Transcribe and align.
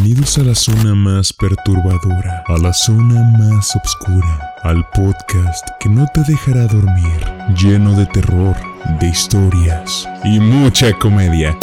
Bienvenidos 0.00 0.38
a 0.38 0.44
la 0.44 0.54
zona 0.54 0.94
más 0.94 1.32
perturbadora, 1.32 2.44
a 2.46 2.56
la 2.58 2.72
zona 2.72 3.20
más 3.36 3.74
oscura, 3.84 4.54
al 4.62 4.88
podcast 4.90 5.66
que 5.80 5.88
no 5.88 6.06
te 6.14 6.20
dejará 6.22 6.66
dormir, 6.68 7.20
lleno 7.60 7.94
de 7.96 8.06
terror, 8.06 8.54
de 9.00 9.08
historias 9.08 10.08
y 10.24 10.38
mucha 10.38 10.92
comedia. 10.92 11.58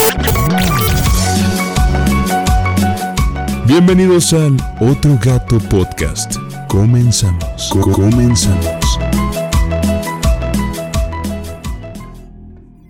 Bienvenidos 3.65 4.33
al 4.33 4.57
Otro 4.81 5.17
Gato 5.23 5.57
Podcast. 5.59 6.35
Comenzamos. 6.67 7.69
Co- 7.71 7.89
comenzamos. 7.89 8.99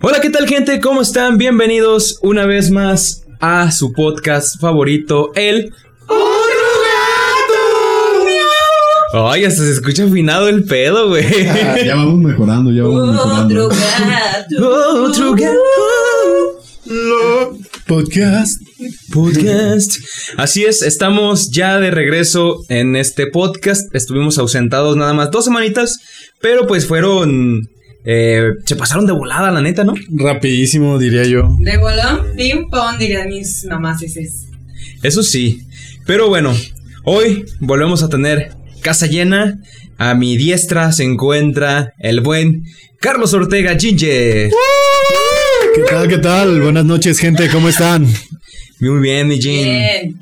Hola, 0.02 0.20
¿qué 0.22 0.32
tal 0.32 0.48
gente? 0.48 0.80
¿Cómo 0.80 1.02
están? 1.02 1.38
Bienvenidos 1.38 2.18
una 2.24 2.46
vez 2.48 2.72
más 2.72 3.25
a 3.46 3.72
su 3.72 3.94
podcast 3.94 4.60
favorito, 4.60 5.32
el 5.36 5.72
Otro 6.08 6.20
Gato. 9.12 9.30
Ay, 9.30 9.46
hasta 9.46 9.64
se 9.64 9.72
escucha 9.72 10.06
afinado 10.06 10.50
el 10.50 10.64
pedo, 10.64 11.10
güey. 11.10 11.46
Ya 11.86 11.94
vamos 11.96 12.22
mejorando, 12.22 12.72
ya 12.72 12.82
vamos 12.82 13.12
mejorando. 13.12 13.68
Otro 13.68 13.78
gato. 13.78 15.04
Otro 15.04 15.36
Gato. 15.36 15.60
Podcast. 17.86 18.62
Podcast. 19.14 19.98
Así 20.38 20.66
es, 20.66 20.82
estamos 20.82 21.52
ya 21.52 21.80
de 21.80 21.92
regreso 21.92 22.66
en 22.70 22.96
este 22.96 23.28
podcast. 23.28 23.94
Estuvimos 23.94 24.40
ausentados 24.40 24.98
nada 24.98 25.14
más 25.14 25.30
dos 25.30 25.46
semanitas, 25.46 26.00
pero 26.42 26.66
pues 26.66 26.88
fueron... 26.88 27.70
eh, 28.06 28.52
se 28.66 28.76
pasaron 28.76 29.08
de 29.08 29.14
volada, 29.14 29.52
la 29.52 29.62
neta, 29.62 29.84
¿no? 29.84 29.96
Rapidísimo, 30.12 31.00
diría 31.00 31.24
yo. 31.24 31.56
De 31.60 31.78
bolón, 31.78 32.36
ping 32.38 32.70
pong, 32.70 32.98
dirían 33.00 33.30
mis 33.30 33.66
mamás 33.66 34.02
ese. 34.04 34.30
Eso 35.02 35.24
sí. 35.24 35.64
Pero 36.06 36.30
bueno, 36.30 36.56
hoy 37.04 37.46
volvemos 37.60 38.04
a 38.04 38.10
tener 38.10 38.52
casa 38.82 39.08
llena. 39.08 39.60
A 39.98 40.14
mi 40.14 40.38
diestra 40.38 40.92
se 40.92 41.04
encuentra 41.04 41.94
el 42.00 42.22
buen 42.22 42.66
Carlos 43.00 43.34
Ortega 43.34 43.78
Ginger. 43.78 44.52
¿Qué 45.74 45.82
tal, 45.90 46.08
qué 46.08 46.18
tal? 46.18 46.62
Buenas 46.62 46.86
noches, 46.86 47.18
gente, 47.18 47.50
¿cómo 47.50 47.70
están? 47.70 48.06
Muy 48.80 49.00
bien, 49.02 49.28
mi 49.28 49.42
Gin. 49.42 49.64
Bien. 49.64 50.20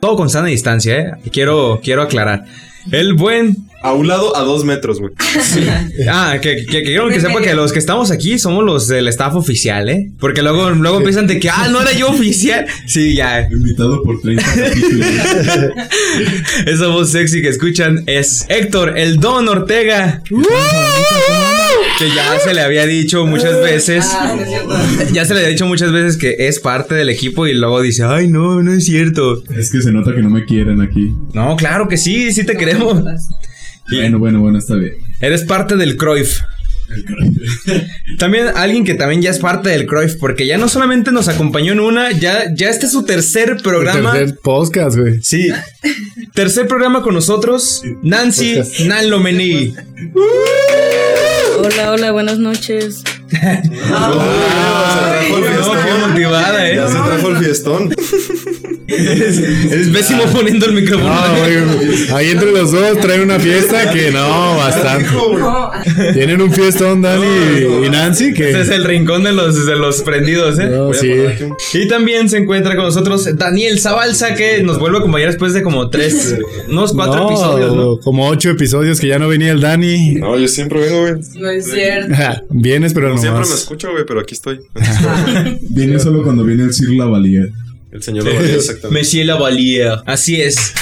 Todo 0.00 0.16
con 0.16 0.30
sana 0.30 0.48
distancia, 0.48 0.98
¿eh? 0.98 1.12
Quiero, 1.32 1.80
quiero 1.82 2.02
aclarar. 2.02 2.44
El 2.90 3.14
buen... 3.14 3.56
A 3.84 3.92
un 3.92 4.08
lado, 4.08 4.34
a 4.34 4.40
dos 4.40 4.64
metros, 4.64 4.98
güey. 4.98 5.12
Ah, 6.08 6.38
que, 6.40 6.56
que, 6.56 6.64
que 6.64 6.82
quiero 6.84 7.08
que 7.10 7.20
sepa 7.20 7.42
que 7.42 7.52
los 7.52 7.70
que 7.70 7.78
estamos 7.78 8.10
aquí 8.10 8.38
somos 8.38 8.64
los 8.64 8.88
del 8.88 9.06
staff 9.08 9.34
oficial, 9.34 9.90
¿eh? 9.90 10.10
Porque 10.18 10.40
luego, 10.40 10.70
luego 10.70 10.96
empiezan 10.98 11.26
de 11.26 11.38
que, 11.38 11.50
ah, 11.50 11.68
no 11.70 11.82
era 11.82 11.92
yo 11.92 12.08
oficial. 12.08 12.66
Sí, 12.86 13.14
ya. 13.14 13.46
Invitado 13.50 14.02
por 14.02 14.22
30 14.22 14.42
capítulos. 14.42 15.06
Esa 16.66 16.86
voz 16.86 17.10
sexy 17.10 17.42
que 17.42 17.50
escuchan 17.50 18.04
es 18.06 18.46
Héctor, 18.48 18.96
el 18.96 19.20
Don 19.20 19.46
Ortega. 19.48 20.22
Que 21.98 22.08
ya 22.08 22.40
se 22.40 22.54
le 22.54 22.62
había 22.62 22.86
dicho 22.86 23.26
muchas 23.26 23.60
veces. 23.60 24.06
Ah, 24.10 24.32
no 24.34 24.42
es 24.42 24.48
cierto. 24.48 25.12
Ya 25.12 25.26
se 25.26 25.34
le 25.34 25.40
había 25.40 25.50
dicho 25.50 25.66
muchas 25.66 25.92
veces 25.92 26.16
que 26.16 26.34
es 26.38 26.58
parte 26.58 26.94
del 26.94 27.10
equipo 27.10 27.46
y 27.46 27.52
luego 27.52 27.82
dice, 27.82 28.04
ay, 28.04 28.28
no, 28.28 28.62
no 28.62 28.72
es 28.72 28.86
cierto. 28.86 29.42
Es 29.54 29.70
que 29.70 29.82
se 29.82 29.92
nota 29.92 30.14
que 30.14 30.22
no 30.22 30.30
me 30.30 30.46
quieren 30.46 30.80
aquí. 30.80 31.14
No, 31.34 31.54
claro 31.56 31.86
que 31.86 31.98
sí, 31.98 32.32
sí 32.32 32.46
te 32.46 32.56
queremos. 32.56 33.02
Bueno, 33.90 34.18
bueno, 34.18 34.40
bueno, 34.40 34.58
está 34.58 34.74
bien. 34.76 34.94
Eres 35.20 35.42
parte 35.44 35.76
del 35.76 35.96
Cruyff. 35.96 36.40
También 38.18 38.48
alguien 38.54 38.84
que 38.84 38.94
también 38.94 39.22
ya 39.22 39.30
es 39.30 39.38
parte 39.38 39.70
del 39.70 39.86
Cruyff, 39.86 40.16
porque 40.16 40.46
ya 40.46 40.58
no 40.58 40.68
solamente 40.68 41.10
nos 41.12 41.28
acompañó 41.28 41.72
en 41.72 41.80
una, 41.80 42.12
ya, 42.12 42.52
ya 42.54 42.68
este 42.68 42.86
es 42.86 42.92
su 42.92 43.04
tercer 43.04 43.56
programa. 43.62 44.12
Tercer 44.12 44.38
podcast, 44.42 44.96
güey. 44.96 45.20
Sí. 45.22 45.48
Tercer 46.34 46.68
programa 46.68 47.02
con 47.02 47.14
nosotros, 47.14 47.82
Nancy. 48.02 48.60
Nanlomení. 48.86 49.74
Hola, 51.58 51.92
hola, 51.92 52.12
buenas 52.12 52.38
noches. 52.38 53.02
Ah, 53.90 55.18
Se 55.22 55.32
trajo 55.32 55.36
el 55.38 55.42
no, 55.42 55.48
fiestón. 55.50 55.78
qué 55.84 56.06
motivada, 56.08 56.70
eh. 56.70 56.76
Ya 56.76 56.86
se 56.86 56.94
trajo 56.94 57.28
el 57.30 57.36
fiestón. 57.38 57.94
Eres, 58.86 59.38
eres 59.38 59.88
pésimo 59.88 60.24
poniendo 60.32 60.66
el 60.66 60.74
micrófono. 60.74 61.08
No, 61.14 61.38
güey, 61.38 62.12
ahí 62.12 62.30
entre 62.30 62.52
los 62.52 62.70
dos 62.70 63.00
traen 63.00 63.22
una 63.22 63.38
fiesta 63.38 63.90
que 63.92 64.10
no, 64.10 64.56
bastante. 64.56 65.08
Tienen 66.12 66.40
un 66.40 66.52
fiestón, 66.52 67.02
Dani 67.02 67.24
y 67.86 67.90
Nancy, 67.90 68.34
que... 68.34 68.50
Ese 68.50 68.60
es 68.60 68.68
el 68.70 68.84
rincón 68.84 69.24
de 69.24 69.32
los, 69.32 69.66
de 69.66 69.76
los 69.76 70.02
prendidos, 70.02 70.58
¿eh? 70.58 70.66
No, 70.66 70.92
sí. 70.92 71.12
Y 71.74 71.88
también 71.88 72.28
se 72.28 72.38
encuentra 72.38 72.76
con 72.76 72.84
nosotros 72.84 73.28
Daniel 73.36 73.80
Zabalza, 73.80 74.34
que 74.34 74.62
nos 74.62 74.78
vuelve 74.78 74.98
a 74.98 75.00
acompañar 75.00 75.28
después 75.28 75.54
de 75.54 75.62
como 75.62 75.88
tres, 75.88 76.36
unos 76.68 76.92
cuatro 76.92 77.22
No, 77.22 77.28
episodios, 77.28 77.74
¿no? 77.74 77.98
Como 77.98 78.28
ocho 78.28 78.50
episodios 78.50 79.00
que 79.00 79.08
ya 79.08 79.18
no 79.18 79.28
venía 79.28 79.52
el 79.52 79.60
Dani. 79.60 80.14
No, 80.16 80.38
yo 80.38 80.48
siempre 80.48 80.80
vengo, 80.80 81.00
güey. 81.00 81.14
no 81.36 81.50
es 81.50 81.70
cierto. 81.70 82.14
Vienes, 82.50 82.92
pero 82.92 83.10
No 83.10 83.18
siempre 83.18 83.44
me 83.46 83.54
escucho, 83.54 83.90
güey, 83.92 84.04
pero 84.06 84.20
aquí 84.20 84.34
estoy. 84.34 84.60
Viene 85.70 85.98
solo 85.98 86.22
cuando 86.22 86.44
viene 86.44 86.64
el 86.64 86.72
Sir 86.74 86.90
Lavalier. 86.90 87.50
El 87.94 88.02
señor 88.02 88.24
lo 88.24 88.34
valía 88.34 88.54
exactamente. 88.56 88.98
Monsieur 89.00 89.24
Lavalier. 89.24 89.92
Así 90.04 90.42
es. 90.42 90.74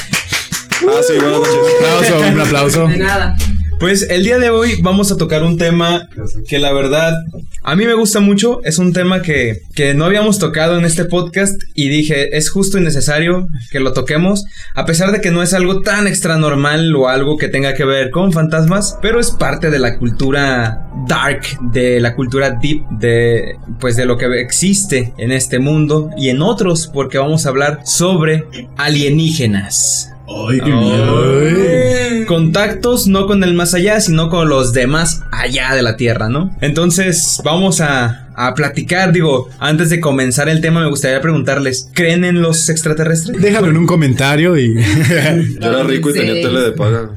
Ah, 0.88 1.00
sí, 1.06 1.12
buenas 1.12 1.40
noches. 1.40 1.54
aplauso, 1.78 2.18
un 2.32 2.40
aplauso. 2.40 2.88
De 2.88 2.96
nada. 2.96 3.36
Pues 3.82 4.08
el 4.08 4.22
día 4.22 4.38
de 4.38 4.48
hoy 4.48 4.80
vamos 4.80 5.10
a 5.10 5.16
tocar 5.16 5.42
un 5.42 5.58
tema 5.58 6.08
que 6.46 6.60
la 6.60 6.72
verdad 6.72 7.16
a 7.64 7.74
mí 7.74 7.84
me 7.84 7.94
gusta 7.94 8.20
mucho. 8.20 8.60
Es 8.62 8.78
un 8.78 8.92
tema 8.92 9.22
que, 9.22 9.62
que 9.74 9.92
no 9.92 10.04
habíamos 10.04 10.38
tocado 10.38 10.78
en 10.78 10.84
este 10.84 11.04
podcast 11.04 11.60
y 11.74 11.88
dije 11.88 12.36
es 12.36 12.48
justo 12.48 12.78
y 12.78 12.80
necesario 12.80 13.48
que 13.72 13.80
lo 13.80 13.92
toquemos. 13.92 14.44
A 14.76 14.86
pesar 14.86 15.10
de 15.10 15.20
que 15.20 15.32
no 15.32 15.42
es 15.42 15.52
algo 15.52 15.80
tan 15.80 16.06
extra 16.06 16.36
normal 16.36 16.94
o 16.94 17.08
algo 17.08 17.36
que 17.36 17.48
tenga 17.48 17.74
que 17.74 17.84
ver 17.84 18.12
con 18.12 18.32
fantasmas, 18.32 18.96
pero 19.02 19.18
es 19.18 19.32
parte 19.32 19.68
de 19.68 19.80
la 19.80 19.98
cultura 19.98 20.88
dark, 21.08 21.42
de 21.72 21.98
la 21.98 22.14
cultura 22.14 22.56
deep, 22.62 22.88
de 22.88 23.56
pues 23.80 23.96
de 23.96 24.06
lo 24.06 24.16
que 24.16 24.26
existe 24.40 25.12
en 25.18 25.32
este 25.32 25.58
mundo 25.58 26.10
y 26.16 26.28
en 26.28 26.40
otros, 26.40 26.86
porque 26.86 27.18
vamos 27.18 27.46
a 27.46 27.48
hablar 27.48 27.80
sobre 27.84 28.44
alienígenas. 28.76 30.08
Ay, 30.28 30.60
qué 30.60 30.70
miedo. 30.70 32.11
Contactos 32.24 33.06
no 33.06 33.26
con 33.26 33.44
el 33.44 33.54
más 33.54 33.74
allá, 33.74 34.00
sino 34.00 34.28
con 34.28 34.48
los 34.48 34.72
demás 34.72 35.22
allá 35.30 35.74
de 35.74 35.82
la 35.82 35.96
Tierra, 35.96 36.28
¿no? 36.28 36.56
Entonces, 36.60 37.40
vamos 37.44 37.80
a, 37.80 38.28
a 38.34 38.54
platicar. 38.54 39.12
Digo, 39.12 39.48
antes 39.58 39.90
de 39.90 40.00
comenzar 40.00 40.48
el 40.48 40.60
tema, 40.60 40.80
me 40.80 40.88
gustaría 40.88 41.20
preguntarles: 41.20 41.90
¿creen 41.94 42.24
en 42.24 42.42
los 42.42 42.68
extraterrestres? 42.68 43.40
Déjalo 43.40 43.68
en 43.68 43.76
un 43.76 43.86
comentario 43.86 44.56
y. 44.58 44.74
Yo 45.60 45.68
era 45.70 45.82
rico 45.84 46.10
y 46.10 46.14
tenía 46.14 46.34
tele 46.34 46.60
de 46.60 46.72
paga. 46.72 47.10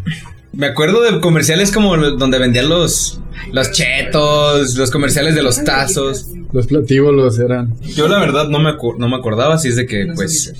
Me 0.53 0.67
acuerdo 0.67 1.01
de 1.03 1.19
comerciales 1.19 1.71
como 1.71 1.97
donde 1.97 2.39
vendían 2.39 2.69
los, 2.69 3.19
los 3.51 3.72
chetos, 3.72 4.75
los 4.75 4.91
comerciales 4.91 5.35
de 5.35 5.44
los 5.44 5.63
tazos. 5.63 6.28
Los 6.53 6.68
platíbolos 6.68 7.38
eran. 7.40 7.73
Yo, 7.81 8.07
la 8.07 8.18
verdad, 8.19 8.47
no 8.47 8.59
me, 8.59 8.69
acu- 8.69 8.96
no 8.97 9.09
me 9.09 9.18
acordaba, 9.18 9.56
así 9.56 9.68
es 9.69 9.75
de 9.75 9.85
que, 9.85 10.07
pues. 10.16 10.53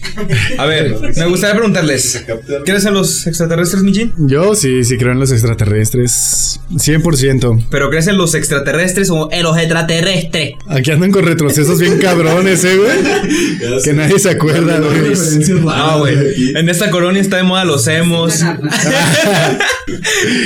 A 0.58 0.66
ver, 0.66 0.94
me 1.16 1.26
gustaría 1.28 1.56
preguntarles: 1.56 2.26
¿crees 2.66 2.84
en 2.86 2.96
los 2.96 3.26
extraterrestres, 3.28 3.82
Mijin? 3.82 4.12
Yo 4.28 4.56
sí, 4.56 4.84
sí 4.84 4.98
creo 4.98 5.14
en 5.14 5.20
los 5.22 5.32
extraterrestres. 5.32 6.60
100%. 6.74 7.68
¿Pero 7.70 7.90
crees 7.90 8.08
en 8.08 8.18
los 8.18 8.34
extraterrestres 8.36 9.10
o 9.10 9.30
en 9.32 9.44
los 9.44 9.58
extraterrestres? 9.58 10.54
Aquí 10.68 10.92
andan 10.92 11.12
con 11.12 11.24
retrocesos 11.26 11.80
bien 11.80 11.98
cabrones, 12.00 12.64
eh, 12.66 12.76
güey. 12.76 13.82
Que 13.84 13.94
nadie 13.94 14.20
se 14.20 14.32
acuerda, 14.32 14.80
güey. 14.80 15.14
No, 15.62 16.00
güey. 16.00 16.16
En 16.58 16.68
esta 16.68 16.90
colonia 16.90 17.22
está 17.22 17.38
de 17.38 17.44
moda 17.44 17.64
los 17.64 17.88
emos. 17.88 18.34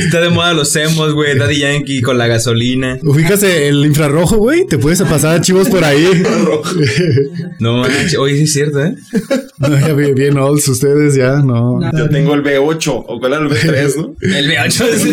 está 0.03 0.21
de 0.21 0.29
moda 0.29 0.53
los 0.53 0.75
emos, 0.75 1.13
güey. 1.13 1.35
Daddy 1.37 1.57
Yankee 1.59 2.01
con 2.01 2.18
la 2.19 2.27
gasolina. 2.27 2.97
Ubícase 3.01 3.67
el 3.67 3.83
infrarrojo, 3.85 4.37
güey. 4.37 4.67
Te 4.67 4.77
puedes 4.77 5.01
pasar 5.01 5.35
archivos 5.37 5.67
por 5.69 5.83
ahí. 5.83 6.05
No 7.59 7.77
manches. 7.77 8.17
Oye, 8.17 8.37
sí 8.37 8.43
es 8.43 8.53
cierto, 8.53 8.81
¿eh? 8.83 8.93
No, 9.59 9.77
ya 9.77 9.91
bien, 9.93 10.15
bien 10.15 10.37
olds 10.37 10.65
ustedes, 10.69 11.15
ya, 11.15 11.33
no. 11.37 11.79
Yo 11.97 12.07
tengo 12.09 12.33
el 12.33 12.41
B8, 12.43 13.03
o 13.07 13.19
cuál 13.19 13.33
era 13.33 13.41
el 13.43 13.49
B3, 13.49 13.95
¿no? 13.97 14.15
El 14.21 14.49
V8 14.49 14.85
es 14.85 15.05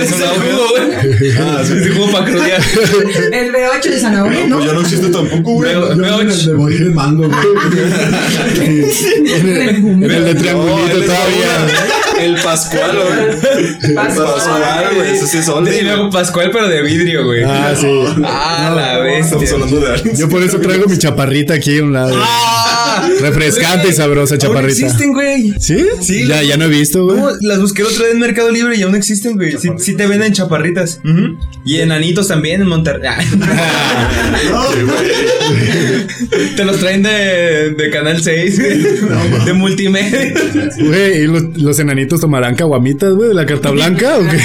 Es 0.00 0.12
un 0.12 0.28
jugo, 0.42 0.68
güey. 0.70 1.32
Ah, 1.38 1.62
sí. 1.64 1.74
Es 1.74 1.86
un 1.90 1.94
jugo 1.96 2.10
para 2.12 2.24
crudear. 2.24 2.60
El 3.32 3.52
B8 3.52 3.82
de 3.84 4.00
zanahoria, 4.00 4.46
¿no? 4.48 4.56
Pues 4.56 4.66
ya 4.68 4.72
no 4.74 4.80
existe 4.80 5.08
tampoco, 5.10 5.52
güey. 5.54 5.70
Veo- 5.70 5.94
V8. 5.94 6.56
voy 6.56 6.74
el 6.74 6.90
mango, 6.92 7.28
güey. 7.28 7.40
en 9.36 10.02
el 10.02 10.24
de 10.24 10.34
triangulito 10.34 11.00
todavía. 11.02 11.68
El 12.22 12.36
Pascual, 12.42 12.92
güey. 12.96 13.94
Pascual, 13.94 14.94
güey. 14.94 15.12
Ese 15.12 15.26
sí 15.26 15.38
es 15.38 15.48
Y 15.48 15.50
oldie. 15.50 15.82
luego 15.82 16.10
Pascual, 16.10 16.50
pero 16.52 16.68
de 16.68 16.82
vidrio, 16.82 17.24
güey. 17.24 17.42
Ah, 17.44 17.74
sí. 17.78 17.86
Ah, 18.24 18.72
la 18.74 18.98
bestia. 18.98 19.38
Estamos 19.42 19.52
hablando 19.52 19.80
de. 19.80 20.14
Yo 20.16 20.28
por 20.28 20.42
eso 20.42 20.60
traigo 20.60 20.86
mi 20.86 20.98
chaparrita 20.98 21.54
aquí 21.54 21.78
a 21.78 21.82
un 21.82 21.92
lado. 21.92 22.14
Ah. 22.16 22.81
Refrescante 23.20 23.88
y 23.88 23.92
sabrosa 23.92 24.34
Aún 24.34 24.40
chaparrita. 24.40 24.86
existen, 24.86 25.12
güey. 25.12 25.52
¿Sí? 25.60 25.84
Sí. 26.00 26.26
Ya, 26.26 26.42
ya 26.42 26.56
no 26.56 26.64
he 26.64 26.68
visto, 26.68 27.04
güey. 27.04 27.18
No, 27.18 27.28
las 27.40 27.60
busqué 27.60 27.82
otro 27.82 28.04
día 28.04 28.12
en 28.12 28.18
Mercado 28.20 28.50
Libre 28.50 28.76
y 28.76 28.82
aún 28.82 28.94
existen, 28.94 29.36
güey. 29.36 29.52
Sí, 29.58 29.68
sí 29.78 29.94
te 29.96 30.06
venden 30.06 30.32
chaparritas. 30.32 31.00
Ujú. 31.04 31.36
Y 31.64 31.80
enanitos 31.80 32.28
también 32.28 32.62
en 32.62 32.68
Monterrey. 32.68 33.08
Ah. 33.08 33.18
Te 36.56 36.64
los 36.64 36.78
traen 36.78 37.02
de, 37.02 37.74
de 37.76 37.90
Canal 37.90 38.22
6, 38.22 38.58
güey. 38.60 38.78
de 39.44 39.52
multimedia. 39.52 40.32
Güey, 40.78 41.22
¿y 41.22 41.26
los, 41.26 41.42
los 41.58 41.78
enanitos 41.78 42.20
tomarán 42.20 42.54
caguamitas, 42.54 43.12
güey, 43.14 43.28
de 43.28 43.34
la 43.34 43.46
carta 43.46 43.70
blanca 43.70 44.18
o 44.18 44.22
qué? 44.22 44.38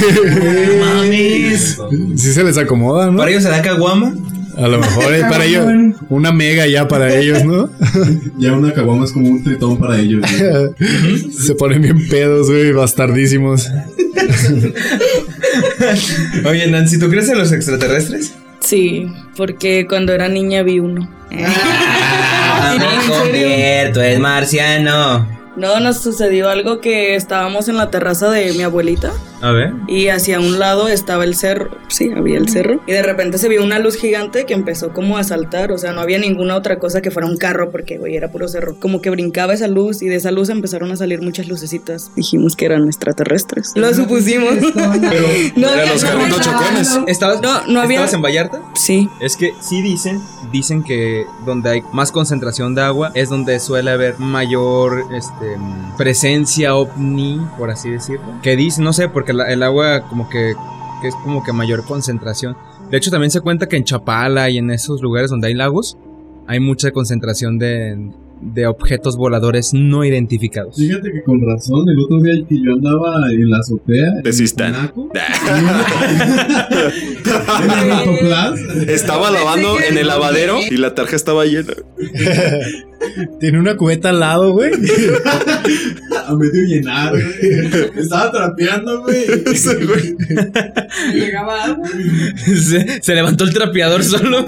Mames. 0.80 1.78
Sí 2.16 2.34
se 2.34 2.44
les 2.44 2.58
acomoda, 2.58 3.12
¿no? 3.12 3.18
¿Para 3.18 3.32
ellos 3.32 3.44
se 3.44 3.50
da 3.50 3.62
caguama? 3.62 4.14
A 4.58 4.68
lo 4.68 4.80
mejor 4.80 5.14
es 5.14 5.22
para 5.24 5.46
ellos 5.46 5.68
una 6.10 6.32
mega 6.32 6.66
ya 6.66 6.88
para 6.88 7.14
ellos, 7.14 7.46
¿no? 7.46 7.70
Ya 8.40 8.54
una 8.54 8.74
caguama 8.74 9.06
es 9.06 9.12
como 9.12 9.30
un 9.30 9.44
tritón 9.44 9.78
para 9.78 10.00
ellos. 10.00 10.22
güey. 10.22 11.32
Se 11.32 11.54
ponen 11.54 11.84
bien 11.84 12.08
pedos, 12.08 12.50
güey, 12.50 12.72
bastardísimos. 12.72 13.70
Oye, 16.46 16.68
Nancy, 16.68 17.00
¿tú 17.00 17.10
crees 17.10 17.30
en 17.30 17.38
los 17.38 17.52
extraterrestres? 17.52 18.34
Sí, 18.60 19.08
porque 19.36 19.86
cuando 19.88 20.14
era 20.14 20.28
niña 20.28 20.64
vi 20.64 20.80
uno. 20.80 21.08
Ah, 21.32 22.76
¿En 22.76 23.14
serio? 23.14 23.48
cierto, 23.56 24.02
es 24.02 24.20
marciano. 24.20 25.28
No, 25.56 25.80
nos 25.80 26.02
sucedió 26.02 26.50
algo 26.50 26.82
que 26.82 27.16
estábamos 27.16 27.68
en 27.70 27.78
la 27.78 27.90
terraza 27.92 28.30
de 28.30 28.54
mi 28.54 28.64
abuelita 28.64 29.12
A 29.42 29.52
ver. 29.52 29.74
y 29.88 30.08
hacia 30.08 30.40
un 30.40 30.60
lado 30.60 30.88
estaba 30.88 31.24
el 31.24 31.36
cerro. 31.36 31.70
Sí, 31.90 32.10
había 32.16 32.38
el 32.38 32.50
cerro. 32.50 32.82
Y 32.88 32.92
de 32.92 33.04
repente 33.04 33.38
se 33.38 33.48
vio 33.50 33.64
una 33.64 33.80
luz 33.80 33.96
gigante 33.96 34.46
que 34.46 34.54
empezó 34.54 34.94
como 34.94 35.18
a 35.18 35.24
saltar. 35.24 35.72
O 35.72 35.78
sea, 35.78 35.94
no 35.94 36.02
había 36.02 36.18
ninguna 36.20 36.56
otra 36.56 36.80
cosa 36.80 37.02
que 37.02 37.12
fuera 37.12 37.28
un 37.28 37.38
carro 37.38 37.72
porque, 37.72 37.98
güey, 37.98 38.16
era 38.16 38.32
puro 38.32 38.48
cerro. 38.48 38.76
Como 38.80 39.02
que 39.02 39.10
brincaba 39.10 39.54
esa 39.54 39.68
luz 39.68 40.02
y 40.02 40.08
de 40.08 40.16
esa 40.16 40.32
luz 40.32 40.50
empezaron 40.50 40.92
a 40.92 40.96
salir 40.96 41.22
muchas 41.22 41.48
lucecitas. 41.48 42.12
Dijimos 42.16 42.56
que 42.56 42.66
eran 42.66 42.86
extraterrestres. 42.88 43.74
Lo 43.76 43.94
supusimos. 43.94 44.54
no, 44.76 44.94
Eran 45.74 45.90
los 45.90 46.04
no, 46.04 46.10
carritos 46.10 46.38
no, 46.38 46.44
chocones. 46.44 47.00
¿Estabas, 47.08 47.42
No, 47.42 47.68
no 47.68 47.82
había- 47.82 47.98
¿Estabas 47.98 48.14
en 48.14 48.22
Vallarta? 48.22 48.62
Sí. 48.76 49.10
Es 49.22 49.36
que 49.38 49.52
sí 49.62 49.82
dicen, 49.82 50.20
dicen 50.52 50.84
que 50.84 51.26
donde 51.46 51.70
hay 51.70 51.82
más 51.94 52.12
concentración 52.12 52.76
de 52.76 52.82
agua 52.82 53.12
es 53.14 53.30
donde 53.30 53.60
suele 53.60 53.92
haber 53.92 54.18
mayor 54.20 55.04
este, 55.14 55.58
presencia 55.98 56.76
ovni, 56.76 57.40
por 57.58 57.70
así 57.72 57.90
decirlo. 57.90 58.26
Que 58.42 58.56
dicen, 58.56 58.84
no 58.84 58.94
sé, 58.94 59.10
porque 59.10 59.27
la- 59.34 59.52
el 59.52 59.64
agua 59.64 60.08
como 60.10 60.30
que, 60.30 60.54
que 61.02 61.08
es 61.08 61.16
como 61.24 61.44
que 61.44 61.54
mayor 61.54 61.84
concentración. 61.86 62.56
De 62.92 62.98
hecho, 62.98 63.12
también 63.12 63.32
se 63.32 63.42
cuenta 63.42 63.68
que 63.68 63.76
en 63.78 63.84
Chapala 63.84 64.50
y 64.50 64.58
en 64.58 64.72
esos 64.72 65.02
lugares 65.02 65.30
donde 65.30 65.48
hay 65.48 65.54
lagos 65.54 65.98
hay 66.48 66.60
mucha 66.62 66.92
concentración 66.92 67.60
de, 67.60 68.10
de 68.42 68.68
objetos 68.68 69.18
voladores 69.18 69.74
no 69.74 70.06
identificados. 70.06 70.78
Fíjate 70.78 71.12
que 71.12 71.22
con 71.24 71.42
razón, 71.46 71.90
el 71.90 72.00
otro 72.00 72.22
día 72.22 72.36
que 72.48 72.56
yo 72.56 72.72
andaba 72.74 73.30
en 73.32 73.50
la 73.50 73.58
azotea. 73.58 74.12
De 74.24 74.30
en 74.30 74.34
Sistán. 74.34 74.72
Monaco, 74.96 75.10
En 77.64 77.72
el 77.72 77.92
Autoplas. 77.92 78.60
Estaba 78.88 79.30
lavando 79.32 79.78
en 79.82 79.98
el 79.98 80.08
lavadero 80.08 80.60
y 80.70 80.78
la 80.78 80.96
tarja 80.96 81.18
estaba 81.18 81.46
llena. 81.46 81.74
Tiene 83.40 83.60
una 83.60 83.76
cubeta 83.76 84.10
al 84.10 84.20
lado, 84.22 84.54
güey. 84.54 84.72
A 86.28 86.36
medio 86.36 86.62
llenar, 86.64 87.12
güey. 87.12 87.92
Estaba 87.98 88.32
trapeando, 88.32 89.02
güey. 89.02 89.26
Llegaba 91.14 91.64
agua. 91.64 91.88
se, 92.46 93.02
se 93.02 93.16
levantó 93.16 93.46
el 93.46 93.54
trapeador 93.54 94.04
solo. 94.04 94.46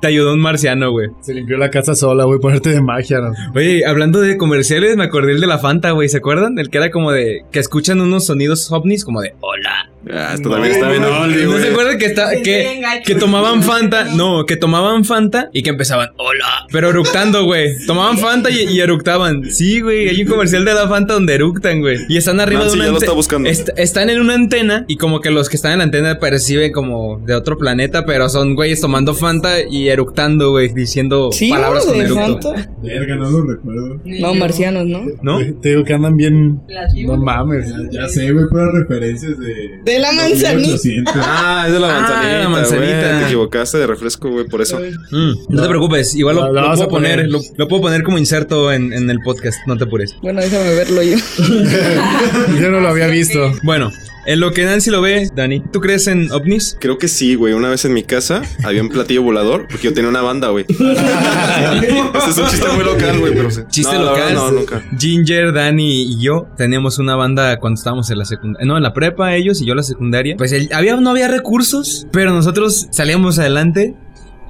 Te 0.00 0.06
ayudó 0.08 0.32
un 0.32 0.40
marciano, 0.40 0.90
güey. 0.90 1.08
Se 1.20 1.34
limpió 1.34 1.56
la 1.56 1.70
casa 1.70 1.94
sola, 1.94 2.24
güey, 2.24 2.40
ponerte 2.40 2.70
de 2.70 2.80
magia, 2.80 3.20
¿no? 3.20 3.32
Oye, 3.54 3.84
hablando 3.86 4.20
de 4.20 4.36
comerciales, 4.36 4.96
me 4.96 5.04
acordé 5.04 5.32
el 5.32 5.40
de 5.40 5.46
la 5.46 5.58
Fanta, 5.58 5.92
güey. 5.92 6.08
¿Se 6.08 6.18
acuerdan? 6.18 6.58
El 6.58 6.70
que 6.70 6.78
era 6.78 6.90
como 6.90 7.12
de. 7.12 7.44
que 7.52 7.60
escuchan 7.60 8.00
unos 8.00 8.26
sonidos 8.26 8.70
ovnis 8.72 9.04
como 9.04 9.20
de 9.20 9.34
hola. 9.40 9.90
Ah, 10.10 10.32
esto 10.34 10.48
también 10.48 10.72
está 10.72 10.88
bien 10.88 11.04
oldie, 11.04 11.44
¿No 11.44 11.52
se 11.52 11.58
güey. 11.58 11.70
acuerdan 11.72 11.98
que, 11.98 12.06
está, 12.06 12.30
que, 12.42 12.80
que 13.04 13.14
tomaban 13.16 13.62
Fanta? 13.62 14.04
No, 14.04 14.46
que 14.46 14.56
tomaban 14.56 15.04
Fanta 15.04 15.50
y 15.52 15.62
que 15.62 15.70
empezaban 15.70 16.08
hola. 16.16 16.66
Pero 16.72 16.88
eructando, 16.88 17.44
güey. 17.44 17.74
Tomaban 17.86 18.16
Fanta 18.16 18.48
y, 18.50 18.62
y 18.70 18.80
eructaban. 18.80 19.44
Sí, 19.50 19.80
güey. 19.80 20.08
Hay 20.08 20.22
un 20.22 20.28
comercial 20.28 20.64
de 20.64 20.72
la 20.72 20.88
Fanta 20.88 21.12
donde 21.14 21.34
eructan, 21.34 21.80
güey. 21.80 21.98
Y 22.08 22.16
están 22.16 22.40
arriba 22.40 22.62
Nancy 22.62 22.76
de 22.76 22.80
una 22.80 22.86
ya 22.86 22.92
lo 22.92 22.98
está 22.98 23.12
buscando. 23.12 23.48
est- 23.50 23.70
están 23.76 24.08
en 24.08 24.20
una 24.20 24.34
antena 24.34 24.86
y 24.88 24.96
como 24.96 25.20
que 25.20 25.30
los 25.30 25.50
que 25.50 25.56
están 25.56 25.72
en 25.72 25.78
la 25.78 25.84
antena 25.84 26.18
perciben 26.18 26.72
como 26.72 27.18
de 27.26 27.34
otro 27.34 27.58
planeta, 27.58 28.06
pero 28.06 28.28
son 28.30 28.54
güeyes 28.54 28.80
tomando 28.80 29.12
Fanta 29.14 29.60
y 29.68 29.88
eructando, 29.88 30.50
güey. 30.50 30.72
Diciendo 30.72 31.30
Sí, 31.30 31.50
palabras 31.50 31.84
con 31.84 31.98
de 31.98 32.04
eructo. 32.04 32.52
Fanta. 32.54 32.70
Verga, 32.82 33.16
no 33.16 33.30
lo 33.30 33.42
recuerdo. 33.44 34.00
No, 34.04 34.34
marcianos, 34.34 34.86
¿no? 34.86 35.02
¿No? 35.22 35.38
Te 35.60 35.68
digo 35.70 35.84
que 35.84 35.92
andan 35.92 36.16
bien. 36.16 36.60
No 37.04 37.16
mames. 37.18 37.68
Ya, 37.90 38.02
ya 38.02 38.08
sé, 38.08 38.32
güey, 38.32 38.46
puras 38.48 38.68
referencias 38.72 39.38
de. 39.38 39.89
De 39.92 39.98
la 39.98 40.12
manzanita. 40.12 40.54
1800. 40.54 41.14
Ah, 41.22 41.64
es 41.66 41.72
de 41.72 41.80
la 41.80 41.88
Ah, 41.88 42.00
manzanita. 42.00 42.38
la 42.38 42.48
manzanita. 42.48 43.18
Te 43.20 43.24
equivocaste 43.26 43.78
de 43.78 43.86
refresco, 43.86 44.30
güey, 44.30 44.46
por 44.46 44.60
eso. 44.62 44.78
Mm, 45.10 45.32
no 45.48 45.62
te 45.62 45.68
preocupes, 45.68 46.14
igual 46.14 46.36
lo, 46.36 46.42
puedo 46.52 46.88
poner. 46.88 46.88
poner, 46.88 47.28
lo, 47.28 47.40
lo 47.56 47.68
puedo 47.68 47.82
poner 47.82 48.02
como 48.02 48.18
inserto 48.18 48.72
en, 48.72 48.92
en 48.92 49.10
el 49.10 49.18
podcast, 49.20 49.58
no 49.66 49.76
te 49.76 49.84
apures. 49.84 50.14
Bueno, 50.22 50.40
déjame 50.40 50.74
verlo 50.74 51.02
yo. 51.02 51.16
Yo 52.60 52.70
no 52.70 52.80
lo 52.80 52.88
había 52.88 53.06
visto. 53.08 53.52
Bueno, 53.62 53.90
en 54.26 54.38
lo 54.40 54.52
que 54.52 54.64
Nancy 54.64 54.90
lo 54.90 55.00
ve, 55.00 55.28
Dani, 55.34 55.60
¿tú 55.72 55.80
crees 55.80 56.06
en 56.06 56.30
ovnis? 56.30 56.76
Creo 56.80 56.98
que 56.98 57.08
sí, 57.08 57.34
güey. 57.34 57.54
Una 57.54 57.68
vez 57.70 57.84
en 57.84 57.94
mi 57.94 58.02
casa 58.02 58.42
había 58.64 58.82
un 58.82 58.88
platillo 58.90 59.22
volador 59.22 59.66
porque 59.68 59.84
yo 59.88 59.94
tenía 59.94 60.10
una 60.10 60.20
banda, 60.22 60.48
güey. 60.48 60.66
este 60.68 62.30
es 62.30 62.38
un 62.38 62.46
chiste 62.48 62.68
muy 62.74 62.84
local, 62.84 63.18
güey, 63.18 63.32
pero 63.34 63.50
sí. 63.50 63.62
Chiste 63.70 63.96
No, 63.96 64.04
local. 64.04 64.34
No, 64.34 64.50
nunca. 64.52 64.82
Ginger, 64.98 65.52
Dani 65.52 66.02
y 66.02 66.20
yo 66.22 66.48
teníamos 66.56 66.98
una 66.98 67.16
banda 67.16 67.58
cuando 67.58 67.78
estábamos 67.78 68.10
en 68.10 68.18
la 68.18 68.24
secundaria. 68.24 68.66
No, 68.66 68.76
en 68.76 68.82
la 68.82 68.92
prepa, 68.92 69.34
ellos 69.34 69.60
y 69.62 69.66
yo 69.66 69.74
secundaria. 69.82 70.36
Pues 70.36 70.54
había, 70.72 70.96
no 70.96 71.10
había 71.10 71.28
recursos, 71.28 72.06
pero 72.12 72.32
nosotros 72.32 72.88
salíamos 72.90 73.38
adelante. 73.38 73.94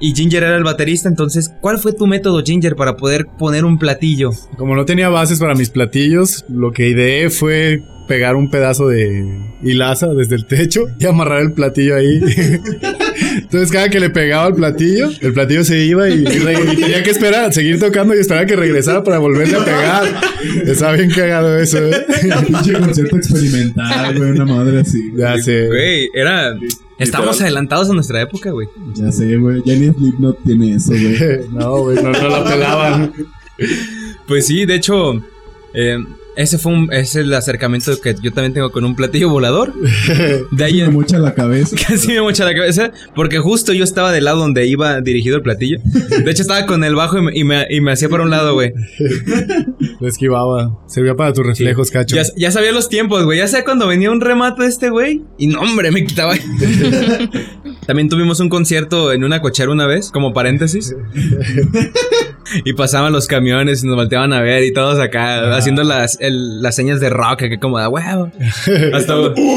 Y 0.03 0.15
Ginger 0.15 0.41
era 0.41 0.57
el 0.57 0.63
baterista, 0.63 1.07
entonces, 1.07 1.53
¿cuál 1.61 1.77
fue 1.77 1.93
tu 1.93 2.07
método, 2.07 2.41
Ginger, 2.43 2.75
para 2.75 2.97
poder 2.97 3.27
poner 3.37 3.65
un 3.65 3.77
platillo? 3.77 4.31
Como 4.57 4.75
no 4.75 4.83
tenía 4.83 5.09
bases 5.09 5.39
para 5.39 5.53
mis 5.53 5.69
platillos, 5.69 6.43
lo 6.49 6.71
que 6.71 6.89
ideé 6.89 7.29
fue 7.29 7.83
pegar 8.11 8.35
un 8.35 8.49
pedazo 8.49 8.89
de 8.89 9.25
hilaza 9.63 10.07
desde 10.07 10.35
el 10.35 10.45
techo 10.45 10.87
y 10.99 11.05
amarrar 11.05 11.43
el 11.43 11.53
platillo 11.53 11.95
ahí. 11.95 12.19
Entonces 13.37 13.71
cada 13.71 13.87
que 13.87 14.01
le 14.01 14.09
pegaba 14.09 14.47
al 14.47 14.53
platillo, 14.53 15.09
el 15.21 15.31
platillo 15.33 15.63
se 15.63 15.85
iba 15.85 16.09
y, 16.09 16.23
y 16.23 16.25
tenía 16.25 17.03
que 17.03 17.11
esperar, 17.11 17.53
seguir 17.53 17.79
tocando 17.79 18.13
y 18.13 18.19
esperar 18.19 18.43
a 18.43 18.45
que 18.47 18.57
regresara 18.57 19.01
para 19.01 19.17
volverle 19.19 19.55
a 19.55 19.63
pegar. 19.63 20.21
Estaba 20.65 20.91
bien 20.97 21.09
cagado 21.09 21.57
eso, 21.57 21.77
¿eh? 21.77 22.05
Pinche 22.47 22.73
concierto 22.73 23.15
experimental, 23.15 24.17
güey, 24.17 24.31
una 24.31 24.43
madre 24.45 24.81
así. 24.81 25.01
Ya 25.15 25.37
sé. 25.37 25.67
Güey, 25.67 26.09
era... 26.13 26.53
Estamos 26.97 27.39
adelantados 27.39 27.89
a 27.91 27.93
nuestra 27.93 28.21
época, 28.21 28.51
güey. 28.51 28.67
Ya 28.93 29.09
sé, 29.13 29.37
güey. 29.37 29.61
Ya 29.63 29.73
ni 29.75 29.89
Slipknot 29.93 30.43
tiene 30.43 30.75
eso, 30.75 30.91
güey. 30.91 31.47
No, 31.53 31.77
güey, 31.83 31.95
no, 32.03 32.11
no 32.11 32.27
la 32.27 32.43
pelaban. 32.43 33.13
Pues 34.27 34.47
sí, 34.47 34.65
de 34.65 34.75
hecho, 34.75 35.13
eh, 35.73 35.97
ese 36.35 36.57
fue 36.57 36.71
un, 36.71 36.93
es 36.93 37.15
el 37.15 37.33
acercamiento 37.33 37.99
que 37.99 38.15
yo 38.21 38.31
también 38.31 38.53
tengo 38.53 38.71
con 38.71 38.85
un 38.85 38.95
platillo 38.95 39.29
volador. 39.29 39.73
De 40.51 40.63
ahí 40.63 40.81
Me 40.81 40.89
mucha 40.89 41.19
la 41.19 41.33
cabeza. 41.33 41.75
casi 41.87 42.09
me 42.09 42.21
mocha 42.21 42.45
la 42.45 42.53
cabeza, 42.53 42.91
porque 43.15 43.39
justo 43.39 43.73
yo 43.73 43.83
estaba 43.83 44.11
del 44.11 44.25
lado 44.25 44.39
donde 44.39 44.65
iba 44.65 45.01
dirigido 45.01 45.37
el 45.37 45.41
platillo. 45.41 45.79
De 45.83 46.31
hecho, 46.31 46.41
estaba 46.41 46.65
con 46.65 46.83
el 46.83 46.95
bajo 46.95 47.17
y 47.17 47.21
me, 47.21 47.37
y 47.37 47.43
me, 47.43 47.67
y 47.69 47.81
me 47.81 47.91
hacía 47.91 48.09
para 48.09 48.23
un 48.23 48.29
lado, 48.29 48.53
güey. 48.53 48.73
Lo 49.99 50.07
esquivaba. 50.07 50.79
Servía 50.87 51.15
para 51.15 51.33
tus 51.33 51.45
reflejos, 51.45 51.91
cacho. 51.91 52.15
Ya, 52.15 52.23
ya 52.37 52.51
sabía 52.51 52.71
los 52.71 52.89
tiempos, 52.89 53.25
güey. 53.25 53.37
Ya 53.39 53.47
sé 53.47 53.63
cuando 53.63 53.87
venía 53.87 54.11
un 54.11 54.21
remate 54.21 54.63
de 54.63 54.69
este 54.69 54.89
güey. 54.89 55.21
Y 55.37 55.47
no, 55.47 55.59
hombre, 55.59 55.91
me 55.91 56.05
quitaba. 56.05 56.33
También 57.85 58.09
tuvimos 58.09 58.39
un 58.39 58.49
concierto 58.49 59.11
en 59.11 59.23
una 59.23 59.41
cochera 59.41 59.71
una 59.71 59.87
vez, 59.87 60.11
como 60.11 60.33
paréntesis. 60.33 60.95
y 62.65 62.73
pasaban 62.73 63.11
los 63.13 63.27
camiones 63.27 63.83
y 63.83 63.87
nos 63.87 63.95
volteaban 63.95 64.33
a 64.33 64.41
ver 64.41 64.63
y 64.63 64.73
todos 64.73 64.99
acá 64.99 65.55
haciendo 65.55 65.83
las, 65.83 66.17
el- 66.21 66.61
las 66.61 66.75
señas 66.75 66.99
de 66.99 67.09
rock, 67.09 67.39
que 67.39 67.59
como 67.59 67.77
de 67.77 67.83
"A 67.85 67.89
huevo. 67.89 68.31
Hasta, 68.93 69.13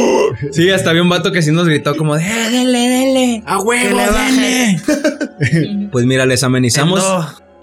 sí, 0.52 0.70
hasta 0.70 0.90
había 0.90 1.02
un 1.02 1.08
vato 1.08 1.32
que 1.32 1.42
sí 1.42 1.50
nos 1.52 1.66
gritó 1.68 1.96
como 1.96 2.16
de 2.16 2.22
"Eh, 2.22 2.50
dele, 2.50 2.78
dele. 2.78 3.42
A 3.46 3.60
huevo, 3.60 3.98
dele. 3.98 5.88
pues 5.90 6.04
mira, 6.06 6.26
les 6.26 6.42
amenizamos 6.42 7.02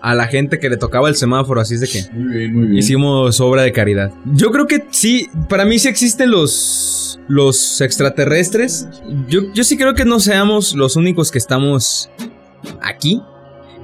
a 0.04 0.16
la 0.16 0.26
gente 0.28 0.58
que 0.60 0.68
le 0.70 0.78
tocaba 0.78 1.10
el 1.10 1.16
semáforo, 1.16 1.62
así 1.62 1.76
es 1.76 1.82
de 1.82 1.88
que. 1.88 2.04
Muy 2.14 2.38
bien, 2.38 2.54
muy 2.54 2.66
bien. 2.68 2.78
Hicimos 2.80 3.40
obra 3.40 3.62
de 3.62 3.72
caridad. 3.72 4.12
Yo 4.34 4.50
creo 4.52 4.66
que 4.66 4.86
sí, 4.92 5.30
para 5.48 5.64
mí 5.66 5.78
sí 5.78 5.88
existen 5.90 6.32
los, 6.32 7.20
los 7.28 7.82
extraterrestres. 7.82 8.88
Yo, 9.28 9.42
yo 9.54 9.64
sí 9.64 9.78
creo 9.78 9.94
que 9.94 10.06
no 10.06 10.20
seamos 10.20 10.74
los 10.74 10.96
únicos 10.96 11.30
que 11.32 11.38
estamos 11.38 12.10
aquí. 12.82 13.22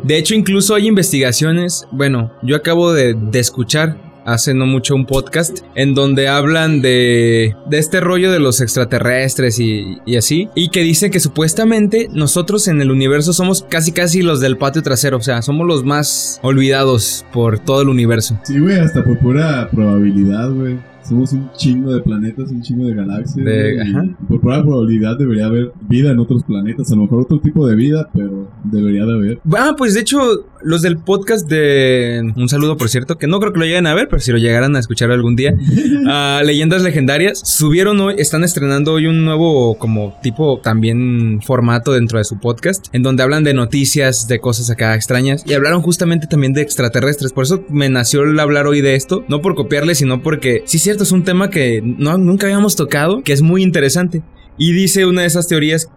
De 0.04 0.18
hecho, 0.18 0.36
incluso 0.36 0.75
hay 0.75 0.88
investigaciones. 0.88 1.88
Bueno, 1.92 2.32
yo 2.42 2.56
acabo 2.56 2.94
de, 2.94 3.16
escuchar 3.34 3.98
hace 4.25 4.54
no 4.54 4.66
mucho 4.66 4.94
un 4.94 5.06
podcast 5.06 5.60
en 5.75 5.94
donde 5.94 6.27
hablan 6.27 6.82
de, 6.82 7.56
de 7.70 7.77
este 7.77 8.01
rollo 8.01 8.30
de 8.30 8.39
los 8.39 8.60
extraterrestres 8.60 9.60
y, 9.60 10.00
y 10.06 10.18
así. 10.18 10.50
Y 10.54 10.70
que 10.70 10.82
dicen 10.82 11.12
que 11.12 11.20
supuestamente 11.20 12.10
nosotros 12.12 12.68
en 12.68 12.82
el 12.82 12.92
universo 12.92 13.32
somos 13.32 13.63
casi 13.63 13.92
casi 13.92 14.22
los 14.22 14.42
del 14.42 14.58
patio 14.58 14.84
trasero. 14.84 15.18
O 15.18 15.22
sea, 15.22 15.42
somos 15.42 15.66
los 15.66 15.84
más 15.84 16.39
olvidados 16.44 17.25
por 17.32 17.60
todo 17.60 17.82
el 17.82 17.89
universo. 17.89 18.38
Sí, 18.44 18.60
güey, 18.60 18.80
hasta 18.80 19.04
por 19.04 19.18
pura 19.20 19.70
probabilidad, 19.72 20.51
güey. 20.51 20.77
Somos 21.08 21.34
un 21.34 21.50
chingo 21.56 21.94
de 21.94 22.02
planetas, 22.02 22.50
un 22.52 22.62
chingo 22.62 22.86
de 22.86 22.94
galaxias. 22.96 23.46
De- 23.46 23.76
y. 23.86 24.26
Por 24.28 24.42
pura 24.42 24.62
probabilidad 24.62 25.18
debería 25.18 25.46
haber 25.46 25.72
vida 25.88 26.12
en 26.12 26.20
otros 26.20 26.44
planetas. 26.44 26.92
A 26.92 26.96
lo 26.96 27.04
mejor 27.04 27.22
otro 27.22 27.40
tipo 27.40 27.68
de 27.68 27.76
vida, 27.76 28.10
pero 28.14 28.50
debería 28.64 29.06
de 29.06 29.14
haber. 29.14 29.40
Ah, 29.58 29.76
pues 29.78 29.94
de 29.94 30.02
hecho, 30.02 30.20
los 30.64 30.82
del 30.82 30.98
podcast 30.98 31.50
de. 31.50 32.34
Un 32.36 32.50
saludo, 32.50 32.78
por 32.78 32.90
cierto, 32.90 33.18
que 33.18 33.28
no 33.28 33.40
creo 33.40 33.54
que 33.54 33.60
lo 33.60 33.66
lleguen 33.66 33.88
a 33.88 33.94
ver, 33.94 34.08
pero 34.10 34.20
si 34.20 34.32
lo 34.32 34.38
llegaran 34.38 34.76
a 34.76 34.80
escuchar 34.80 35.12
algún 35.12 35.36
día. 35.36 35.54
Leyendas 36.44 36.84
Legendarias. 36.84 37.40
Subieron 37.44 38.00
hoy, 38.00 38.16
están 38.18 38.44
estrenando 38.44 38.94
hoy 38.94 39.08
un 39.08 39.26
nuevo, 39.26 39.78
como 39.78 40.18
tipo 40.22 40.60
también 40.62 41.40
formato 41.42 41.94
dentro 41.94 42.18
de 42.18 42.24
su 42.24 42.40
podcast, 42.40 42.88
en 42.94 43.04
donde 43.04 43.24
hablan 43.24 43.44
de 43.44 43.54
noticias, 43.54 44.28
de 44.28 44.40
cosas 44.40 44.70
acá 44.70 44.96
extrañas. 44.96 45.44
Y 45.46 45.54
hablaron 45.54 45.82
justamente 45.82 46.28
también 46.28 46.54
de 46.54 46.62
extraterrestres. 46.62 47.34
Por 47.34 47.44
eso 47.44 47.64
me 47.70 47.90
nació 47.90 48.24
el 48.24 48.40
hablar 48.40 48.68
hoy 48.68 48.82
de 48.82 48.96
esto. 48.96 49.24
No 49.28 49.42
por 49.42 49.56
copiarle, 49.56 49.96
sino 49.96 50.22
porque, 50.22 50.64
sí, 50.66 50.80
cierto, 50.80 50.97
es 51.04 51.12
un 51.12 51.24
tema 51.24 51.50
que 51.50 51.82
no, 51.84 52.18
nunca 52.18 52.48
habíamos 52.48 52.75
tocado, 52.75 53.22
que 53.24 53.34
es 53.34 53.42
muy 53.42 53.63
interesante. 53.63 54.24
Y 54.60 54.72
dice 54.72 55.06
una 55.06 55.22
de 55.22 55.27
esas 55.27 55.48
teorías, 55.48 55.88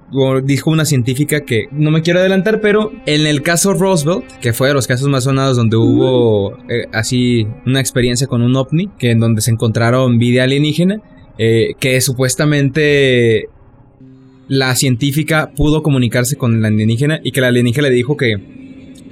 dijo 0.44 0.70
una 0.70 0.84
científica 0.84 1.40
que 1.40 1.68
no 1.72 1.90
me 1.90 2.02
quiero 2.02 2.20
adelantar, 2.20 2.60
pero 2.60 2.92
en 3.06 3.26
el 3.26 3.40
caso 3.40 3.72
Roosevelt, 3.72 4.26
que 4.40 4.52
fue 4.52 4.68
de 4.68 4.74
los 4.74 4.86
casos 4.86 5.08
más 5.08 5.24
sonados 5.24 5.56
donde 5.56 5.78
hubo 5.78 6.58
eh, 6.68 6.86
así 6.92 7.46
una 7.64 7.80
experiencia 7.80 8.26
con 8.26 8.42
un 8.42 8.54
ovni, 8.56 8.90
que 8.98 9.12
en 9.12 9.20
donde 9.20 9.40
se 9.40 9.50
encontraron 9.50 10.18
vida 10.18 10.44
alienígena, 10.44 11.00
eh, 11.38 11.72
que 11.80 11.98
supuestamente 12.02 13.48
la 14.46 14.74
científica 14.74 15.52
pudo 15.56 15.82
comunicarse 15.82 16.36
con 16.36 16.60
la 16.60 16.68
alienígena 16.68 17.20
y 17.24 17.32
que 17.32 17.40
la 17.40 17.48
alienígena 17.48 17.88
le 17.88 17.94
dijo 17.94 18.18
que 18.18 18.34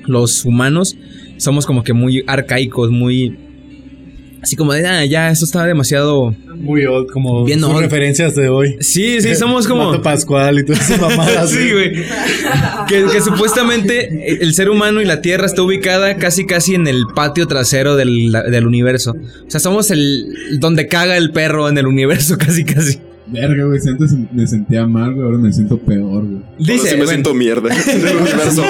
los 0.06 0.44
humanos 0.44 0.96
somos 1.38 1.64
como 1.64 1.84
que 1.84 1.94
muy 1.94 2.22
arcaicos, 2.26 2.90
muy... 2.90 3.38
Así 4.40 4.54
como 4.54 4.72
de, 4.72 4.86
ah, 4.86 5.04
ya, 5.04 5.30
esto 5.30 5.44
estaba 5.44 5.66
demasiado... 5.66 6.34
Muy 6.56 6.84
old, 6.84 7.10
como 7.10 7.44
Bien 7.44 7.60
sus 7.60 7.70
old. 7.70 7.80
referencias 7.80 8.34
de 8.36 8.48
hoy. 8.48 8.76
Sí, 8.80 9.20
sí, 9.20 9.34
somos 9.36 9.66
como... 9.66 9.90
Mato 9.90 10.02
Pascual 10.02 10.60
y 10.60 10.64
todas 10.64 10.88
esas 10.90 11.00
mamadas. 11.00 11.50
sí, 11.52 11.72
güey. 11.72 11.92
Que, 12.86 13.04
que 13.12 13.20
supuestamente 13.20 14.42
el 14.42 14.54
ser 14.54 14.70
humano 14.70 15.00
y 15.00 15.04
la 15.04 15.20
Tierra 15.20 15.46
está 15.46 15.62
ubicada 15.62 16.16
casi 16.18 16.46
casi 16.46 16.74
en 16.74 16.86
el 16.86 17.02
patio 17.14 17.46
trasero 17.48 17.96
del, 17.96 18.30
del 18.50 18.66
universo. 18.66 19.16
O 19.46 19.50
sea, 19.50 19.58
somos 19.60 19.90
el 19.90 20.58
donde 20.60 20.86
caga 20.86 21.16
el 21.16 21.32
perro 21.32 21.68
en 21.68 21.76
el 21.78 21.86
universo, 21.86 22.36
casi 22.38 22.64
casi. 22.64 22.98
Verga, 23.26 23.64
güey. 23.64 23.80
si 23.80 23.88
Antes 23.90 24.12
me 24.32 24.46
sentía 24.46 24.86
mal, 24.86 25.14
güey. 25.14 25.26
Ahora 25.26 25.38
me 25.38 25.52
siento 25.52 25.78
peor, 25.78 26.24
güey. 26.24 26.42
Dice, 26.58 26.72
Ahora 26.72 26.82
sí 26.82 26.90
me 26.90 26.96
bueno, 26.96 27.10
siento 27.10 27.34
mierda 27.34 27.68
del 27.74 28.16
universo. 28.16 28.64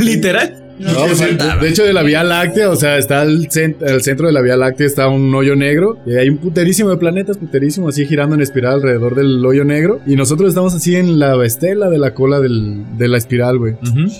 literal. 0.00 0.63
No, 0.78 0.90
pues, 1.06 1.20
de, 1.20 1.36
de 1.60 1.68
hecho, 1.68 1.84
de 1.84 1.92
la 1.92 2.02
Vía 2.02 2.24
Láctea, 2.24 2.70
o 2.70 2.76
sea, 2.76 2.98
está 2.98 3.22
el, 3.22 3.48
cent- 3.48 3.76
el 3.80 4.02
centro 4.02 4.26
de 4.26 4.32
la 4.32 4.40
Vía 4.42 4.56
Láctea, 4.56 4.86
está 4.86 5.08
un 5.08 5.34
hoyo 5.34 5.54
negro. 5.56 5.98
Y 6.06 6.14
hay 6.14 6.28
un 6.28 6.38
puterísimo 6.38 6.90
de 6.90 6.96
planetas, 6.96 7.38
puterísimo, 7.38 7.88
así 7.88 8.04
girando 8.06 8.34
en 8.34 8.42
espiral 8.42 8.74
alrededor 8.74 9.14
del 9.14 9.44
hoyo 9.44 9.64
negro. 9.64 10.00
Y 10.06 10.16
nosotros 10.16 10.48
estamos 10.48 10.74
así 10.74 10.96
en 10.96 11.18
la 11.18 11.42
estela 11.44 11.88
de 11.90 11.98
la 11.98 12.14
cola 12.14 12.40
del- 12.40 12.84
de 12.98 13.08
la 13.08 13.18
espiral, 13.18 13.58
güey. 13.58 13.74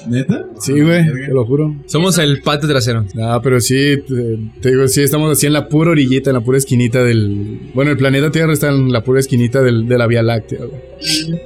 ¿Neta? 0.09 0.45
Sí, 0.61 0.73
güey, 0.81 1.05
te 1.27 1.33
lo 1.33 1.45
juro. 1.45 1.75
Somos 1.87 2.19
el 2.19 2.41
patio 2.43 2.69
trasero. 2.69 3.05
Ah, 3.21 3.41
pero 3.43 3.61
sí, 3.61 3.97
te, 4.07 4.39
te 4.61 4.71
digo, 4.71 4.87
sí, 4.89 5.03
estamos 5.03 5.31
así 5.33 5.47
en 5.47 5.53
la 5.53 5.69
pura 5.69 5.91
orillita, 5.91 6.31
en 6.31 6.35
la 6.35 6.41
pura 6.41 6.59
esquinita 6.59 7.03
del... 7.03 7.61
Bueno, 7.75 7.91
el 7.91 7.97
planeta 7.97 8.31
Tierra 8.31 8.53
está 8.53 8.69
en 8.71 8.93
la 8.93 9.03
pura 9.03 9.21
esquinita 9.21 9.63
del- 9.63 9.87
de 9.89 9.99
la 9.99 10.07
Vía 10.07 10.23
Láctea, 10.23 10.61
güey. 10.61 10.81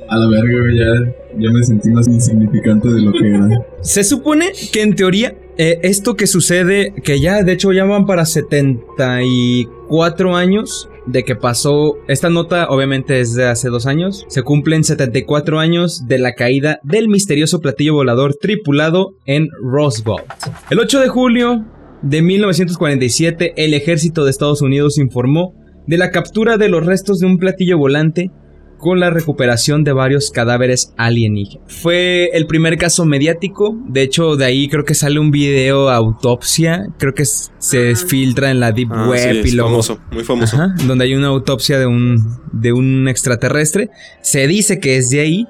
A 0.08 0.16
la 0.16 0.28
verga, 0.30 0.60
güey. 0.60 0.78
Ya, 0.78 1.12
ya 1.38 1.50
me 1.50 1.62
sentí 1.62 1.90
más 1.90 2.08
insignificante 2.08 2.88
de 2.88 3.00
lo 3.00 3.12
que 3.12 3.28
era. 3.28 3.48
Se 3.80 4.04
supone 4.04 4.52
que 4.72 4.82
en 4.82 4.94
teoría 4.94 5.34
eh, 5.56 5.80
esto 5.82 6.14
que 6.14 6.26
sucede, 6.26 6.94
que 7.02 7.20
ya 7.20 7.42
de 7.42 7.52
hecho 7.52 7.72
ya 7.72 7.84
van 7.84 8.06
para 8.06 8.24
74 8.24 10.36
años 10.36 10.88
de 11.06 11.24
que 11.24 11.34
pasó, 11.34 11.96
esta 12.06 12.30
nota 12.30 12.68
obviamente 12.68 13.20
es 13.20 13.34
de 13.34 13.46
hace 13.46 13.68
dos 13.68 13.86
años, 13.86 14.24
se 14.28 14.42
cumplen 14.42 14.84
74 14.84 15.58
años 15.58 16.06
de 16.06 16.18
la 16.18 16.34
caída 16.34 16.78
del 16.84 17.08
misterioso 17.08 17.60
platillo 17.60 17.94
volador 17.94 18.34
tripulado 18.34 19.14
en 19.24 19.48
Roswell. 19.62 20.24
El 20.70 20.78
8 20.78 21.00
de 21.00 21.08
julio 21.08 21.64
de 22.02 22.22
1947 22.22 23.54
el 23.56 23.74
ejército 23.74 24.24
de 24.24 24.30
Estados 24.30 24.62
Unidos 24.62 24.98
informó 24.98 25.54
de 25.88 25.98
la 25.98 26.10
captura 26.10 26.58
de 26.58 26.68
los 26.68 26.86
restos 26.86 27.18
de 27.18 27.26
un 27.26 27.38
platillo 27.38 27.78
volante 27.78 28.30
con 28.78 29.00
la 29.00 29.10
recuperación 29.10 29.84
de 29.84 29.92
varios 29.92 30.30
cadáveres 30.30 30.94
alienígenas. 30.96 31.66
Fue 31.70 32.30
el 32.32 32.46
primer 32.46 32.78
caso 32.78 33.04
mediático, 33.04 33.76
de 33.88 34.02
hecho 34.02 34.36
de 34.36 34.44
ahí 34.44 34.68
creo 34.68 34.84
que 34.84 34.94
sale 34.94 35.18
un 35.18 35.30
video 35.30 35.90
autopsia, 35.90 36.86
creo 36.98 37.12
que 37.12 37.24
se 37.24 37.96
filtra 37.96 38.50
en 38.50 38.60
la 38.60 38.72
deep 38.72 38.88
Ah, 38.90 39.08
web 39.08 39.42
sí, 39.42 39.48
y 39.50 39.52
luego 39.52 39.70
famoso, 39.70 39.98
muy 40.10 40.24
famoso. 40.24 40.56
Ajá, 40.56 40.74
donde 40.86 41.04
hay 41.04 41.14
una 41.14 41.26
autopsia 41.28 41.78
de 41.78 41.86
un 41.86 42.38
de 42.52 42.72
un 42.72 43.08
extraterrestre, 43.08 43.90
se 44.22 44.46
dice 44.46 44.80
que 44.80 44.96
es 44.96 45.10
de 45.10 45.20
ahí. 45.20 45.46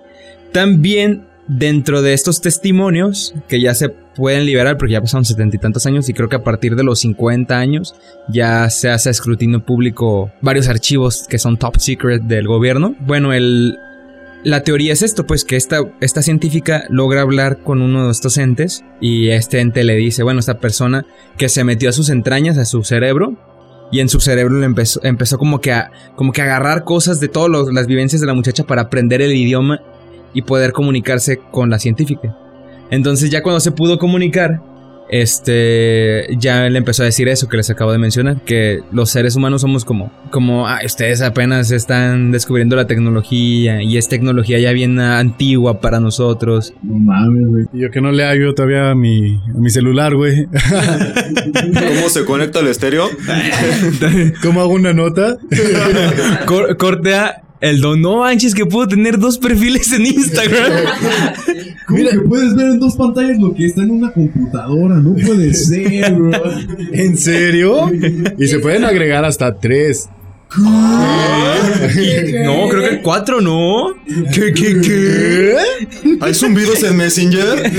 También 0.52 1.27
dentro 1.48 2.02
de 2.02 2.12
estos 2.12 2.40
testimonios 2.40 3.34
que 3.48 3.60
ya 3.60 3.74
se 3.74 3.88
pueden 3.88 4.44
liberar 4.44 4.76
porque 4.76 4.92
ya 4.92 5.00
pasaron 5.00 5.24
setenta 5.24 5.56
y 5.56 5.58
tantos 5.58 5.86
años 5.86 6.08
y 6.08 6.14
creo 6.14 6.28
que 6.28 6.36
a 6.36 6.44
partir 6.44 6.76
de 6.76 6.84
los 6.84 7.00
50 7.00 7.58
años 7.58 7.94
ya 8.28 8.68
se 8.70 8.90
hace 8.90 9.10
escrutinio 9.10 9.64
público 9.64 10.30
varios 10.40 10.68
archivos 10.68 11.26
que 11.28 11.38
son 11.38 11.56
top 11.56 11.78
secret 11.78 12.22
del 12.22 12.46
gobierno. 12.46 12.94
Bueno, 13.00 13.32
el 13.32 13.78
la 14.44 14.62
teoría 14.62 14.92
es 14.92 15.02
esto, 15.02 15.26
pues 15.26 15.44
que 15.44 15.56
esta, 15.56 15.80
esta 16.00 16.22
científica 16.22 16.84
logra 16.90 17.22
hablar 17.22 17.58
con 17.58 17.82
uno 17.82 18.06
de 18.06 18.12
estos 18.12 18.38
entes 18.38 18.84
y 19.00 19.30
este 19.30 19.58
ente 19.58 19.82
le 19.82 19.96
dice, 19.96 20.22
bueno, 20.22 20.38
esta 20.38 20.60
persona 20.60 21.04
que 21.36 21.48
se 21.48 21.64
metió 21.64 21.88
a 21.88 21.92
sus 21.92 22.08
entrañas, 22.08 22.56
a 22.56 22.64
su 22.64 22.84
cerebro, 22.84 23.36
y 23.90 24.00
en 24.00 24.08
su 24.08 24.20
cerebro 24.20 24.58
le 24.58 24.66
empezó, 24.66 25.00
empezó 25.02 25.38
como 25.38 25.60
que 25.60 25.74
como 26.14 26.32
que 26.32 26.42
a 26.42 26.44
agarrar 26.44 26.84
cosas 26.84 27.20
de 27.20 27.28
todas 27.28 27.72
las 27.72 27.86
vivencias 27.86 28.20
de 28.20 28.26
la 28.26 28.34
muchacha 28.34 28.64
para 28.64 28.82
aprender 28.82 29.22
el 29.22 29.32
idioma 29.32 29.80
y 30.34 30.42
poder 30.42 30.72
comunicarse 30.72 31.38
con 31.50 31.70
la 31.70 31.78
científica. 31.78 32.36
Entonces 32.90 33.30
ya 33.30 33.42
cuando 33.42 33.60
se 33.60 33.72
pudo 33.72 33.98
comunicar, 33.98 34.60
este 35.10 36.26
ya 36.38 36.68
le 36.68 36.76
empezó 36.78 37.02
a 37.02 37.06
decir 37.06 37.28
eso 37.28 37.48
que 37.48 37.56
les 37.56 37.70
acabo 37.70 37.92
de 37.92 37.98
mencionar, 37.98 38.42
que 38.44 38.80
los 38.92 39.08
seres 39.10 39.36
humanos 39.36 39.62
somos 39.62 39.84
como 39.86 40.12
como 40.30 40.68
"Ay, 40.68 40.84
ustedes 40.84 41.22
apenas 41.22 41.70
están 41.70 42.30
descubriendo 42.30 42.76
la 42.76 42.86
tecnología 42.86 43.82
y 43.82 43.96
es 43.96 44.08
tecnología 44.08 44.58
ya 44.58 44.72
bien 44.72 45.00
antigua 45.00 45.80
para 45.80 45.98
nosotros. 45.98 46.74
No 46.82 46.98
mames, 46.98 47.46
güey. 47.46 47.64
Y 47.72 47.80
yo 47.80 47.90
que 47.90 48.02
no 48.02 48.12
le 48.12 48.24
hago 48.24 48.52
todavía 48.54 48.90
a 48.90 48.94
mi, 48.94 49.36
a 49.36 49.58
mi 49.58 49.70
celular, 49.70 50.14
güey. 50.14 50.46
¿Cómo 51.94 52.08
se 52.10 52.24
conecta 52.26 52.60
el 52.60 52.66
estéreo? 52.68 53.08
¿Cómo 54.42 54.60
hago 54.60 54.72
una 54.74 54.92
nota? 54.92 55.36
Cor- 56.46 56.76
cortea 56.76 57.42
el 57.60 57.80
don, 57.80 58.00
no 58.00 58.18
manches 58.18 58.54
que 58.54 58.66
puedo 58.66 58.86
tener 58.86 59.18
dos 59.18 59.38
perfiles 59.38 59.92
en 59.92 60.06
Instagram. 60.06 60.72
¿Cómo 61.86 62.08
que 62.08 62.20
puedes 62.20 62.54
ver 62.54 62.66
en 62.66 62.78
dos 62.78 62.96
pantallas 62.96 63.38
lo 63.38 63.54
que 63.54 63.66
está 63.66 63.82
en 63.82 63.90
una 63.90 64.12
computadora? 64.12 64.96
No 64.96 65.14
puede 65.14 65.54
ser, 65.54 66.14
bro. 66.14 66.30
¿En 66.92 67.16
serio? 67.16 67.90
Y 68.38 68.46
se 68.46 68.58
pueden 68.60 68.84
agregar 68.84 69.24
hasta 69.24 69.58
tres. 69.58 70.08
No, 70.56 72.68
creo 72.70 72.90
que 72.90 73.02
cuatro, 73.02 73.40
¿no? 73.40 73.94
¿Qué, 74.32 74.52
qué, 74.52 74.80
qué? 74.80 75.56
¿Hay 76.20 76.32
zumbidos 76.32 76.82
en 76.84 76.96
Messenger? 76.96 77.70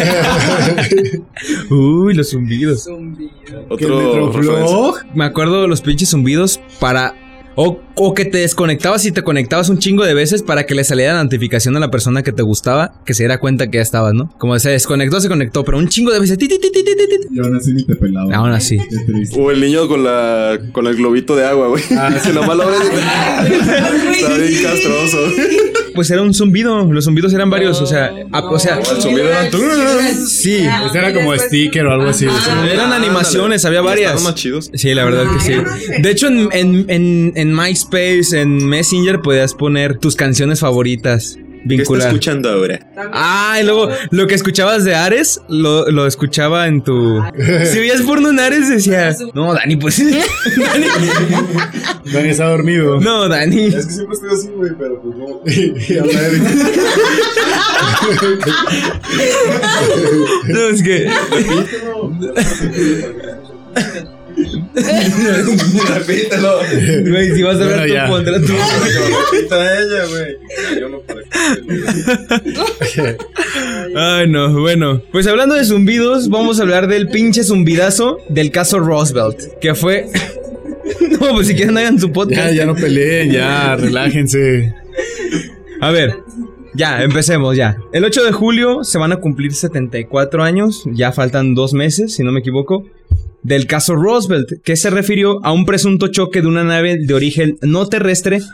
Uy, 1.71 2.13
los 2.13 2.29
zumbidos. 2.29 2.85
¿Qué 2.85 3.55
Otro. 3.69 4.27
Metroflog? 4.27 4.97
Me 5.15 5.25
acuerdo 5.25 5.63
de 5.63 5.67
los 5.67 5.81
pinches 5.81 6.09
zumbidos 6.09 6.59
para. 6.79 7.15
O, 7.61 7.77
o 7.95 8.13
que 8.13 8.23
te 8.23 8.37
desconectabas 8.37 9.05
y 9.05 9.11
te 9.11 9.21
conectabas 9.21 9.67
un 9.67 9.79
chingo 9.79 10.05
de 10.05 10.13
veces 10.13 10.43
para 10.43 10.65
que 10.65 10.75
le 10.75 10.85
saliera 10.85 11.13
la 11.15 11.23
notificación 11.25 11.75
a 11.75 11.81
la 11.81 11.91
persona 11.91 12.23
que 12.23 12.31
te 12.31 12.41
gustaba, 12.41 12.93
que 13.05 13.13
se 13.13 13.23
diera 13.23 13.37
cuenta 13.41 13.69
que 13.69 13.79
ya 13.79 13.81
estabas, 13.81 14.13
¿no? 14.13 14.33
Como 14.37 14.57
se 14.59 14.69
desconectó, 14.69 15.19
se 15.19 15.27
conectó, 15.27 15.65
pero 15.65 15.77
un 15.77 15.89
chingo 15.89 16.11
de 16.13 16.21
veces. 16.21 16.37
ti, 16.37 16.47
ti, 16.47 16.57
ti, 16.57 16.71
ti, 16.71 16.83
ti, 16.85 16.95
ti, 16.95 17.05
ti. 17.19 17.27
Y 17.35 17.39
aún 17.41 17.57
así 17.57 17.73
ni 17.73 17.83
te 17.83 17.95
pelaba. 17.97 18.33
Aún 18.33 18.51
así. 18.51 18.77
O 19.37 19.51
el 19.51 19.59
niño 19.59 19.89
con 19.89 20.05
la 20.05 20.57
con 20.71 20.87
el 20.87 20.95
globito 20.95 21.35
de 21.35 21.45
agua, 21.45 21.67
güey. 21.67 21.83
Se 22.23 22.31
nomás 22.33 22.55
lo 22.55 22.63
abres 22.63 22.79
Está 23.49 24.33
bien 24.37 24.63
castroso. 24.63 25.17
Pues 25.95 26.09
era 26.11 26.21
un 26.21 26.33
zumbido. 26.33 26.85
Los 26.91 27.05
zumbidos 27.05 27.33
eran 27.33 27.49
varios, 27.49 27.81
o 27.81 27.85
sea. 27.85 28.11
a- 28.31 28.39
o 28.39 28.57
sea. 28.59 28.79
El 28.79 29.01
zumbido 29.01 29.27
era- 29.27 29.49
Sí. 30.15 30.65
Este 30.85 30.97
era 30.97 31.13
como 31.13 31.35
sticker 31.35 31.85
o 31.87 31.91
algo 31.91 32.07
así. 32.09 32.25
Eran 32.71 32.93
animaciones, 32.93 33.65
había 33.65 33.81
varias. 33.81 34.11
Estaban 34.13 34.31
más 34.31 34.35
chidos. 34.41 34.71
Sí, 34.73 34.93
la 34.93 35.03
verdad 35.03 35.25
que 35.33 35.39
sí. 35.43 35.53
De 36.01 36.09
hecho, 36.11 36.27
en, 36.27 36.47
en, 36.53 36.85
en, 36.87 37.33
en 37.35 37.48
MySpace, 37.55 38.39
en 38.41 38.65
Messenger, 38.67 39.21
podías 39.21 39.53
poner 39.53 39.97
tus 39.97 40.15
canciones 40.15 40.59
favoritas. 40.61 41.35
¿Qué 41.35 41.75
está 41.75 41.83
Vincular. 41.83 42.07
escuchando 42.07 42.49
ahora? 42.49 42.79
Ah, 43.11 43.57
y 43.61 43.65
luego 43.65 43.89
lo 44.11 44.27
que 44.27 44.35
escuchabas 44.35 44.85
de 44.85 44.95
Ares, 44.95 45.41
lo, 45.49 45.91
lo 45.91 46.07
escuchaba 46.07 46.67
en 46.67 46.81
tu. 46.81 47.21
Si 47.65 47.79
veías 47.79 48.01
porno 48.03 48.29
en 48.29 48.39
Ares, 48.39 48.69
decía. 48.69 49.13
No, 49.33 49.53
Dani, 49.53 49.75
pues. 49.75 49.99
Dani. 50.57 50.85
Dani 52.13 52.29
está 52.29 52.45
dormido. 52.45 53.01
No, 53.01 53.27
Dani. 53.27 53.65
Es 53.65 53.87
que 53.87 53.91
siempre 53.91 54.15
estoy 54.15 54.29
así, 54.39 54.47
güey, 54.55 54.71
pero 54.79 55.01
pues 55.01 55.15
no. 55.17 55.41
Y 60.47 60.53
No, 60.53 60.61
es 60.69 60.81
que. 60.81 61.09
Repítelo. 64.75 66.59
Güey, 67.09 67.35
si 67.35 67.41
vas 67.41 67.59
a 67.59 67.65
ver 67.65 67.89
tú, 67.89 67.95
pondrás 68.07 68.41
tú. 68.41 68.53
Repita 69.31 69.79
ella, 69.79 70.05
güey. 70.09 70.79
Yo 70.79 70.89
no 70.89 71.01
qué. 72.93 73.17
Ay, 73.95 74.27
no, 74.27 74.59
bueno. 74.59 75.01
Pues 75.11 75.27
hablando 75.27 75.55
de 75.55 75.65
zumbidos, 75.65 76.29
vamos 76.29 76.59
a 76.59 76.63
hablar 76.63 76.87
del 76.87 77.09
pinche 77.09 77.43
zumbidazo 77.43 78.19
del 78.29 78.51
caso 78.51 78.79
Roosevelt. 78.79 79.59
Que 79.59 79.75
fue. 79.75 80.07
no, 81.19 81.33
pues 81.33 81.47
si 81.47 81.55
quieren 81.55 81.77
hagan 81.77 81.99
su 81.99 82.11
podcast. 82.11 82.49
Ya, 82.49 82.53
ya 82.53 82.65
no 82.65 82.75
peleen, 82.75 83.31
ya, 83.31 83.75
relájense. 83.75 84.73
A 85.81 85.91
ver, 85.91 86.13
ya, 86.73 87.03
empecemos 87.03 87.55
ya. 87.55 87.77
El 87.93 88.05
8 88.05 88.23
de 88.23 88.31
julio 88.31 88.83
se 88.83 88.97
van 88.97 89.11
a 89.11 89.17
cumplir 89.17 89.53
74 89.53 90.43
años, 90.43 90.83
ya 90.93 91.11
faltan 91.11 91.55
dos 91.55 91.73
meses, 91.73 92.15
si 92.15 92.23
no 92.23 92.31
me 92.31 92.41
equivoco, 92.41 92.85
del 93.43 93.67
caso 93.67 93.95
Roosevelt, 93.95 94.61
que 94.63 94.75
se 94.75 94.89
refirió 94.89 95.43
a 95.45 95.51
un 95.51 95.65
presunto 95.65 96.07
choque 96.07 96.41
de 96.41 96.47
una 96.47 96.63
nave 96.63 96.97
de 96.99 97.13
origen 97.13 97.57
no 97.61 97.87
terrestre. 97.87 98.39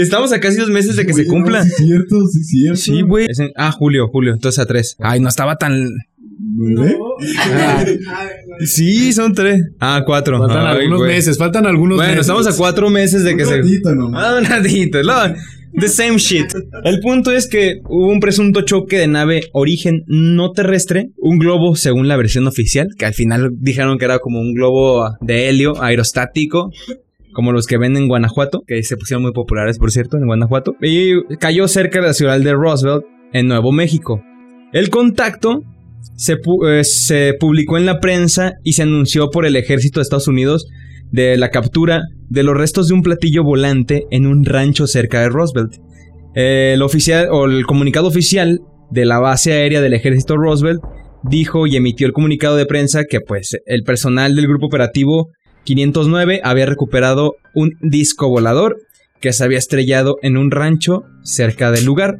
Estamos 0.00 0.32
a 0.32 0.40
casi 0.40 0.56
dos 0.56 0.70
meses 0.70 0.96
de 0.96 1.06
que 1.06 1.12
se 1.12 1.26
cumpla. 1.26 1.60
no, 1.60 1.64
sí, 1.64 1.84
cierto, 1.84 2.16
sí, 2.32 2.42
cierto. 2.44 2.76
Sí, 2.76 3.02
güey. 3.02 3.26
Ah, 3.56 3.72
julio, 3.72 4.08
julio. 4.08 4.32
Entonces 4.32 4.58
a 4.58 4.66
tres. 4.66 4.96
Ay, 4.98 5.20
no 5.20 5.28
estaba 5.28 5.56
tan. 5.56 5.88
No. 6.38 6.84
Sí, 8.64 9.12
son 9.12 9.34
tres. 9.34 9.60
Ah, 9.80 10.02
cuatro. 10.04 10.38
Faltan 10.38 10.66
Ay, 10.66 10.76
algunos 10.78 10.98
güey. 11.00 11.12
meses, 11.14 11.38
faltan 11.38 11.66
algunos 11.66 11.96
Bueno, 11.96 12.10
meses. 12.12 12.20
estamos 12.26 12.46
a 12.46 12.56
cuatro 12.56 12.90
meses 12.90 13.24
de 13.24 13.36
que 13.36 13.42
Un 13.44 13.48
se. 13.48 13.56
ratito 13.58 13.94
nomás. 13.94 14.24
Ah, 14.24 14.36
un 14.38 14.44
ratito, 14.44 15.02
no, 15.02 15.12
The 15.78 15.88
same 15.88 16.16
shit. 16.18 16.46
El 16.84 16.98
punto 17.00 17.30
es 17.30 17.46
que 17.48 17.80
hubo 17.88 18.08
un 18.10 18.20
presunto 18.20 18.62
choque 18.62 18.98
de 18.98 19.06
nave 19.06 19.42
origen 19.52 20.02
no 20.06 20.50
terrestre, 20.52 21.10
un 21.18 21.38
globo 21.38 21.76
según 21.76 22.08
la 22.08 22.16
versión 22.16 22.46
oficial, 22.48 22.88
que 22.98 23.04
al 23.06 23.14
final 23.14 23.50
dijeron 23.60 23.98
que 23.98 24.06
era 24.06 24.18
como 24.18 24.40
un 24.40 24.54
globo 24.54 25.08
de 25.20 25.48
helio 25.48 25.80
aerostático. 25.82 26.70
Como 27.32 27.52
los 27.52 27.66
que 27.66 27.78
ven 27.78 27.96
en 27.96 28.08
Guanajuato, 28.08 28.62
que 28.66 28.82
se 28.82 28.96
pusieron 28.96 29.22
muy 29.22 29.32
populares, 29.32 29.78
por 29.78 29.92
cierto, 29.92 30.16
en 30.16 30.26
Guanajuato. 30.26 30.74
Y 30.82 31.12
cayó 31.38 31.68
cerca 31.68 32.00
de 32.00 32.06
la 32.08 32.14
ciudad 32.14 32.40
de 32.40 32.52
Roosevelt, 32.52 33.04
en 33.32 33.46
Nuevo 33.46 33.70
México. 33.70 34.20
El 34.72 34.90
contacto 34.90 35.62
eh, 36.16 36.84
se 36.84 37.34
publicó 37.38 37.78
en 37.78 37.86
la 37.86 38.00
prensa 38.00 38.54
y 38.64 38.72
se 38.72 38.82
anunció 38.82 39.30
por 39.30 39.46
el 39.46 39.56
ejército 39.56 40.00
de 40.00 40.02
Estados 40.02 40.28
Unidos 40.28 40.66
de 41.10 41.36
la 41.36 41.50
captura 41.50 42.02
de 42.28 42.42
los 42.42 42.56
restos 42.56 42.88
de 42.88 42.94
un 42.94 43.02
platillo 43.02 43.42
volante 43.42 44.04
en 44.10 44.26
un 44.26 44.44
rancho 44.44 44.86
cerca 44.86 45.20
de 45.20 45.28
Roosevelt. 45.28 45.74
El 46.34 46.82
oficial 46.82 47.28
o 47.30 47.46
el 47.46 47.64
comunicado 47.66 48.08
oficial 48.08 48.60
de 48.90 49.04
la 49.04 49.18
base 49.18 49.52
aérea 49.52 49.80
del 49.80 49.94
ejército 49.94 50.36
Roosevelt 50.36 50.80
dijo 51.22 51.66
y 51.66 51.76
emitió 51.76 52.06
el 52.06 52.12
comunicado 52.12 52.56
de 52.56 52.66
prensa 52.66 53.04
que 53.04 53.20
pues 53.20 53.56
el 53.66 53.82
personal 53.82 54.34
del 54.34 54.46
grupo 54.46 54.66
operativo 54.66 55.30
509 55.64 56.40
había 56.44 56.66
recuperado 56.66 57.34
un 57.54 57.72
disco 57.80 58.28
volador 58.28 58.76
que 59.20 59.32
se 59.32 59.44
había 59.44 59.58
estrellado 59.58 60.16
en 60.22 60.36
un 60.36 60.50
rancho 60.50 61.02
cerca 61.22 61.70
del 61.70 61.84
lugar. 61.84 62.18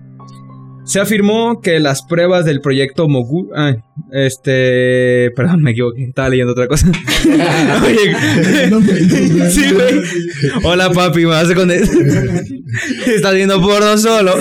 Se 0.89 1.01
afirmó 1.01 1.61
que 1.61 1.81
las 1.81 2.03
pruebas 2.03 2.47
del 2.47 2.63
proyecto 2.63 3.09
Mogu... 3.09 3.51
ah, 3.55 3.77
este... 4.11 5.31
Perdón, 5.37 5.63
me 5.63 5.73
equivoqué. 5.73 6.05
Estaba 6.05 6.31
leyendo 6.31 6.53
otra 6.53 6.67
cosa. 6.67 6.87
Oye. 7.85 8.17
Sí, 9.51 9.71
güey. 9.71 10.01
Hola, 10.65 10.91
papi, 10.91 11.21
me 11.21 11.27
vas 11.27 11.51
a 11.51 11.55
con 11.55 11.71
Estás 13.07 13.35
viendo 13.35 13.61
porno 13.61 13.99
solo. 13.99 14.35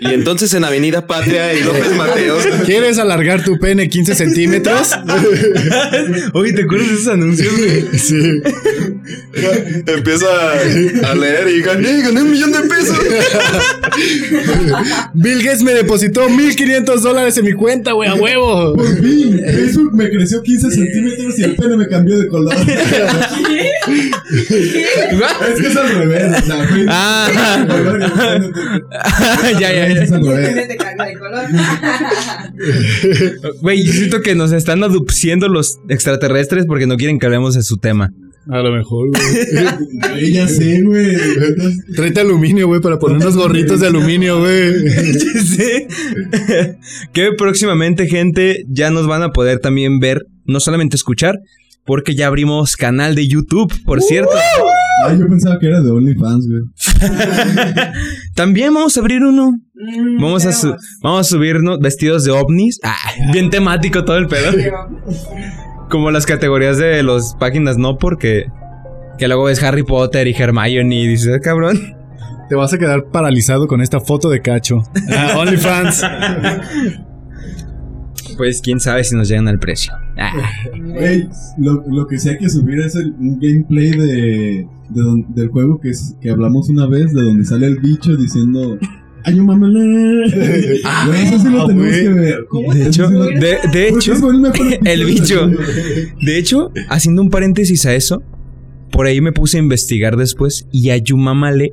Y 0.00 0.12
entonces 0.12 0.52
en 0.52 0.64
Avenida 0.64 1.06
Patria 1.06 1.54
y 1.54 1.62
López 1.62 1.96
Mateos. 1.96 2.46
¿Quieres 2.66 2.98
alargar 2.98 3.42
tu 3.42 3.58
pene 3.58 3.88
15 3.88 4.14
centímetros? 4.14 4.92
Oye, 6.34 6.52
¿te 6.52 6.64
acuerdas 6.64 6.88
de 6.88 6.94
esos 6.94 7.08
anuncios, 7.08 7.56
güey? 7.56 7.98
sí. 7.98 8.42
Empieza 9.86 10.26
a 11.10 11.14
leer 11.14 11.48
y 11.48 11.60
gané, 11.62 12.02
gané 12.02 12.22
un 12.22 12.30
millón 12.30 12.52
de 12.52 12.60
pesos. 12.60 12.98
Bill 15.14 15.42
Gates 15.42 15.62
me 15.62 15.72
depositó 15.72 16.28
1500 16.28 17.02
dólares 17.02 17.36
en 17.36 17.44
mi 17.44 17.52
cuenta, 17.52 17.92
güey, 17.92 18.08
a 18.08 18.14
huevo. 18.14 18.74
Por 18.74 18.86
fin, 19.02 19.40
Facebook 19.44 19.94
me 19.94 20.08
creció 20.10 20.42
15 20.42 20.70
centímetros 20.70 21.38
y 21.38 21.42
el 21.44 21.54
pene 21.56 21.76
me 21.76 21.86
cambió 21.88 22.18
de 22.18 22.26
color. 22.28 22.54
es 22.56 22.66
que 24.48 25.66
es 25.68 25.76
al 25.76 25.88
revés. 25.90 26.42
O 26.42 26.46
sea, 26.46 26.64
Facebook- 26.64 26.86
Ah. 26.88 27.28
ya, 29.60 29.72
ya, 29.72 29.86
Es 29.88 30.10
ya. 30.10 30.16
al 30.16 30.26
revés. 30.26 30.78
Color. 31.18 31.44
Güey, 33.60 33.84
yo 33.84 33.92
siento 33.92 34.22
que 34.22 34.34
nos 34.34 34.52
están 34.52 34.82
adopciendo 34.84 35.48
los 35.48 35.78
extraterrestres 35.88 36.64
porque 36.66 36.86
no 36.86 36.96
quieren 36.96 37.18
que 37.18 37.26
hablemos 37.26 37.54
de 37.54 37.62
su 37.62 37.76
tema. 37.76 38.10
A 38.50 38.58
lo 38.58 38.72
mejor, 38.72 39.08
güey. 39.10 40.32
Ya 40.32 40.46
sé, 40.48 40.82
güey. 40.82 41.16
Tráete 41.94 42.20
aluminio, 42.20 42.66
güey, 42.66 42.80
para 42.80 42.98
poner 42.98 43.16
unos 43.18 43.36
gorritos 43.36 43.80
de 43.80 43.86
aluminio, 43.86 44.40
güey. 44.40 44.72
Sí. 45.44 45.86
que 47.12 47.32
próximamente, 47.36 48.06
gente, 48.06 48.64
ya 48.68 48.90
nos 48.90 49.06
van 49.06 49.22
a 49.22 49.32
poder 49.32 49.60
también 49.60 49.98
ver, 49.98 50.26
no 50.44 50.60
solamente 50.60 50.96
escuchar, 50.96 51.38
porque 51.84 52.14
ya 52.14 52.26
abrimos 52.26 52.76
canal 52.76 53.14
de 53.14 53.26
YouTube, 53.28 53.72
por 53.84 54.02
cierto. 54.02 54.32
Ay, 55.06 55.18
yo 55.18 55.26
pensaba 55.26 55.58
que 55.58 55.66
era 55.66 55.80
de 55.80 55.90
OnlyFans, 55.90 56.46
güey. 56.48 56.62
También 58.34 58.72
vamos 58.72 58.96
a 58.96 59.00
abrir 59.00 59.22
uno. 59.22 59.52
Mm, 59.74 60.22
Vamos 60.22 60.46
a, 60.46 60.78
vamos 61.02 61.20
a 61.20 61.24
subirnos 61.24 61.78
vestidos 61.80 62.24
de 62.24 62.30
ovnis. 62.30 62.78
Ah, 62.82 62.96
bien 63.32 63.50
temático 63.50 64.04
todo 64.04 64.16
el 64.16 64.28
pedo. 64.28 64.52
Como 65.90 66.10
las 66.10 66.26
categorías 66.26 66.78
de 66.78 67.02
las 67.02 67.34
páginas, 67.38 67.78
no 67.78 67.98
porque... 67.98 68.46
Que 69.18 69.28
luego 69.28 69.44
ves 69.44 69.62
Harry 69.62 69.84
Potter 69.84 70.26
y 70.26 70.32
Hermione 70.36 70.96
y 71.02 71.06
dices, 71.06 71.32
"Ah, 71.36 71.40
cabrón. 71.40 71.78
Te 72.48 72.56
vas 72.56 72.72
a 72.74 72.78
quedar 72.78 73.04
paralizado 73.12 73.68
con 73.68 73.80
esta 73.80 74.00
foto 74.00 74.28
de 74.28 74.40
cacho. 74.42 74.82
Ah, 75.16 75.34
OnlyFans. 75.38 76.02
Pues 78.36 78.60
quién 78.60 78.80
sabe 78.80 79.04
si 79.04 79.14
nos 79.14 79.28
llegan 79.28 79.46
al 79.48 79.58
precio. 79.60 79.92
Ah. 80.18 80.32
Lo 81.58 82.06
que 82.08 82.18
sí 82.18 82.28
hay 82.30 82.38
que 82.38 82.48
subir 82.48 82.80
es 82.80 82.96
el, 82.96 83.12
un 83.18 83.38
gameplay 83.38 83.90
de, 83.90 84.06
de 84.88 85.02
don- 85.02 85.32
del 85.34 85.48
juego 85.48 85.80
que, 85.80 85.90
es- 85.90 86.16
que 86.20 86.30
hablamos 86.30 86.68
una 86.68 86.86
vez, 86.86 87.12
de 87.14 87.22
donde 87.22 87.44
sale 87.44 87.66
el 87.66 87.78
bicho 87.78 88.16
diciendo. 88.16 88.78
¡Ay, 89.24 89.36
yo 89.36 89.44
mamele! 89.44 90.30
Güey, 91.06 91.22
eso 91.22 91.38
sí 91.38 91.48
lo 91.48 91.62
Ah, 91.62 91.66
tenemos 91.66 91.92
que 91.92 92.08
ver. 92.10 92.46
De 92.74 92.86
hecho, 92.86 93.08
de, 93.08 93.88
hecho, 93.88 94.12
el 94.84 95.04
bicho. 95.06 95.50
De 96.20 96.38
hecho, 96.38 96.70
haciendo 96.88 97.22
un 97.22 97.30
paréntesis 97.30 97.86
a 97.86 97.94
eso, 97.94 98.22
por 98.92 99.06
ahí 99.06 99.20
me 99.20 99.32
puse 99.32 99.56
a 99.56 99.60
investigar 99.60 100.16
después 100.16 100.68
y 100.70 100.90
Ayumamale 100.90 101.72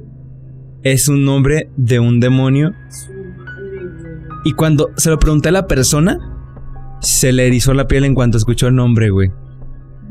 es 0.83 1.07
un 1.09 1.25
nombre 1.25 1.69
de 1.77 1.99
un 1.99 2.19
demonio. 2.19 2.71
Y 4.43 4.53
cuando 4.53 4.89
se 4.97 5.09
lo 5.09 5.19
pregunté 5.19 5.49
a 5.49 5.51
la 5.51 5.67
persona, 5.67 6.17
se 7.01 7.31
le 7.31 7.47
erizó 7.47 7.73
la 7.73 7.87
piel 7.87 8.05
en 8.05 8.15
cuanto 8.15 8.37
escuchó 8.37 8.67
el 8.67 8.75
nombre, 8.75 9.09
güey. 9.09 9.29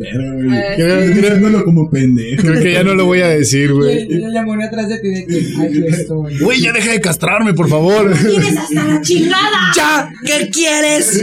Verga, 0.00 0.32
güey. 0.32 0.58
Eh, 0.58 1.12
Creo, 1.12 1.64
como 1.64 1.90
pendejo. 1.90 2.40
creo 2.42 2.62
que 2.62 2.72
ya 2.72 2.82
no 2.82 2.94
lo 2.94 3.04
voy 3.04 3.20
a 3.20 3.28
decir, 3.28 3.70
güey. 3.74 3.98
el, 4.10 4.24
el 4.24 4.32
demonio 4.32 4.66
atrás 4.66 4.88
de 4.88 4.98
ti 4.98 5.08
de 5.08 5.26
que 5.26 5.62
aquí 5.62 5.84
estoy. 5.88 6.38
Güey, 6.38 6.60
ya 6.62 6.72
deja 6.72 6.92
de 6.92 7.00
castrarme, 7.02 7.52
por 7.52 7.68
favor. 7.68 8.10
¡Tienes 8.16 8.56
hasta 8.56 8.88
la 8.88 9.00
chingada! 9.02 9.72
¡Ya! 9.76 10.10
¿Qué 10.24 10.48
quieres? 10.48 11.22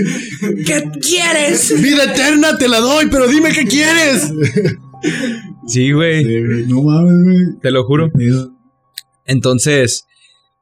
¿Qué 0.68 0.84
quieres? 1.02 1.82
Vida 1.82 2.04
eterna 2.04 2.56
te 2.60 2.68
la 2.68 2.80
doy, 2.80 3.08
pero 3.10 3.28
dime 3.28 3.50
qué 3.52 3.66
quieres. 3.66 4.32
Sí, 5.68 5.92
güey. 5.92 6.24
Sí, 6.24 6.46
güey, 6.46 6.68
No 6.68 6.84
mames, 6.84 7.24
güey. 7.24 7.60
Te 7.62 7.72
lo 7.72 7.84
juro. 7.84 8.12
Entonces, 9.26 10.06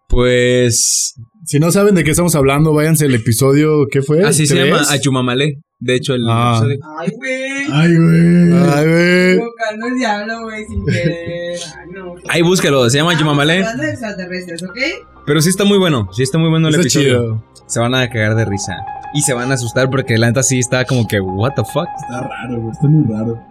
pues. 0.07 1.15
Si 1.45 1.59
no 1.59 1.71
saben 1.71 1.95
de 1.95 2.03
qué 2.03 2.11
estamos 2.11 2.33
hablando, 2.35 2.73
váyanse 2.73 3.05
al 3.05 3.13
episodio, 3.13 3.85
¿qué 3.91 4.01
fue? 4.01 4.23
Así 4.23 4.47
se 4.47 4.55
llama 4.55 4.81
Ayumamale. 4.89 5.61
De 5.79 5.95
hecho, 5.95 6.13
el 6.15 6.25
Ah. 6.29 6.53
episodio. 6.61 6.79
Ay, 6.99 7.09
güey. 7.17 7.41
Ay, 7.71 7.97
güey. 7.97 8.53
Ay, 8.73 8.85
güey. 8.87 9.33
Invocando 9.33 9.87
el 9.87 9.95
diablo, 9.95 10.41
güey, 10.43 10.65
sin 10.65 10.85
querer. 10.85 11.59
Ay, 11.79 11.89
no. 11.93 12.13
Ahí 12.29 12.41
búsquelo, 12.41 12.89
se 12.89 12.97
llama. 12.97 13.11
Hablando 13.13 13.83
de 13.83 13.89
extraterrestres, 13.89 14.63
¿ok? 14.63 14.77
Pero 15.25 15.41
sí 15.41 15.49
está 15.49 15.65
muy 15.65 15.77
bueno, 15.77 16.07
sí 16.13 16.23
está 16.23 16.37
muy 16.37 16.49
bueno 16.49 16.69
el 16.69 16.75
episodio. 16.75 17.07
chido. 17.19 17.43
Se 17.67 17.79
van 17.79 17.93
a 17.95 18.07
cagar 18.09 18.35
de 18.35 18.45
risa. 18.45 18.77
Y 19.13 19.21
se 19.21 19.33
van 19.33 19.49
a 19.51 19.55
asustar 19.55 19.89
porque 19.89 20.17
la 20.17 20.27
neta 20.27 20.43
sí 20.43 20.59
está 20.59 20.85
como 20.85 21.07
que, 21.07 21.19
what 21.19 21.53
the 21.55 21.63
fuck. 21.63 21.87
Está 22.01 22.21
raro, 22.21 22.59
güey. 22.61 22.71
Está 22.71 22.87
muy 22.87 23.11
raro. 23.13 23.41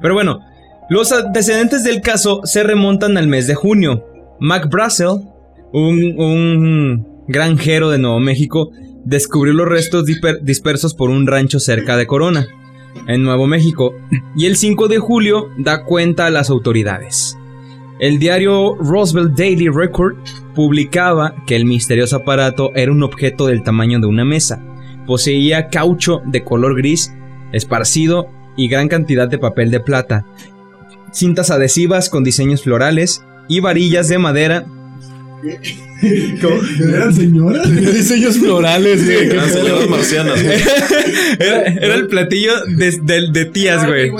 Pero 0.00 0.14
bueno, 0.14 0.40
los 0.88 1.10
antecedentes 1.12 1.84
del 1.84 2.00
caso 2.00 2.40
se 2.44 2.62
remontan 2.62 3.16
al 3.18 3.26
mes 3.28 3.46
de 3.46 3.54
junio. 3.54 4.04
Mac 4.40 4.68
Brassel, 4.70 5.28
un, 5.72 6.20
un 6.20 7.24
granjero 7.28 7.90
de 7.90 7.98
Nuevo 7.98 8.20
México, 8.20 8.70
descubrió 9.08 9.54
los 9.54 9.66
restos 9.66 10.04
disper- 10.04 10.40
dispersos 10.42 10.94
por 10.94 11.08
un 11.08 11.26
rancho 11.26 11.60
cerca 11.60 11.96
de 11.96 12.06
Corona, 12.06 12.46
en 13.06 13.22
Nuevo 13.22 13.46
México, 13.46 13.94
y 14.36 14.44
el 14.44 14.56
5 14.56 14.86
de 14.88 14.98
julio 14.98 15.48
da 15.56 15.84
cuenta 15.84 16.26
a 16.26 16.30
las 16.30 16.50
autoridades. 16.50 17.36
El 18.00 18.18
diario 18.18 18.74
Roosevelt 18.76 19.34
Daily 19.36 19.68
Record 19.70 20.16
publicaba 20.54 21.34
que 21.46 21.56
el 21.56 21.64
misterioso 21.64 22.16
aparato 22.16 22.70
era 22.74 22.92
un 22.92 23.02
objeto 23.02 23.46
del 23.46 23.62
tamaño 23.62 23.98
de 23.98 24.06
una 24.06 24.24
mesa, 24.26 24.62
poseía 25.06 25.68
caucho 25.68 26.20
de 26.26 26.44
color 26.44 26.76
gris, 26.76 27.10
esparcido 27.52 28.28
y 28.58 28.68
gran 28.68 28.88
cantidad 28.88 29.26
de 29.26 29.38
papel 29.38 29.70
de 29.70 29.80
plata, 29.80 30.26
cintas 31.12 31.50
adhesivas 31.50 32.10
con 32.10 32.24
diseños 32.24 32.62
florales 32.62 33.24
y 33.48 33.60
varillas 33.60 34.08
de 34.08 34.18
madera 34.18 34.66
¿Eran 36.00 37.14
señoras? 37.14 37.68
Diseños 37.94 38.38
florales, 38.38 39.04
güey. 39.04 39.26
Eran 39.30 39.50
señoras 39.50 39.88
marcianas, 39.88 40.42
güey. 40.42 40.58
Era, 41.40 41.62
era 41.66 41.94
el 41.94 42.06
platillo 42.08 42.52
de, 42.66 42.90
de- 43.02 43.30
de 43.32 43.44
tías, 43.46 43.84
güey. 43.86 44.10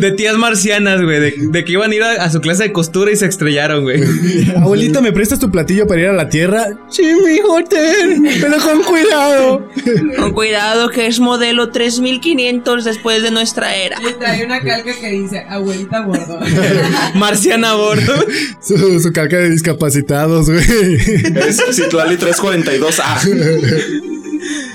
De 0.00 0.12
tías 0.12 0.36
marcianas, 0.36 1.02
güey. 1.02 1.20
De, 1.20 1.34
de 1.38 1.64
que 1.64 1.72
iban 1.72 1.90
a 1.90 1.94
ir 1.94 2.02
a, 2.02 2.12
a 2.24 2.30
su 2.30 2.40
clase 2.40 2.64
de 2.64 2.72
costura 2.72 3.10
y 3.12 3.16
se 3.16 3.26
estrellaron, 3.26 3.82
güey. 3.84 4.02
Abuelita, 4.56 5.00
¿me 5.00 5.12
prestas 5.12 5.38
tu 5.38 5.50
platillo 5.50 5.86
para 5.86 6.00
ir 6.00 6.06
a 6.08 6.12
la 6.12 6.28
tierra? 6.28 6.66
Sí, 6.90 7.02
ten, 7.68 8.24
pero 8.40 8.56
con 8.58 8.82
cuidado. 8.82 9.68
Con 10.18 10.32
cuidado 10.32 10.88
que 10.90 11.06
es 11.06 11.20
modelo 11.20 11.70
3500 11.70 12.84
después 12.84 13.22
de 13.22 13.30
nuestra 13.30 13.74
era. 13.76 13.98
Y 14.08 14.12
trae 14.18 14.44
una 14.44 14.60
calca 14.60 14.92
que 15.00 15.08
dice 15.10 15.44
abuelita 15.48 16.00
gordo. 16.04 16.40
Marciana 17.14 17.72
a 17.72 17.74
bordo. 17.74 18.14
Su, 18.60 19.00
su 19.00 19.12
calca 19.12 19.38
de 19.38 19.50
discapacitados, 19.50 20.41
güey. 20.48 20.62
Es 21.48 21.62
Citlali 21.74 22.16
342. 22.16 23.00
Ah, 23.04 23.20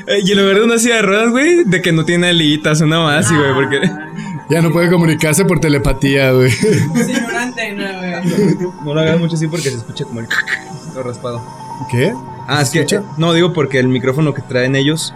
Eh, 0.07 0.21
y 0.23 0.31
en 0.31 0.39
lugar 0.39 0.55
de 0.55 0.63
una 0.63 0.77
silla 0.77 0.95
de 0.95 1.01
ruedas, 1.01 1.29
güey, 1.31 1.65
de 1.65 1.81
que 1.81 1.91
no 1.91 2.05
tiene 2.05 2.29
alitas, 2.29 2.79
una 2.79 3.01
más, 3.01 3.31
güey, 3.31 3.53
porque. 3.53 3.81
Ya 4.49 4.61
no 4.61 4.71
puede 4.71 4.89
comunicarse 4.89 5.43
por 5.43 5.59
telepatía, 5.59 6.31
güey. 6.31 6.49
Sin 6.49 7.21
una 7.25 7.43
antena, 7.43 7.97
güey. 7.97 8.55
No 8.85 8.93
lo 8.93 9.01
hagas 9.01 9.19
mucho 9.19 9.35
así 9.35 9.45
porque 9.47 9.69
se 9.69 9.75
escucha 9.75 10.05
como 10.05 10.21
el. 10.21 10.27
Lo 10.95 11.03
raspado. 11.03 11.43
¿Qué? 11.91 12.13
Ah, 12.47 12.61
es 12.61 12.69
que. 12.69 13.01
No, 13.17 13.33
digo 13.33 13.51
porque 13.51 13.77
el 13.77 13.89
micrófono 13.89 14.33
que 14.33 14.41
traen 14.41 14.77
ellos, 14.77 15.13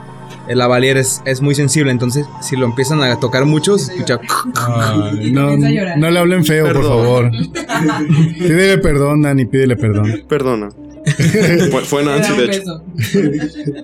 el 0.48 0.58
lavalier 0.58 0.98
es, 0.98 1.22
es 1.26 1.42
muy 1.42 1.56
sensible, 1.56 1.92
entonces 1.92 2.26
si 2.42 2.56
lo 2.56 2.66
empiezan 2.66 3.02
a 3.02 3.20
tocar 3.20 3.46
mucho, 3.46 3.78
se 3.78 3.94
escucha. 3.94 4.20
Ay, 4.56 5.32
no, 5.32 5.56
le 5.58 6.20
hablen 6.20 6.46
feo, 6.46 6.72
por 6.74 6.84
favor. 6.84 7.32
Pídele 8.38 8.78
perdón, 8.80 9.22
Dani, 9.22 9.46
pídele 9.46 9.76
perdón. 9.76 10.24
perdona. 10.28 10.70
Fue, 11.86 12.04
Nancy, 12.04 12.34
de 12.38 12.46
hecho. 12.58 12.84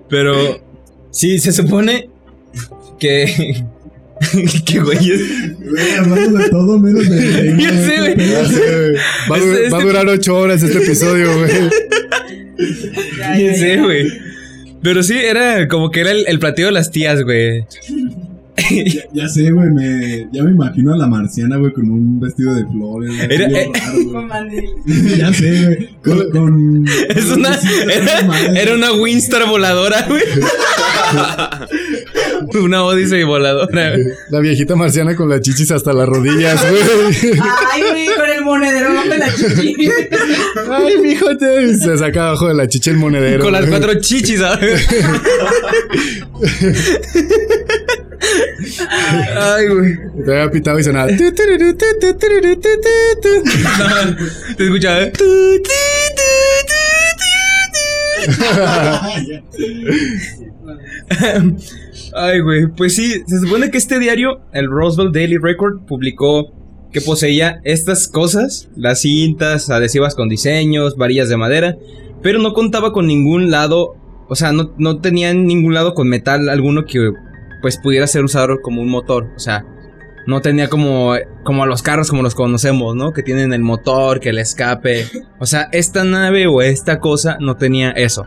Pero. 0.10 0.36
Sí, 1.10 1.40
se 1.40 1.52
supone 1.52 2.10
que. 3.00 3.64
que 4.66 4.80
güey. 4.80 5.12
es- 5.12 5.58
Güey, 5.60 5.92
hablando 5.98 6.38
de 6.40 6.50
todo 6.50 6.80
menos 6.80 7.10
de. 7.10 7.56
Ya 7.60 7.70
sé, 7.72 7.98
güey. 8.00 8.30
Ya 8.30 8.46
sé, 8.46 8.94
Va, 9.32 9.36
a 9.36 9.40
Este- 9.40 9.70
va 9.70 9.78
a 9.80 9.82
durar 9.82 10.08
ocho 10.08 10.38
horas 10.38 10.62
este 10.62 10.78
episodio, 10.78 11.36
güey. 11.38 11.52
Ya, 13.18 13.54
sé, 13.56 13.78
güey. 13.78 14.08
Pero 14.82 15.04
sí, 15.04 15.16
era 15.18 15.68
como 15.68 15.90
que 15.92 16.02
era 16.02 16.12
el, 16.12 16.26
el 16.28 16.40
platillo 16.40 16.68
de 16.68 16.74
las 16.74 16.92
tías, 16.92 17.24
güey. 17.24 17.66
Ya, 18.72 19.04
ya 19.14 19.28
sé, 19.30 19.52
güey. 19.52 19.70
Me, 19.70 20.28
ya 20.32 20.44
me 20.44 20.52
imagino 20.52 20.92
a 20.94 20.98
la 20.98 21.06
marciana, 21.08 21.58
güey, 21.58 21.72
con 21.74 21.90
un 21.92 22.20
vestido 22.20 22.56
de 22.56 22.66
flores. 22.66 23.16
güey, 23.16 23.34
Era- 23.34 23.48
eh, 23.62 23.70
raro. 23.74 24.48
Ya 25.18 25.32
sé, 25.34 25.66
güey. 25.66 25.90
Con. 26.04 26.32
con 26.32 26.86
Es 27.10 27.26
una, 27.32 27.58
era, 27.92 28.60
era 28.60 28.74
una 28.76 28.94
Winstar 28.94 29.48
voladora, 29.48 30.06
güey. 30.08 30.24
una 32.64 32.84
Odyssey 32.84 33.24
voladora. 33.24 33.94
La 34.30 34.40
viejita 34.40 34.76
marciana 34.76 35.16
con 35.16 35.30
las 35.30 35.42
chichis 35.42 35.72
hasta 35.72 35.94
las 35.94 36.08
rodillas, 36.08 36.64
güey. 36.70 36.82
Ay, 37.74 37.82
güey, 37.92 38.08
con 38.16 38.30
el 38.30 38.42
monedero 38.44 38.94
bajo 38.94 39.10
de 39.10 39.18
la 39.18 39.34
chichi. 39.34 39.76
Ay, 40.70 40.98
mijo, 41.02 41.36
te- 41.38 41.76
se 41.76 41.98
saca 41.98 42.28
abajo 42.30 42.48
de 42.48 42.54
la 42.56 42.68
chicha 42.68 42.92
el 42.92 42.98
monedero. 42.98 43.44
Con 43.44 43.54
las 43.54 43.66
güey. 43.66 43.80
cuatro 43.80 44.00
chichis, 44.02 44.40
¿sabes? 44.40 44.88
Ay, 49.36 49.68
güey. 49.68 49.96
Te 50.26 50.32
había 50.32 50.52
pitado 50.52 50.80
y 50.80 50.84
sonaba. 50.84 51.08
Te 51.08 51.34
escuchaba. 54.64 55.04
¿eh? 55.04 55.12
Ay, 62.14 62.40
güey. 62.40 62.68
Pues 62.68 62.96
sí, 62.96 63.22
se 63.26 63.40
supone 63.40 63.72
que 63.72 63.78
este 63.78 64.00
diario, 64.00 64.42
el 64.54 64.70
Roswell 64.70 65.12
Daily 65.12 65.38
Record, 65.38 65.86
publicó 65.86 66.52
que 66.92 67.02
poseía 67.02 67.60
estas 67.64 68.08
cosas, 68.08 68.70
las 68.76 69.02
cintas, 69.02 69.70
adhesivas 69.70 70.16
con 70.16 70.30
diseños, 70.30 70.96
varillas 70.96 71.30
de 71.30 71.38
madera, 71.38 71.78
pero 72.22 72.40
no 72.40 72.54
contaba 72.54 72.94
con 72.94 73.08
ningún 73.08 73.52
lado, 73.52 73.96
o 74.30 74.36
sea, 74.36 74.52
no, 74.52 74.74
no 74.78 75.00
tenía 75.00 75.34
ningún 75.34 75.74
lado 75.74 75.94
con 75.94 76.08
metal 76.08 76.50
alguno 76.50 76.86
que 76.86 77.12
pues 77.62 77.78
pudiera 77.78 78.08
ser 78.08 78.24
usado 78.24 78.62
como 78.62 78.82
un 78.82 78.90
motor, 78.90 79.30
o 79.36 79.40
sea, 79.40 79.66
no 80.28 80.42
tenía 80.42 80.70
como, 80.70 81.14
como 81.44 81.66
los 81.66 81.82
carros 81.82 82.10
como 82.10 82.22
los 82.22 82.36
conocemos, 82.36 82.96
¿no? 82.96 83.14
Que 83.14 83.24
tienen 83.24 83.54
el 83.54 83.62
motor, 83.62 84.20
que 84.20 84.30
el 84.30 84.40
escape, 84.40 85.06
o 85.40 85.46
sea, 85.46 85.70
esta 85.72 86.04
nave 86.04 86.48
o 86.48 86.62
esta 86.62 87.00
cosa 87.00 87.38
no 87.40 87.56
tenía 87.56 87.92
eso. 87.92 88.26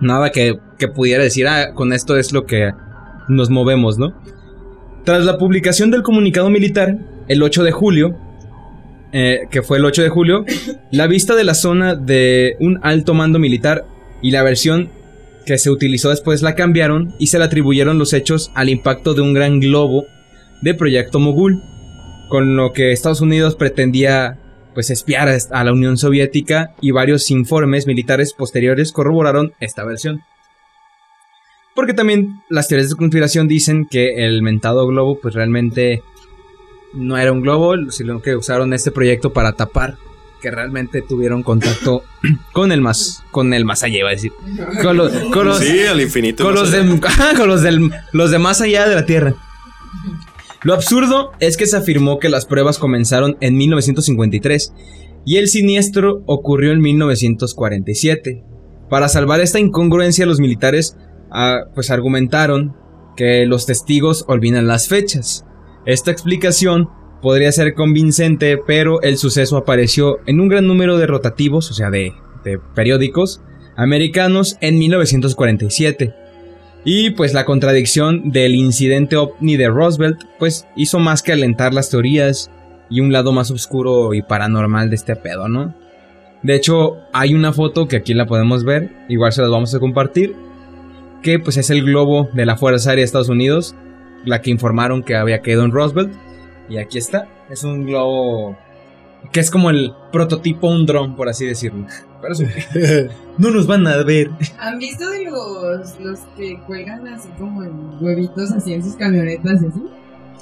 Nada 0.00 0.30
que, 0.30 0.58
que 0.78 0.88
pudiera 0.88 1.22
decir, 1.22 1.46
ah, 1.48 1.72
con 1.74 1.92
esto 1.92 2.16
es 2.16 2.32
lo 2.32 2.46
que 2.46 2.72
nos 3.28 3.50
movemos, 3.50 3.98
¿no? 3.98 4.14
Tras 5.04 5.24
la 5.24 5.38
publicación 5.38 5.90
del 5.90 6.02
comunicado 6.02 6.48
militar, 6.50 6.98
el 7.28 7.42
8 7.42 7.62
de 7.62 7.72
julio, 7.72 8.16
eh, 9.12 9.46
que 9.50 9.62
fue 9.62 9.78
el 9.78 9.84
8 9.84 10.02
de 10.02 10.08
julio, 10.08 10.44
la 10.90 11.06
vista 11.06 11.34
de 11.34 11.44
la 11.44 11.54
zona 11.54 11.94
de 11.94 12.56
un 12.60 12.80
alto 12.82 13.14
mando 13.14 13.38
militar 13.38 13.84
y 14.22 14.30
la 14.30 14.42
versión 14.42 14.90
que 15.44 15.58
se 15.58 15.70
utilizó 15.70 16.08
después 16.08 16.42
la 16.42 16.54
cambiaron 16.54 17.14
y 17.18 17.26
se 17.26 17.38
le 17.38 17.44
atribuyeron 17.44 17.98
los 17.98 18.12
hechos 18.12 18.50
al 18.54 18.70
impacto 18.70 19.14
de 19.14 19.20
un 19.20 19.34
gran 19.34 19.60
globo 19.60 20.06
de 20.62 20.74
Proyecto 20.74 21.20
Mogul, 21.20 21.62
con 22.30 22.56
lo 22.56 22.72
que 22.72 22.92
Estados 22.92 23.20
Unidos 23.20 23.54
pretendía 23.54 24.38
pues 24.72 24.90
espiar 24.90 25.28
a 25.28 25.36
a 25.50 25.64
la 25.64 25.72
Unión 25.72 25.96
Soviética 25.98 26.74
y 26.80 26.90
varios 26.90 27.30
informes 27.30 27.86
militares 27.86 28.32
posteriores 28.32 28.90
corroboraron 28.90 29.52
esta 29.60 29.84
versión. 29.84 30.22
Porque 31.74 31.94
también 31.94 32.40
las 32.48 32.68
teorías 32.68 32.90
de 32.90 32.96
conspiración 32.96 33.48
dicen 33.48 33.86
que 33.90 34.26
el 34.26 34.42
mentado 34.42 34.86
globo 34.86 35.18
pues 35.20 35.34
realmente 35.34 36.02
no 36.92 37.16
era 37.18 37.32
un 37.32 37.42
globo, 37.42 37.74
sino 37.90 38.22
que 38.22 38.36
usaron 38.36 38.72
este 38.72 38.90
proyecto 38.92 39.32
para 39.32 39.52
tapar 39.52 39.96
que 40.40 40.50
realmente 40.50 41.00
tuvieron 41.02 41.42
contacto 41.42 42.04
con 42.52 42.70
el 42.70 42.80
más 42.82 43.24
con 43.30 43.54
el 43.54 43.64
más 43.64 43.82
allá 43.82 43.98
iba 43.98 44.08
a 44.10 44.12
decir. 44.12 44.32
Con 44.82 44.96
los, 44.96 45.10
con 45.32 45.46
los- 45.46 45.58
Sí, 45.58 45.80
al 45.80 46.00
infinito. 46.00 46.44
con 46.44 46.54
los, 46.54 46.70
de, 46.70 46.78
con 47.36 47.48
los, 47.48 47.62
del, 47.62 47.90
los 48.12 48.30
de 48.30 48.38
más 48.38 48.60
allá 48.60 48.86
de 48.88 48.94
la 48.94 49.06
Tierra. 49.06 49.34
Lo 50.62 50.74
absurdo 50.74 51.32
es 51.40 51.56
que 51.56 51.66
se 51.66 51.76
afirmó 51.76 52.18
que 52.18 52.28
las 52.28 52.46
pruebas 52.46 52.78
comenzaron 52.78 53.36
en 53.40 53.56
1953 53.56 54.72
y 55.26 55.36
el 55.36 55.48
siniestro 55.48 56.22
ocurrió 56.26 56.72
en 56.72 56.80
1947. 56.80 58.44
Para 58.88 59.08
salvar 59.08 59.40
esta 59.40 59.58
incongruencia, 59.58 60.26
los 60.26 60.40
militares 60.40 60.96
pues 61.74 61.90
argumentaron 61.90 62.76
que 63.16 63.46
los 63.46 63.66
testigos 63.66 64.24
olvidan 64.28 64.66
las 64.66 64.88
fechas. 64.88 65.44
Esta 65.86 66.10
explicación 66.10 66.88
podría 67.22 67.52
ser 67.52 67.74
convincente, 67.74 68.58
pero 68.66 69.02
el 69.02 69.18
suceso 69.18 69.56
apareció 69.56 70.18
en 70.26 70.40
un 70.40 70.48
gran 70.48 70.66
número 70.66 70.98
de 70.98 71.06
rotativos, 71.06 71.70
o 71.70 71.74
sea, 71.74 71.90
de, 71.90 72.12
de 72.44 72.58
periódicos 72.74 73.40
americanos 73.76 74.56
en 74.60 74.78
1947. 74.78 76.14
Y 76.84 77.10
pues 77.10 77.32
la 77.32 77.46
contradicción 77.46 78.30
del 78.30 78.54
incidente 78.54 79.16
ovni 79.16 79.56
de 79.56 79.68
Roosevelt 79.68 80.22
pues 80.38 80.66
hizo 80.76 80.98
más 80.98 81.22
que 81.22 81.32
alentar 81.32 81.72
las 81.72 81.88
teorías 81.88 82.50
y 82.90 83.00
un 83.00 83.10
lado 83.10 83.32
más 83.32 83.50
oscuro 83.50 84.12
y 84.12 84.22
paranormal 84.22 84.90
de 84.90 84.96
este 84.96 85.16
pedo, 85.16 85.48
¿no? 85.48 85.74
De 86.42 86.54
hecho, 86.54 86.98
hay 87.14 87.32
una 87.32 87.54
foto 87.54 87.88
que 87.88 87.96
aquí 87.96 88.12
la 88.12 88.26
podemos 88.26 88.64
ver, 88.64 88.90
igual 89.08 89.32
se 89.32 89.40
las 89.40 89.50
vamos 89.50 89.74
a 89.74 89.80
compartir, 89.80 90.36
que 91.24 91.38
pues 91.38 91.56
es 91.56 91.70
el 91.70 91.82
globo 91.82 92.28
de 92.34 92.44
la 92.44 92.56
Fuerza 92.56 92.90
Aérea 92.90 93.00
de 93.00 93.06
Estados 93.06 93.30
Unidos, 93.30 93.74
la 94.26 94.42
que 94.42 94.50
informaron 94.50 95.02
que 95.02 95.16
había 95.16 95.40
caído 95.40 95.64
en 95.64 95.72
Roosevelt. 95.72 96.12
Y 96.68 96.76
aquí 96.76 96.98
está, 96.98 97.26
es 97.50 97.64
un 97.64 97.86
globo 97.86 98.56
que 99.32 99.40
es 99.40 99.50
como 99.50 99.70
el 99.70 99.94
prototipo 100.12 100.68
un 100.68 100.84
dron, 100.84 101.16
por 101.16 101.30
así 101.30 101.46
decirlo. 101.46 101.86
Pero 102.22 102.34
sí, 102.34 102.44
no 103.38 103.50
nos 103.50 103.66
van 103.66 103.86
a 103.86 104.02
ver. 104.02 104.30
¿Han 104.58 104.78
visto 104.78 105.08
de 105.10 105.24
los, 105.24 105.98
los 105.98 106.20
que 106.36 106.60
cuelgan 106.66 107.08
así 107.08 107.28
como 107.38 107.64
en 107.64 108.02
huevitos 108.02 108.52
así 108.52 108.74
en 108.74 108.84
sus 108.84 108.94
camionetas 108.94 109.62
y 109.62 109.66
así? 109.66 109.82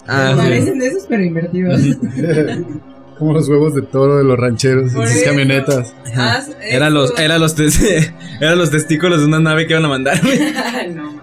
Ah, 0.08 0.32
sí. 0.34 0.42
Parecen 0.42 0.78
de 0.80 0.86
esos 0.88 1.06
pero 1.08 1.22
invertidos. 1.22 1.80
Como 3.22 3.34
los 3.34 3.48
huevos 3.48 3.72
de 3.72 3.82
toro 3.82 4.18
de 4.18 4.24
los 4.24 4.36
rancheros 4.36 4.92
en 4.92 5.06
sus 5.06 5.22
camionetas. 5.22 5.94
Eran 6.60 6.92
los, 6.92 7.16
eran 7.16 7.40
los, 7.40 7.54
eran 8.40 8.58
los 8.58 8.72
testículos 8.72 9.20
de 9.20 9.26
una 9.26 9.38
nave 9.38 9.68
que 9.68 9.74
iban 9.74 9.84
a 9.84 9.88
mandar. 9.88 10.20
no. 10.92 11.22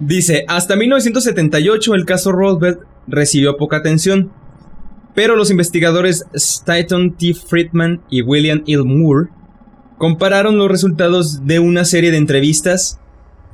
Dice, 0.00 0.46
hasta 0.48 0.76
1978 0.76 1.94
el 1.94 2.06
caso 2.06 2.32
Roosevelt 2.32 2.78
recibió 3.06 3.58
poca 3.58 3.76
atención, 3.76 4.32
pero 5.14 5.36
los 5.36 5.50
investigadores 5.50 6.24
Stanton 6.32 7.14
T. 7.18 7.34
Friedman 7.34 8.00
y 8.08 8.22
William 8.22 8.64
L. 8.66 8.84
Moore 8.84 9.28
compararon 9.98 10.56
los 10.56 10.70
resultados 10.70 11.46
de 11.46 11.58
una 11.58 11.84
serie 11.84 12.12
de 12.12 12.16
entrevistas 12.16 12.98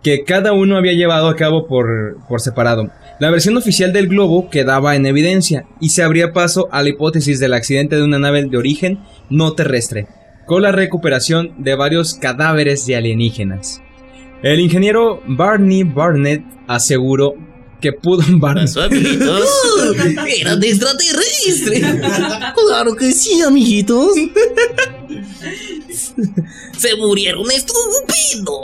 que 0.05 0.23
cada 0.23 0.53
uno 0.53 0.77
había 0.77 0.93
llevado 0.93 1.29
a 1.29 1.35
cabo 1.35 1.67
por, 1.67 2.17
por 2.29 2.41
separado. 2.41 2.93
La 3.21 3.31
versión 3.31 3.59
oficial 3.59 3.93
del 3.93 4.09
globo 4.09 4.49
quedaba 4.49 4.97
en 4.97 5.05
evidencia 5.05 5.67
y 5.79 5.91
se 5.91 6.03
abría 6.03 6.33
paso 6.33 6.71
a 6.73 6.83
la 6.83 6.89
hipótesis 6.89 7.39
del 7.39 7.53
accidente 7.53 7.97
de 7.97 8.03
una 8.03 8.19
nave 8.19 8.43
de 8.47 8.57
origen 8.57 8.99
no 9.29 9.53
terrestre, 9.53 10.09
con 10.47 10.63
la 10.63 10.73
recuperación 10.73 11.53
de 11.59 11.75
varios 11.75 12.15
cadáveres 12.15 12.87
de 12.87 12.97
alienígenas. 12.97 13.83
El 14.43 14.61
ingeniero 14.61 15.23
Barney 15.27 15.83
Barnett 15.83 16.43
aseguró 16.67 17.35
que 17.79 17.93
pudo 17.93 18.23
Barney, 18.39 18.65
amiguitos? 18.83 19.51
Era 20.41 20.57
de 20.57 20.71
extraterrestre. 20.71 21.81
Claro 22.69 22.97
que 22.97 23.13
sí, 23.13 23.43
amiguitos. 23.43 24.15
Se 26.73 26.97
murieron 26.97 27.51
estúpido. 27.51 28.63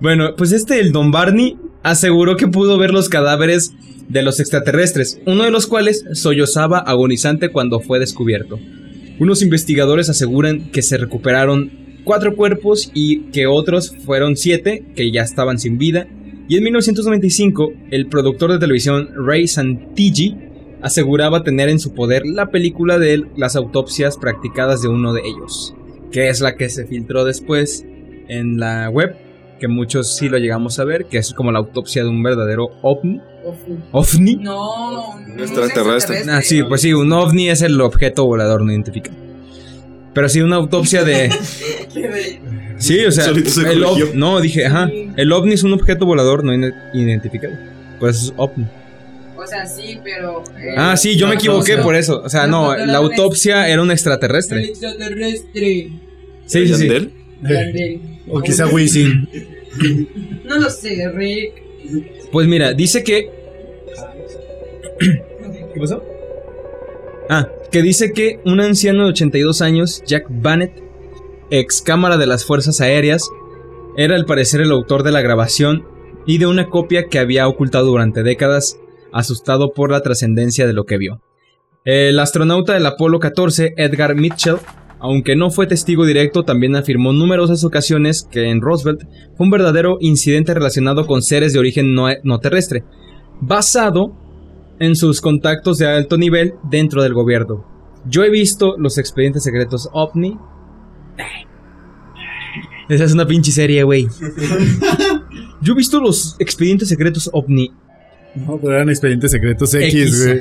Bueno, 0.00 0.34
pues 0.36 0.52
este, 0.52 0.80
el 0.80 0.92
Don 0.92 1.10
Barney, 1.10 1.56
aseguró 1.82 2.36
que 2.36 2.48
pudo 2.48 2.78
ver 2.78 2.90
los 2.90 3.08
cadáveres 3.08 3.72
de 4.08 4.22
los 4.22 4.40
extraterrestres, 4.40 5.20
uno 5.26 5.44
de 5.44 5.50
los 5.50 5.66
cuales 5.66 6.04
sollozaba 6.12 6.78
agonizante 6.78 7.50
cuando 7.50 7.78
fue 7.78 8.00
descubierto. 8.00 8.58
Unos 9.20 9.42
investigadores 9.42 10.08
aseguran 10.08 10.70
que 10.70 10.82
se 10.82 10.96
recuperaron 10.96 11.70
cuatro 12.04 12.34
cuerpos 12.34 12.90
y 12.94 13.30
que 13.30 13.46
otros 13.46 13.94
fueron 14.04 14.36
siete 14.36 14.84
que 14.96 15.12
ya 15.12 15.22
estaban 15.22 15.58
sin 15.58 15.78
vida. 15.78 16.08
Y 16.48 16.56
en 16.56 16.64
1995, 16.64 17.72
el 17.90 18.08
productor 18.08 18.52
de 18.52 18.58
televisión 18.58 19.10
Ray 19.16 19.46
Santigi 19.46 20.36
aseguraba 20.82 21.44
tener 21.44 21.68
en 21.68 21.78
su 21.78 21.94
poder 21.94 22.26
la 22.26 22.50
película 22.50 22.98
de 22.98 23.24
las 23.36 23.56
autopsias 23.56 24.18
practicadas 24.18 24.82
de 24.82 24.88
uno 24.88 25.14
de 25.14 25.22
ellos, 25.24 25.74
que 26.10 26.28
es 26.28 26.40
la 26.40 26.56
que 26.56 26.68
se 26.68 26.86
filtró 26.86 27.24
después 27.24 27.86
en 28.28 28.58
la 28.58 28.90
web, 28.90 29.16
que 29.64 29.68
muchos 29.68 30.14
sí 30.14 30.28
lo 30.28 30.36
llegamos 30.36 30.78
a 30.78 30.84
ver, 30.84 31.06
que 31.06 31.16
es 31.16 31.32
como 31.32 31.50
la 31.50 31.58
autopsia 31.58 32.02
de 32.02 32.10
un 32.10 32.22
verdadero 32.22 32.68
ovni. 32.82 33.18
¿Ovni? 33.92 34.36
No, 34.36 35.12
Un 35.16 35.40
extraterrestre. 35.40 36.22
Ah, 36.28 36.42
sí, 36.42 36.62
pues 36.64 36.82
sí, 36.82 36.92
un 36.92 37.10
ovni 37.14 37.48
es 37.48 37.62
el 37.62 37.80
objeto 37.80 38.26
volador 38.26 38.62
no 38.62 38.70
identificado. 38.72 39.16
Pero 40.12 40.28
sí, 40.28 40.42
una 40.42 40.56
autopsia 40.56 41.02
de... 41.02 41.30
Sí, 42.76 43.02
o 43.06 43.10
sea, 43.12 43.24
se 43.24 43.30
el 43.70 43.84
ov- 43.84 44.12
no, 44.14 44.40
dije, 44.40 44.66
ajá, 44.66 44.90
el 45.16 45.32
ovni 45.32 45.54
es 45.54 45.62
un 45.62 45.72
objeto 45.72 46.04
volador 46.04 46.44
no 46.44 46.52
identificado. 46.92 47.54
Pues 48.00 48.16
es 48.24 48.32
ovni. 48.36 48.66
O 49.36 49.46
sea, 49.46 49.64
sí, 49.64 49.98
pero. 50.04 50.42
eh, 50.58 50.74
Ah, 50.76 50.96
sí, 50.96 51.16
yo 51.16 51.26
me 51.28 51.36
equivoqué 51.36 51.76
por 51.78 51.94
eso. 51.94 52.20
O 52.22 52.28
sea, 52.28 52.46
no, 52.46 52.76
la 52.76 52.98
autopsia 52.98 53.68
era 53.68 53.80
un 53.80 53.88
El 53.88 53.92
extraterrestre. 53.94 54.64
extraterrestre. 54.64 55.88
Sí, 56.46 56.66
sí, 56.66 56.74
sí. 56.74 56.88
¿Yandel? 56.88 57.12
Yandel. 57.42 58.00
O 58.28 58.40
quizá 58.40 58.66
Wisin. 58.72 59.28
No 60.44 60.58
lo 60.58 60.70
sé, 60.70 61.10
Rick. 61.12 61.62
Pues 62.30 62.46
mira, 62.46 62.72
dice 62.72 63.02
que. 63.04 63.30
¿Qué 64.98 65.80
pasó? 65.80 66.02
Ah, 67.28 67.48
que 67.70 67.82
dice 67.82 68.12
que 68.12 68.40
un 68.44 68.60
anciano 68.60 69.04
de 69.04 69.10
82 69.10 69.62
años, 69.62 70.02
Jack 70.06 70.26
Bannett, 70.28 70.82
ex 71.50 71.82
cámara 71.82 72.16
de 72.16 72.26
las 72.26 72.44
Fuerzas 72.44 72.80
Aéreas, 72.80 73.28
era 73.96 74.14
al 74.14 74.26
parecer 74.26 74.60
el 74.60 74.72
autor 74.72 75.02
de 75.02 75.12
la 75.12 75.22
grabación 75.22 75.86
y 76.26 76.38
de 76.38 76.46
una 76.46 76.68
copia 76.68 77.06
que 77.08 77.18
había 77.18 77.48
ocultado 77.48 77.86
durante 77.86 78.22
décadas, 78.22 78.78
asustado 79.12 79.72
por 79.72 79.90
la 79.90 80.02
trascendencia 80.02 80.66
de 80.66 80.72
lo 80.72 80.84
que 80.84 80.98
vio. 80.98 81.20
El 81.84 82.18
astronauta 82.18 82.74
del 82.74 82.86
Apolo 82.86 83.20
14, 83.20 83.74
Edgar 83.76 84.14
Mitchell, 84.14 84.56
aunque 85.04 85.36
no 85.36 85.50
fue 85.50 85.66
testigo 85.66 86.06
directo, 86.06 86.44
también 86.44 86.74
afirmó 86.76 87.10
en 87.10 87.18
numerosas 87.18 87.62
ocasiones 87.62 88.26
que 88.30 88.48
en 88.48 88.62
Roosevelt 88.62 89.02
fue 89.36 89.44
un 89.44 89.50
verdadero 89.50 89.98
incidente 90.00 90.54
relacionado 90.54 91.06
con 91.06 91.20
seres 91.20 91.52
de 91.52 91.58
origen 91.58 91.94
no, 91.94 92.06
no 92.22 92.38
terrestre, 92.38 92.84
basado 93.38 94.16
en 94.78 94.96
sus 94.96 95.20
contactos 95.20 95.76
de 95.76 95.88
alto 95.88 96.16
nivel 96.16 96.54
dentro 96.70 97.02
del 97.02 97.12
gobierno. 97.12 97.66
Yo 98.06 98.24
he 98.24 98.30
visto 98.30 98.76
los 98.78 98.96
expedientes 98.96 99.42
secretos 99.42 99.90
OVNI. 99.92 100.38
Esa 102.88 103.04
es 103.04 103.12
una 103.12 103.26
pinche 103.26 103.52
serie, 103.52 103.82
güey. 103.82 104.08
Yo 105.60 105.74
he 105.74 105.76
visto 105.76 106.00
los 106.00 106.34
expedientes 106.38 106.88
secretos 106.88 107.28
OVNI 107.30 107.72
No, 108.36 108.56
pero 108.56 108.72
eran 108.72 108.88
expedientes 108.88 109.32
secretos 109.32 109.74
X, 109.74 110.24
güey. 110.24 110.40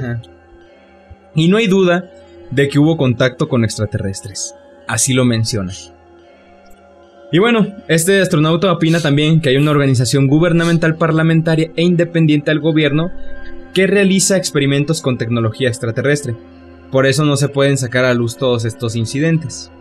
Y 1.36 1.50
no 1.50 1.58
hay 1.58 1.68
duda 1.68 2.10
de 2.54 2.70
que 2.70 2.80
hubo 2.80 2.98
contacto 2.98 3.48
con 3.48 3.64
extraterrestres. 3.64 4.56
Así 4.88 5.14
lo 5.14 5.26
menciona. 5.26 5.74
Y 7.32 7.40
bueno, 7.40 7.66
este 7.88 8.22
astronauta 8.22 8.72
opina 8.72 9.00
también 9.00 9.42
que 9.42 9.50
hay 9.50 9.58
una 9.58 9.72
organización 9.72 10.28
gubernamental 10.28 10.96
parlamentaria 10.96 11.72
e 11.76 11.82
independiente 11.82 12.52
al 12.52 12.60
gobierno 12.60 13.12
que 13.74 13.88
realiza 13.88 14.38
experimentos 14.38 15.02
con 15.02 15.18
tecnología 15.18 15.68
extraterrestre. 15.68 16.36
Por 16.92 17.08
eso 17.08 17.26
no 17.26 17.36
se 17.38 17.50
pueden 17.50 17.78
sacar 17.78 18.06
a 18.06 18.14
luz 18.14 18.38
todos 18.38 18.66
estos 18.66 18.96
incidentes. 18.96 19.72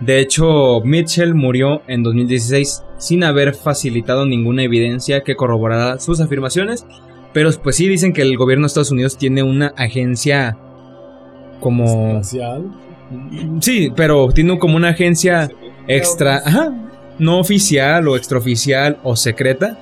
De 0.00 0.18
hecho, 0.18 0.80
Mitchell 0.82 1.34
murió 1.34 1.82
en 1.88 2.02
2016 2.02 2.82
sin 2.96 3.22
haber 3.22 3.54
facilitado 3.54 4.24
ninguna 4.24 4.62
evidencia 4.62 5.20
que 5.20 5.36
corroborara 5.36 5.98
sus 5.98 6.20
afirmaciones, 6.20 6.86
pero 7.34 7.50
pues 7.62 7.76
sí 7.76 7.86
dicen 7.86 8.14
que 8.14 8.22
el 8.22 8.38
gobierno 8.38 8.64
de 8.64 8.68
Estados 8.68 8.92
Unidos 8.92 9.18
tiene 9.18 9.42
una 9.42 9.74
agencia 9.76 10.56
como... 11.64 12.10
Espacial. 12.20 12.70
Sí, 13.60 13.90
pero 13.96 14.28
tiene 14.32 14.58
como 14.58 14.76
una 14.76 14.90
agencia 14.90 15.50
extra... 15.88 16.42
Ajá, 16.44 16.72
no 17.18 17.38
oficial 17.38 18.06
o 18.08 18.16
extraoficial 18.16 18.98
o 19.02 19.16
secreta 19.16 19.78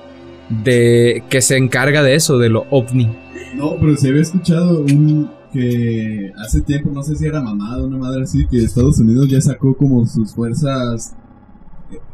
de 0.49 1.23
que 1.29 1.41
se 1.41 1.57
encarga 1.57 2.01
de 2.03 2.15
eso, 2.15 2.37
de 2.37 2.49
lo 2.49 2.65
ovni. 2.69 3.09
No, 3.55 3.75
pero 3.79 3.97
se 3.97 4.09
había 4.09 4.21
escuchado 4.21 4.79
un 4.79 5.29
que 5.51 6.31
hace 6.43 6.61
tiempo, 6.61 6.89
no 6.91 7.03
sé 7.03 7.15
si 7.15 7.27
era 7.27 7.39
mamada 7.39 7.83
o 7.83 7.85
una 7.85 7.97
madre 7.97 8.23
así, 8.23 8.47
que 8.47 8.63
Estados 8.63 8.99
Unidos 8.99 9.27
ya 9.29 9.39
sacó 9.39 9.77
como 9.77 10.05
sus 10.07 10.33
fuerzas 10.33 11.15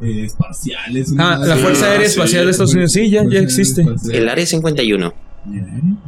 eh, 0.02 0.26
espaciales. 0.26 1.14
Ah, 1.18 1.40
la. 1.46 1.56
Fuerza 1.56 1.86
Aérea 1.86 2.08
Espacial 2.08 2.46
de 2.46 2.52
Estados 2.52 2.74
Unidos, 2.74 2.92
sí, 2.92 3.10
ya, 3.10 3.24
ya 3.24 3.40
existe. 3.40 3.86
El 4.12 4.28
área 4.28 4.46
51. 4.46 5.29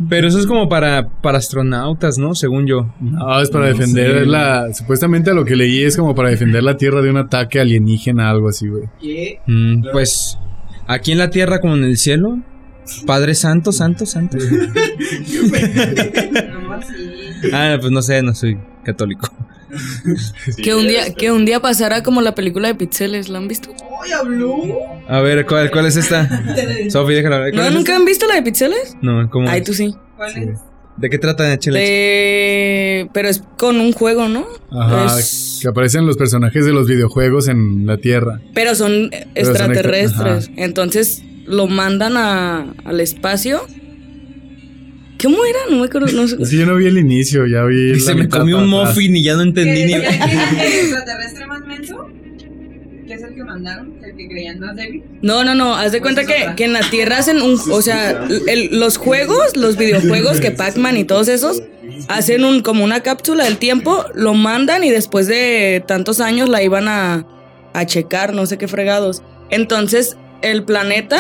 Pero 0.10 0.28
eso 0.28 0.38
es 0.40 0.46
como 0.46 0.68
para, 0.70 1.08
para 1.22 1.38
astronautas, 1.38 2.18
¿no? 2.18 2.36
Según 2.36 2.68
yo. 2.68 2.94
No, 3.00 3.42
es 3.42 3.50
para 3.50 3.66
No 3.70 3.74
defender 3.78 4.20
sé. 4.22 4.26
la. 4.26 4.74
Supuestamente 4.74 5.34
lo 5.34 5.46
que 5.46 5.56
leí 5.56 5.84
es 5.84 5.98
como 5.98 6.14
para 6.16 6.30
defender 6.30 6.64
la 6.64 6.78
Tierra 6.78 7.02
de 7.02 7.10
un 7.10 7.18
ataque 7.18 7.60
alienígena, 7.60 8.30
algo 8.30 8.50
así, 8.50 8.68
güey. 8.68 8.84
¿Qué? 9.02 9.40
Mm, 9.48 9.86
pues 9.92 10.38
aquí 10.88 11.12
en 11.12 11.18
la 11.18 11.30
tierra 11.30 11.60
como 11.60 11.76
en 11.76 11.84
el 11.86 11.98
cielo. 11.98 12.40
Padre 13.06 13.36
Santo, 13.36 13.72
Santo, 13.72 14.06
Santo. 14.06 14.38
Ah, 17.54 17.78
pues 17.80 17.92
no 17.92 18.02
sé, 18.02 18.22
no 18.22 18.36
soy 18.36 18.58
católico. 18.84 19.28
Que 20.64 20.76
un 20.76 20.88
día, 20.88 21.14
que 21.14 21.32
un 21.32 21.46
día 21.46 21.60
pasara 21.60 22.04
como 22.04 22.22
la 22.22 22.36
película 22.36 22.68
de 22.68 22.76
Pixeles, 22.76 23.30
¿la 23.30 23.38
han 23.40 23.48
visto? 23.48 23.74
¡Ay, 24.04 24.12
habló! 24.12 24.56
A 25.08 25.20
ver, 25.22 25.46
¿cuál, 25.46 25.72
cuál 25.72 25.86
es 25.86 25.96
esta? 25.98 26.28
Sofi, 26.90 27.14
déjala 27.14 27.40
ver. 27.40 27.52
¿cuál 27.54 27.64
¿No, 27.66 27.70
es 27.70 27.76
nunca 27.76 27.96
han 27.96 28.06
visto 28.06 28.26
la 28.28 28.36
de 28.36 28.44
Pixeles? 28.44 28.96
No, 29.02 29.30
¿cómo? 29.30 29.50
Ay, 29.50 29.60
es? 29.60 29.66
tú 29.66 29.74
sí. 29.74 29.96
¿Cuál 30.18 30.38
es? 30.38 30.60
¿De 30.98 31.10
qué 31.10 31.18
trata 31.18 31.58
Chile? 31.58 31.80
De... 31.80 33.10
Pero 33.14 33.30
es 33.30 33.42
con 33.58 33.80
un 33.80 33.92
juego, 33.94 34.28
¿no? 34.28 34.46
Ajá. 34.72 35.18
Es- 35.20 35.60
Que 35.62 35.68
aparecen 35.70 36.06
los 36.06 36.18
personajes 36.18 36.66
de 36.66 36.74
los 36.74 36.88
videojuegos 36.88 37.48
en 37.48 37.86
la 37.86 37.98
Tierra. 37.98 38.40
Pero 38.54 38.76
son 38.76 39.10
Pero 39.10 39.26
son 39.26 39.32
extraterrestres. 39.36 40.48
extra- 40.48 40.64
Entonces 40.64 41.24
lo 41.46 41.68
mandan 41.68 42.18
a, 42.18 42.74
al 42.84 43.00
espacio. 43.00 43.66
¿Cómo 45.22 45.38
era? 45.46 45.60
No 45.70 45.78
me 45.80 45.86
acuerdo. 45.86 46.08
No 46.14 46.28
sé. 46.28 46.38
Que 46.38 46.58
yo 46.58 46.66
no 46.66 46.76
vi 46.76 46.88
el 46.88 46.98
inicio, 46.98 47.46
ya 47.48 47.64
vi. 47.64 47.92
Y 47.94 48.00
se 48.00 48.16
me 48.16 48.28
comió 48.28 48.58
un 48.58 48.70
muffin 48.70 49.16
y 49.16 49.24
ya 49.24 49.36
no 49.36 49.42
entendí 49.42 49.86
ni. 49.86 49.94
¿Qué- 49.94 50.02
qué- 50.02 50.08
qué- 50.08 50.66
el 50.68 50.74
extraterrestre 50.86 51.48
más 51.48 51.62
menso? 51.66 52.08
¿Qué 53.08 53.14
es 53.16 53.24
el 53.24 53.36
que 53.36 53.44
mandaron? 53.44 53.94
¿El 54.04 54.16
que 54.16 54.28
creían 54.30 54.60
más 54.60 54.76
débil? 54.76 55.04
No, 55.22 55.44
no, 55.44 55.54
no. 55.54 55.76
Haz 55.76 55.92
de 55.92 56.00
Pues 56.00 56.14
cuenta 56.16 56.26
que, 56.34 56.56
que 56.56 56.64
en 56.64 56.74
la 56.74 56.82
Tierra 56.90 57.18
hacen 57.18 57.42
un. 57.42 57.60
O 57.72 57.82
sea, 57.82 58.26
el- 58.48 58.80
los 58.80 58.98
juegos, 58.98 59.58
los 59.58 59.76
videojuegos 59.78 60.40
que 60.40 60.52
Pac-Man 60.52 60.98
y 60.98 61.04
todos 61.04 61.28
esos 61.28 61.62
hacen 62.08 62.46
un 62.46 62.62
como 62.62 62.84
una 62.84 63.02
cápsula 63.04 63.44
del 63.44 63.58
tiempo, 63.58 64.06
lo 64.16 64.34
mandan 64.34 64.84
y 64.84 64.90
después 64.92 65.28
de 65.28 65.84
tantos 65.88 66.20
años 66.22 66.48
la 66.50 66.64
iban 66.64 66.88
a, 66.88 67.28
a 67.74 67.86
checar, 67.86 68.34
no 68.34 68.46
sé 68.46 68.58
qué 68.58 68.68
fregados. 68.70 69.22
Entonces, 69.50 70.16
el 70.42 70.64
planeta 70.64 71.20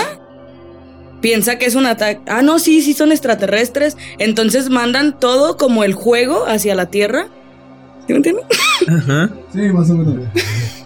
piensa 1.21 1.57
que 1.57 1.65
es 1.65 1.75
un 1.75 1.85
ataque. 1.85 2.19
Ah, 2.27 2.41
no, 2.41 2.59
sí, 2.59 2.81
sí 2.81 2.93
son 2.93 3.11
extraterrestres. 3.11 3.95
Entonces 4.19 4.69
mandan 4.69 5.19
todo 5.19 5.57
como 5.57 5.83
el 5.83 5.93
juego 5.93 6.45
hacia 6.47 6.75
la 6.75 6.87
Tierra. 6.87 7.27
¿Sí 8.07 8.13
me 8.13 8.17
entiendes? 8.17 8.45
Ajá. 8.87 9.29
Sí, 9.53 9.59
más 9.59 9.89
o 9.89 9.95
menos. 9.95 10.25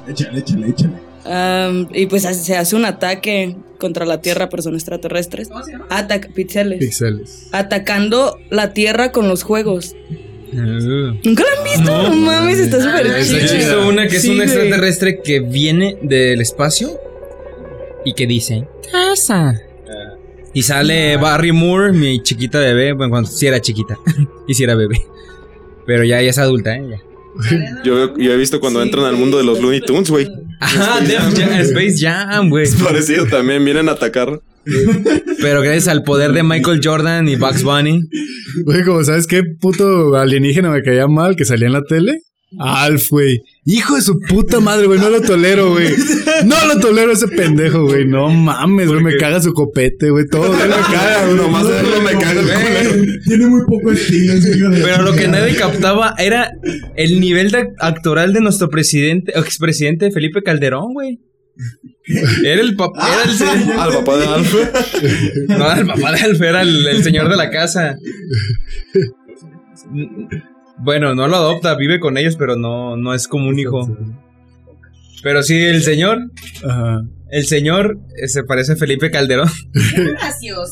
échale, 0.07 0.39
échale, 0.39 0.67
échale. 0.69 1.89
Y 1.93 2.05
pues 2.05 2.23
se 2.23 2.55
hace 2.55 2.75
un 2.75 2.85
ataque 2.85 3.55
contra 3.79 4.05
la 4.05 4.21
Tierra, 4.21 4.49
pero 4.49 4.61
son 4.61 4.75
extraterrestres. 4.75 5.49
Ataca, 5.89 6.27
pixeles. 6.33 6.79
Pixeles. 6.79 7.47
Atacando 7.51 8.37
la 8.51 8.73
Tierra 8.73 9.11
con 9.11 9.27
los 9.27 9.43
juegos. 9.43 9.95
Uh. 10.53 10.57
¿Nunca 11.23 11.43
lo 11.43 11.57
han 11.57 11.63
visto? 11.63 11.83
No. 11.91 12.09
No, 12.09 12.15
mames, 12.15 12.59
está 12.59 12.79
súper 12.81 13.07
He 13.07 13.23
chido. 13.25 13.55
visto 13.57 13.87
una 13.89 14.07
que 14.07 14.15
es 14.17 14.21
Sí, 14.21 14.29
un 14.29 14.35
güey. 14.37 14.47
extraterrestre 14.47 15.21
que 15.21 15.39
viene 15.41 15.97
del 16.03 16.39
espacio 16.39 16.97
y 18.05 18.13
que 18.13 18.27
dice, 18.27 18.67
casa. 18.91 19.59
Y 20.55 20.63
sale 20.63 21.17
Barry 21.17 21.51
Moore, 21.51 21.91
mi 21.93 22.23
chiquita 22.23 22.59
bebé, 22.59 22.93
bueno, 22.93 23.11
cuando 23.11 23.29
sí 23.29 23.45
era 23.45 23.59
chiquita, 23.61 23.97
y 24.47 24.53
sí 24.55 24.63
era 24.63 24.73
bebé. 24.73 25.01
Pero 25.85 26.03
ya, 26.03 26.19
ya 26.21 26.29
es 26.31 26.37
adulta, 26.39 26.75
¿eh? 26.75 26.83
Ya. 26.89 26.97
Yo, 27.83 28.17
yo 28.17 28.31
he 28.31 28.37
visto 28.37 28.61
cuando 28.61 28.81
entran 28.81 29.03
al 29.05 29.17
mundo 29.17 29.37
de 29.37 29.43
los 29.43 29.59
Looney 29.61 29.81
Tunes, 29.81 30.09
güey. 30.09 30.25
Ajá, 30.61 31.01
Def 31.01 31.37
Jam- 31.37 31.59
Space 31.59 31.95
Jam, 31.99 32.49
güey. 32.49 32.63
Es 32.63 32.75
parecido 32.75 33.25
también, 33.27 33.63
vienen 33.65 33.89
a 33.89 33.91
atacar. 33.91 34.39
Pero 35.41 35.61
gracias 35.61 35.89
al 35.89 36.03
poder 36.03 36.31
de 36.31 36.43
Michael 36.43 36.79
Jordan 36.81 37.27
y 37.27 37.35
Bugs 37.35 37.63
Bunny. 37.63 37.99
Güey, 38.63 38.83
como 38.85 39.03
sabes 39.03 39.27
qué 39.27 39.43
puto 39.59 40.15
alienígena 40.15 40.71
me 40.71 40.81
caía 40.81 41.07
mal 41.07 41.35
que 41.35 41.43
salía 41.43 41.67
en 41.67 41.73
la 41.73 41.83
tele. 41.83 42.19
Alf, 42.57 43.09
güey. 43.09 43.41
Hijo 43.67 43.95
de 43.95 44.01
su 44.01 44.19
puta 44.19 44.59
madre, 44.59 44.85
güey. 44.85 44.99
No 44.99 45.09
lo 45.09 45.21
tolero, 45.21 45.71
güey. 45.71 45.89
No 46.45 46.55
lo 46.67 46.79
tolero 46.79 47.11
ese 47.11 47.27
pendejo, 47.27 47.83
güey. 47.85 48.05
No 48.05 48.29
mames, 48.29 48.89
güey. 48.89 49.01
Me 49.03 49.17
caga 49.17 49.41
su 49.41 49.53
copete, 49.53 50.11
güey. 50.11 50.27
Todo 50.27 50.53
él 50.53 50.69
me 50.69 50.75
caga, 50.75 51.25
güey. 51.25 51.37
Nomás 51.37 51.67
verlo 51.67 52.01
me 52.01 52.11
caga 52.11 52.41
culero. 52.41 53.19
Tiene 53.25 53.47
muy 53.47 53.61
poco 53.65 53.91
estilo 53.91 54.35
de- 54.39 54.81
Pero 54.83 55.01
lo 55.01 55.13
que 55.15 55.27
nadie 55.27 55.55
captaba 55.55 56.13
era 56.19 56.51
el 56.95 57.19
nivel 57.19 57.49
de 57.49 57.69
actoral 57.79 58.33
de 58.33 58.41
nuestro 58.41 58.69
presidente, 58.69 59.31
expresidente 59.35 60.11
Felipe 60.11 60.43
Calderón, 60.43 60.93
güey. 60.93 61.19
Era 62.43 62.61
el 62.61 62.75
papá, 62.75 63.07
era 63.23 63.23
el 63.63 63.71
Al 63.79 63.93
papá 63.93 64.17
de 64.17 64.27
Alf. 64.27 64.53
no, 65.47 65.71
el 65.73 65.85
papá 65.87 66.11
de 66.11 66.19
Alf, 66.21 66.41
era 66.41 66.61
el, 66.61 66.85
el 66.85 67.03
señor 67.03 67.29
de 67.29 67.35
la 67.37 67.49
casa. 67.49 67.97
Bueno, 70.77 71.15
no 71.15 71.27
lo 71.27 71.35
adopta, 71.37 71.75
vive 71.75 71.99
con 71.99 72.17
ellos, 72.17 72.35
pero 72.37 72.55
no, 72.55 72.97
no 72.97 73.13
es 73.13 73.27
como 73.27 73.47
un 73.47 73.57
hijo. 73.59 73.87
Pero 75.23 75.41
sí, 75.41 75.57
el 75.57 75.81
señor, 75.81 76.19
Ajá. 76.69 76.99
el 77.31 77.45
señor 77.47 77.97
eh, 78.21 78.27
se 78.27 78.43
parece 78.43 78.73
a 78.73 78.75
Felipe 78.75 79.09
Calderón. 79.09 79.49
Qué 79.73 80.03
gracioso. 80.11 80.71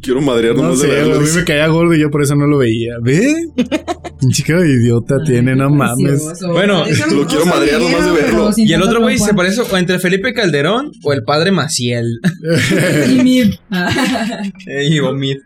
Quiero 0.00 0.22
madrear 0.22 0.56
No 0.56 0.62
nomás 0.62 0.78
sé, 0.80 0.86
de 0.86 0.92
güey, 0.92 1.02
a 1.02 1.06
verlo. 1.08 1.20
mí 1.20 1.28
me 1.34 1.44
caía 1.44 1.66
gordo 1.66 1.94
y 1.94 2.00
yo 2.00 2.10
por 2.10 2.22
eso 2.22 2.34
no 2.36 2.46
lo 2.46 2.56
veía. 2.58 2.94
¿Ve? 3.02 3.34
Pinche 4.20 4.44
cara 4.44 4.62
de 4.62 4.70
idiota 4.72 5.16
tiene, 5.26 5.54
no 5.54 5.68
mames. 5.68 6.24
Gracioso. 6.24 6.52
Bueno, 6.52 6.84
lo 6.86 7.20
un 7.20 7.24
quiero 7.26 7.44
madrear 7.44 7.80
nomás 7.82 8.04
de 8.06 8.12
verlo. 8.12 8.50
Y 8.56 8.72
el 8.72 8.82
otro 8.82 9.00
güey 9.02 9.18
se 9.18 9.34
parece 9.34 9.60
o 9.60 9.76
entre 9.76 9.98
Felipe 9.98 10.32
Calderón 10.32 10.90
o 11.02 11.12
el 11.12 11.22
padre 11.24 11.50
Maciel. 11.50 12.06
Y 13.10 13.22
mi-. 13.22 13.40
Eh, 14.66 14.88
y 14.88 15.00
Omid. 15.00 15.36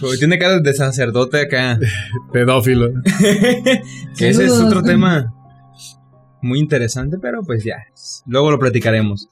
Porque 0.00 0.16
tiene 0.16 0.38
cara 0.38 0.60
de 0.60 0.74
sacerdote 0.74 1.42
acá. 1.42 1.78
Pedófilo. 2.32 2.88
Que 4.16 4.28
ese 4.28 4.44
es 4.44 4.52
otro 4.52 4.82
tema 4.82 5.32
muy 6.42 6.58
interesante, 6.58 7.18
pero 7.20 7.42
pues 7.42 7.64
ya, 7.64 7.76
luego 8.26 8.50
lo 8.50 8.58
platicaremos. 8.58 9.28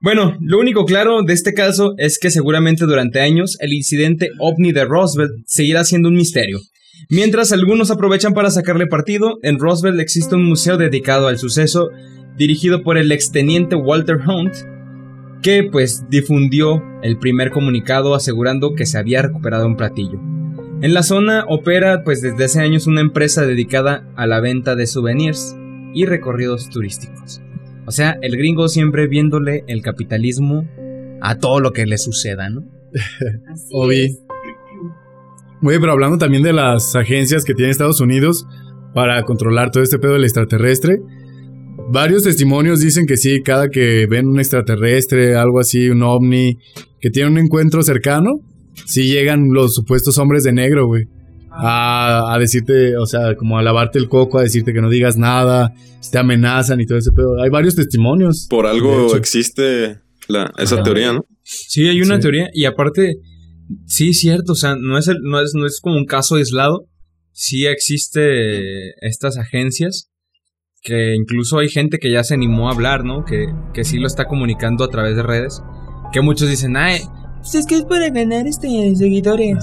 Bueno, 0.00 0.36
lo 0.40 0.60
único 0.60 0.84
claro 0.84 1.22
de 1.22 1.32
este 1.32 1.54
caso 1.54 1.94
es 1.98 2.18
que 2.18 2.30
seguramente 2.30 2.84
durante 2.84 3.20
años 3.20 3.56
el 3.60 3.72
incidente 3.72 4.30
ovni 4.38 4.72
de 4.72 4.84
Roswell 4.84 5.42
seguirá 5.46 5.84
siendo 5.84 6.08
un 6.08 6.14
misterio. 6.14 6.60
Mientras 7.10 7.52
algunos 7.52 7.90
aprovechan 7.90 8.32
para 8.32 8.50
sacarle 8.50 8.86
partido, 8.86 9.38
en 9.42 9.58
Roswell 9.58 10.00
existe 10.00 10.34
un 10.34 10.44
museo 10.44 10.76
dedicado 10.76 11.26
al 11.26 11.38
suceso 11.38 11.88
dirigido 12.36 12.82
por 12.82 12.96
el 12.96 13.10
exteniente 13.10 13.74
Walter 13.74 14.18
Hunt, 14.24 14.54
que 15.42 15.68
pues 15.70 16.04
difundió 16.08 16.82
el 17.02 17.18
primer 17.18 17.50
comunicado 17.50 18.14
asegurando 18.14 18.74
que 18.74 18.86
se 18.86 18.98
había 18.98 19.22
recuperado 19.22 19.66
un 19.66 19.76
platillo. 19.76 20.20
En 20.80 20.94
la 20.94 21.02
zona 21.02 21.44
opera 21.48 22.04
pues 22.04 22.22
desde 22.22 22.44
hace 22.44 22.60
años 22.60 22.86
una 22.86 23.00
empresa 23.00 23.44
dedicada 23.46 24.08
a 24.16 24.26
la 24.26 24.40
venta 24.40 24.76
de 24.76 24.86
souvenirs 24.86 25.56
y 25.94 26.04
recorridos 26.04 26.70
turísticos. 26.70 27.40
O 27.86 27.90
sea, 27.90 28.18
el 28.20 28.36
gringo 28.36 28.68
siempre 28.68 29.06
viéndole 29.06 29.64
el 29.66 29.82
capitalismo 29.82 30.68
a 31.20 31.38
todo 31.38 31.60
lo 31.60 31.72
que 31.72 31.86
le 31.86 31.98
suceda, 31.98 32.50
¿no? 32.50 32.64
Güey, 35.60 35.80
pero 35.80 35.90
hablando 35.90 36.18
también 36.18 36.44
de 36.44 36.52
las 36.52 36.94
agencias 36.94 37.44
que 37.44 37.52
tiene 37.52 37.72
Estados 37.72 38.00
Unidos 38.00 38.46
para 38.94 39.20
controlar 39.24 39.72
todo 39.72 39.82
este 39.82 39.98
pedo 39.98 40.12
del 40.12 40.22
extraterrestre. 40.22 41.00
Varios 41.90 42.22
testimonios 42.24 42.80
dicen 42.80 43.06
que 43.06 43.16
sí, 43.16 43.40
cada 43.42 43.68
que 43.70 44.06
ven 44.06 44.26
un 44.26 44.38
extraterrestre, 44.38 45.36
algo 45.36 45.58
así, 45.60 45.88
un 45.88 46.02
ovni, 46.02 46.58
que 47.00 47.10
tiene 47.10 47.30
un 47.30 47.38
encuentro 47.38 47.82
cercano, 47.82 48.40
sí 48.86 49.04
llegan 49.06 49.48
los 49.52 49.74
supuestos 49.74 50.18
hombres 50.18 50.44
de 50.44 50.52
negro, 50.52 50.86
güey. 50.86 51.04
A, 51.50 52.34
a 52.34 52.38
decirte, 52.38 52.96
o 52.98 53.06
sea, 53.06 53.34
como 53.36 53.58
a 53.58 53.62
lavarte 53.62 53.98
el 53.98 54.08
coco, 54.08 54.38
a 54.38 54.42
decirte 54.42 54.72
que 54.72 54.80
no 54.80 54.90
digas 54.90 55.16
nada, 55.16 55.72
te 56.12 56.18
amenazan 56.18 56.80
y 56.80 56.86
todo 56.86 56.98
ese 56.98 57.10
pedo. 57.10 57.42
Hay 57.42 57.50
varios 57.50 57.74
testimonios. 57.74 58.46
Por 58.50 58.66
algo 58.66 59.16
existe 59.16 59.98
la, 60.28 60.52
esa 60.58 60.82
teoría, 60.82 61.12
¿no? 61.14 61.24
Sí, 61.42 61.88
hay 61.88 62.00
una 62.02 62.16
Sí. 62.16 62.20
teoría 62.20 62.48
y 62.52 62.66
aparte, 62.66 63.16
sí, 63.86 64.12
cierto, 64.12 64.52
o 64.52 64.56
sea, 64.56 64.76
no 64.78 64.98
es, 64.98 65.08
el- 65.08 65.22
no 65.22 65.40
es, 65.40 65.52
no 65.54 65.66
es 65.66 65.80
como 65.80 65.96
un 65.96 66.04
caso 66.04 66.36
aislado, 66.36 66.86
sí 67.32 67.66
existe 67.66 68.90
estas 69.00 69.36
agencias 69.38 70.10
que 70.88 71.14
incluso 71.14 71.58
hay 71.58 71.68
gente 71.68 71.98
que 71.98 72.10
ya 72.10 72.24
se 72.24 72.32
animó 72.32 72.70
a 72.70 72.72
hablar, 72.72 73.04
¿no? 73.04 73.26
Que, 73.26 73.52
que 73.74 73.84
sí 73.84 73.98
lo 73.98 74.06
está 74.06 74.24
comunicando 74.24 74.84
a 74.84 74.88
través 74.88 75.16
de 75.16 75.22
redes, 75.22 75.62
que 76.12 76.22
muchos 76.22 76.48
dicen, 76.48 76.78
ay, 76.78 77.00
pues 77.40 77.54
es 77.56 77.66
que 77.66 77.74
es 77.74 77.84
para 77.84 78.08
ganar 78.08 78.46
este 78.46 78.96
seguidores. 78.96 79.58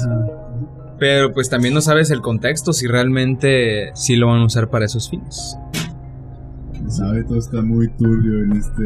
Pero 0.99 1.33
pues 1.33 1.49
también 1.49 1.73
no 1.73 1.81
sabes 1.81 2.11
el 2.11 2.21
contexto, 2.21 2.73
si 2.73 2.85
realmente 2.85 3.89
sí 3.95 4.15
lo 4.15 4.27
van 4.27 4.41
a 4.41 4.45
usar 4.45 4.69
para 4.69 4.85
esos 4.85 5.09
fines. 5.09 5.57
Sabe, 6.89 7.23
todo 7.23 7.39
está 7.39 7.63
muy 7.63 7.87
turbio 7.97 8.43
en 8.43 8.51
este. 8.51 8.83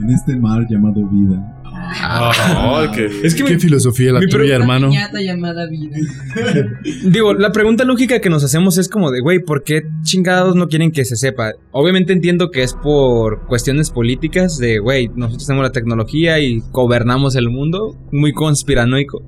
En 0.00 0.10
este 0.10 0.36
mar 0.36 0.66
llamado 0.68 1.08
vida. 1.08 1.55
Que- 2.92 3.06
Es 3.24 3.34
que 3.34 3.44
Qué 3.44 3.54
mi- 3.54 3.60
filosofía 3.60 4.12
la 4.12 4.20
mi 4.20 4.28
tuya, 4.28 4.56
hermano. 4.56 4.90
Llamada 5.20 5.66
vida. 5.66 5.96
Digo, 7.04 7.34
la 7.34 7.52
pregunta 7.52 7.84
lógica 7.84 8.20
que 8.20 8.30
nos 8.30 8.44
hacemos 8.44 8.78
es 8.78 8.88
como 8.88 9.10
de, 9.10 9.20
güey, 9.20 9.40
¿por 9.40 9.62
qué 9.64 9.82
chingados 10.02 10.54
no 10.56 10.68
quieren 10.68 10.92
que 10.92 11.04
se 11.04 11.16
sepa? 11.16 11.52
Obviamente 11.72 12.12
entiendo 12.12 12.50
que 12.50 12.62
es 12.62 12.74
por 12.74 13.46
cuestiones 13.46 13.90
políticas 13.90 14.58
de, 14.58 14.78
güey, 14.78 15.08
nosotros 15.14 15.46
tenemos 15.46 15.64
la 15.64 15.72
tecnología 15.72 16.38
y 16.40 16.62
gobernamos 16.72 17.36
el 17.36 17.50
mundo, 17.50 17.96
muy 18.12 18.32
conspiranoico. 18.32 19.22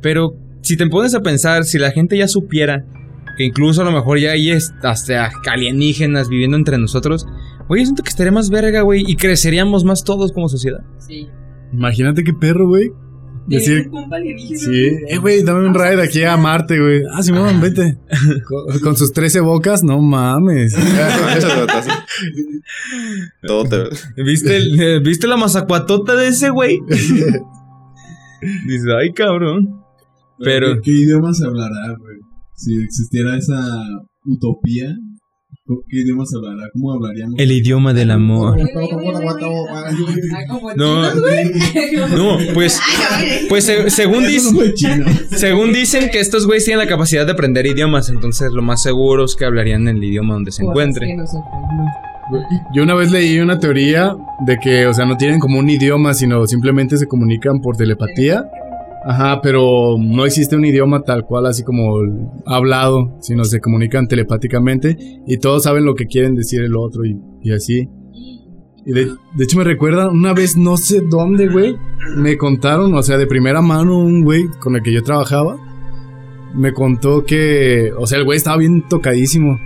Pero 0.00 0.34
si 0.62 0.76
te 0.76 0.86
pones 0.86 1.14
a 1.14 1.20
pensar, 1.20 1.64
si 1.64 1.78
la 1.78 1.90
gente 1.90 2.16
ya 2.16 2.28
supiera 2.28 2.84
que 3.36 3.44
incluso 3.44 3.82
a 3.82 3.84
lo 3.84 3.92
mejor 3.92 4.18
ya 4.18 4.30
hay 4.32 4.50
hasta 4.52 5.30
alienígenas 5.50 6.28
viviendo 6.28 6.56
entre 6.56 6.78
nosotros, 6.78 7.26
güey, 7.68 7.82
yo 7.82 7.86
siento 7.86 8.02
que 8.02 8.10
estaría 8.10 8.32
más 8.32 8.48
verga, 8.50 8.82
güey, 8.82 9.02
y 9.06 9.16
creceríamos 9.16 9.84
más 9.84 10.04
todos 10.04 10.32
como 10.32 10.48
sociedad. 10.48 10.80
Sí. 10.98 11.28
Imagínate 11.76 12.24
qué 12.24 12.32
perro, 12.32 12.68
güey. 12.68 12.90
Decir. 13.46 13.90
Sí, 14.56 14.86
eh, 15.08 15.18
güey, 15.18 15.42
dame 15.42 15.66
un 15.66 15.74
ride 15.74 16.02
aquí 16.02 16.22
a 16.22 16.34
Marte, 16.38 16.80
güey. 16.80 17.02
Ah, 17.12 17.22
Simón, 17.22 17.60
vete. 17.60 17.98
Con, 18.48 18.78
con 18.80 18.96
sus 18.96 19.12
13 19.12 19.40
bocas, 19.40 19.84
no 19.84 20.00
mames. 20.00 20.74
Todo 23.46 23.64
te... 23.64 24.22
¿Viste, 24.22 24.56
el- 24.56 24.80
eh, 24.80 25.00
¿Viste 25.00 25.26
la 25.26 25.36
mazacuatota 25.36 26.14
de 26.16 26.28
ese 26.28 26.48
güey? 26.50 26.78
Dice, 28.66 28.88
ay, 28.98 29.12
cabrón. 29.12 29.80
Pero- 30.38 30.76
¿Qué, 30.76 30.80
qué 30.82 30.90
idioma 30.92 31.32
se 31.34 31.44
hablará, 31.46 31.94
güey? 31.98 32.18
Si 32.54 32.82
existiera 32.82 33.36
esa 33.36 33.60
utopía, 34.24 34.86
¿co- 34.86 35.13
¿qué 35.66 36.00
idioma 36.00 36.24
se 36.26 36.36
hablará? 36.36 36.68
¿Cómo 36.72 36.92
hablaríamos? 36.92 37.34
El 37.38 37.52
idioma 37.52 37.92
del 37.94 38.10
amor. 38.10 38.58
No. 40.76 41.02
No, 41.02 41.20
güey. 41.20 41.50
No, 42.16 42.38
pues, 42.54 42.80
pues 43.48 43.64
se- 43.64 43.90
según, 43.90 44.24
chino. 44.74 45.04
según 45.30 45.72
dicen 45.72 46.10
que 46.10 46.20
estos 46.20 46.46
güeyes 46.46 46.64
tienen 46.64 46.84
la 46.84 46.88
capacidad 46.90 47.24
de 47.26 47.32
aprender 47.32 47.66
idiomas, 47.66 48.08
entonces 48.10 48.52
lo 48.52 48.62
más 48.62 48.82
seguro 48.82 49.24
es 49.24 49.36
que 49.36 49.44
hablarían 49.44 49.88
en 49.88 49.96
el 49.96 50.04
idioma 50.04 50.34
donde 50.34 50.50
se 50.52 50.62
Cosas 50.62 50.70
encuentre. 50.72 51.06
que 51.06 51.16
nosotros 51.16 51.44
no. 51.76 51.84
Yo 52.74 52.82
una 52.82 52.94
vez 52.94 53.10
leí 53.10 53.38
una 53.38 53.58
teoría 53.58 54.16
de 54.46 54.56
que, 54.58 54.86
o 54.86 54.94
sea, 54.94 55.04
no 55.04 55.16
tienen 55.16 55.38
como 55.38 55.58
un 55.58 55.68
idioma, 55.68 56.14
sino 56.14 56.46
simplemente 56.46 56.96
se 56.96 57.06
comunican 57.06 57.60
por 57.60 57.76
telepatía. 57.76 58.44
Ajá, 59.06 59.40
pero 59.42 59.96
no 59.98 60.24
existe 60.24 60.56
un 60.56 60.64
idioma 60.64 61.02
tal 61.02 61.24
cual, 61.24 61.46
así 61.46 61.62
como 61.62 62.42
hablado, 62.46 63.18
sino 63.20 63.44
se 63.44 63.60
comunican 63.60 64.08
telepáticamente 64.08 64.96
y 65.26 65.36
todos 65.38 65.64
saben 65.64 65.84
lo 65.84 65.94
que 65.94 66.06
quieren 66.06 66.34
decir 66.34 66.62
el 66.62 66.74
otro 66.74 67.02
y, 67.04 67.52
así. 67.52 67.88
Y 68.86 68.92
de, 68.92 69.06
de 69.06 69.44
hecho 69.44 69.58
me 69.58 69.64
recuerda 69.64 70.08
una 70.08 70.32
vez, 70.32 70.56
no 70.56 70.78
sé 70.78 71.02
dónde, 71.02 71.48
güey, 71.48 71.76
me 72.16 72.38
contaron, 72.38 72.94
o 72.94 73.02
sea, 73.02 73.18
de 73.18 73.26
primera 73.26 73.60
mano 73.60 73.98
un 73.98 74.24
güey 74.24 74.46
con 74.58 74.74
el 74.74 74.82
que 74.82 74.92
yo 74.92 75.02
trabajaba, 75.02 75.56
me 76.54 76.72
contó 76.72 77.24
que, 77.24 77.92
o 77.98 78.06
sea, 78.06 78.18
el 78.18 78.24
güey 78.24 78.38
estaba 78.38 78.56
bien 78.56 78.88
tocadísimo, 78.88 79.58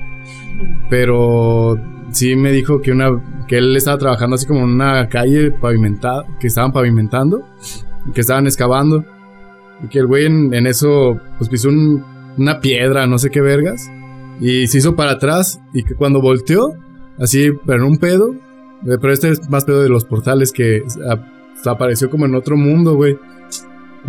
pero 0.90 1.76
sí 2.10 2.34
me 2.34 2.50
dijo 2.50 2.80
que 2.80 2.90
una 2.90 3.44
que 3.46 3.58
él 3.58 3.76
estaba 3.76 3.98
trabajando 3.98 4.34
así 4.34 4.46
como 4.46 4.60
en 4.60 4.70
una 4.70 5.08
calle 5.08 5.52
pavimentada, 5.52 6.26
que 6.40 6.48
estaban 6.48 6.72
pavimentando, 6.72 7.42
que 8.14 8.20
estaban 8.20 8.46
excavando, 8.46 9.04
y 9.82 9.88
que 9.88 9.98
el 10.00 10.06
güey 10.06 10.26
en, 10.26 10.66
eso 10.66 11.20
pues 11.38 11.48
pisó 11.50 11.68
un- 11.68 12.04
una 12.36 12.60
piedra, 12.60 13.06
no 13.06 13.18
sé 13.18 13.30
qué 13.30 13.40
vergas, 13.40 13.90
y 14.40 14.66
se 14.68 14.78
hizo 14.78 14.94
para 14.96 15.12
atrás, 15.12 15.60
y 15.72 15.82
que 15.82 15.94
cuando 15.94 16.20
volteó, 16.20 16.74
así, 17.18 17.50
pero 17.66 17.82
en 17.84 17.88
un 17.92 17.98
pedo, 17.98 18.34
Eh, 18.86 18.96
Pero 19.00 19.12
este 19.12 19.30
es 19.30 19.50
más 19.50 19.64
pedo 19.64 19.82
de 19.82 19.88
los 19.88 20.04
portales 20.04 20.52
que 20.52 20.84
ah, 21.10 21.16
apareció 21.66 22.08
como 22.10 22.26
en 22.26 22.36
otro 22.36 22.56
mundo, 22.56 22.94
güey. 22.94 23.18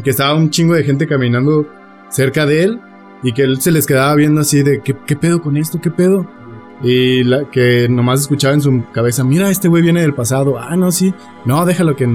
Que 0.04 0.12
estaba 0.12 0.36
un 0.36 0.52
chingo 0.52 0.76
de 0.76 0.84
gente 0.84 1.08
caminando 1.08 1.66
cerca 2.12 2.46
de 2.46 2.64
él 2.66 2.80
y 3.24 3.32
que 3.34 3.42
él 3.42 3.60
se 3.62 3.72
les 3.72 3.88
quedaba 3.88 4.14
viendo 4.14 4.42
así 4.42 4.62
de, 4.62 4.82
¿qué, 4.84 4.96
qué 5.08 5.16
pedo 5.16 5.42
con 5.42 5.58
esto? 5.58 5.82
¿Qué 5.82 5.90
pedo? 5.90 6.28
Y 6.82 7.24
la, 7.26 7.44
que 7.52 7.88
nomás 7.90 8.22
escuchaba 8.22 8.54
en 8.54 8.62
su 8.62 8.84
cabeza, 8.94 9.24
mira, 9.26 9.50
este 9.50 9.68
güey 9.68 9.84
viene 9.84 10.02
del 10.02 10.14
pasado. 10.14 10.58
Ah, 10.58 10.78
no, 10.78 10.92
sí. 10.94 11.14
No, 11.46 11.66
déjalo 11.66 11.96
que, 11.98 12.08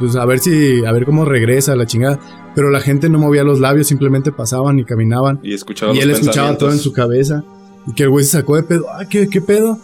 pues 0.00 0.16
a 0.16 0.24
ver 0.24 0.40
si, 0.40 0.84
a 0.84 0.90
ver 0.90 1.04
cómo 1.04 1.24
regresa 1.24 1.76
la 1.76 1.86
chingada. 1.86 2.18
Pero 2.54 2.70
la 2.70 2.80
gente 2.80 3.08
no 3.08 3.18
movía 3.20 3.44
los 3.44 3.60
labios, 3.60 3.86
simplemente 3.86 4.32
pasaban 4.32 4.78
y 4.80 4.84
caminaban. 4.84 5.38
Y 5.44 5.54
escuchaba 5.54 5.92
Y 5.92 5.96
los 5.96 6.04
él 6.04 6.10
escuchaba 6.10 6.58
todo 6.58 6.72
en 6.72 6.78
su 6.78 6.92
cabeza. 6.92 7.44
Y 7.86 7.94
que 7.94 8.02
el 8.02 8.10
güey 8.10 8.24
se 8.24 8.32
sacó 8.32 8.56
de 8.56 8.64
pedo. 8.64 8.86
Ah, 8.90 9.04
¿qué, 9.08 9.28
qué 9.28 9.40
pedo? 9.40 9.78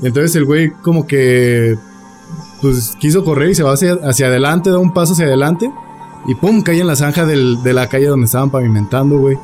Y 0.00 0.06
entonces 0.06 0.34
el 0.36 0.44
güey 0.44 0.70
como 0.82 1.06
que... 1.06 1.74
Pues 2.60 2.94
quiso 3.00 3.24
correr 3.24 3.50
y 3.50 3.54
se 3.56 3.64
va 3.64 3.72
hacia, 3.72 3.94
hacia 4.04 4.28
adelante, 4.28 4.70
da 4.70 4.78
un 4.78 4.94
paso 4.94 5.14
hacia 5.14 5.24
adelante. 5.26 5.68
Y 6.28 6.36
pum, 6.36 6.62
cae 6.62 6.78
en 6.80 6.86
la 6.86 6.94
zanja 6.94 7.26
del- 7.26 7.60
de 7.64 7.72
la 7.72 7.88
calle 7.88 8.06
donde 8.06 8.26
estaban 8.26 8.50
pavimentando, 8.50 9.18
güey. 9.18 9.36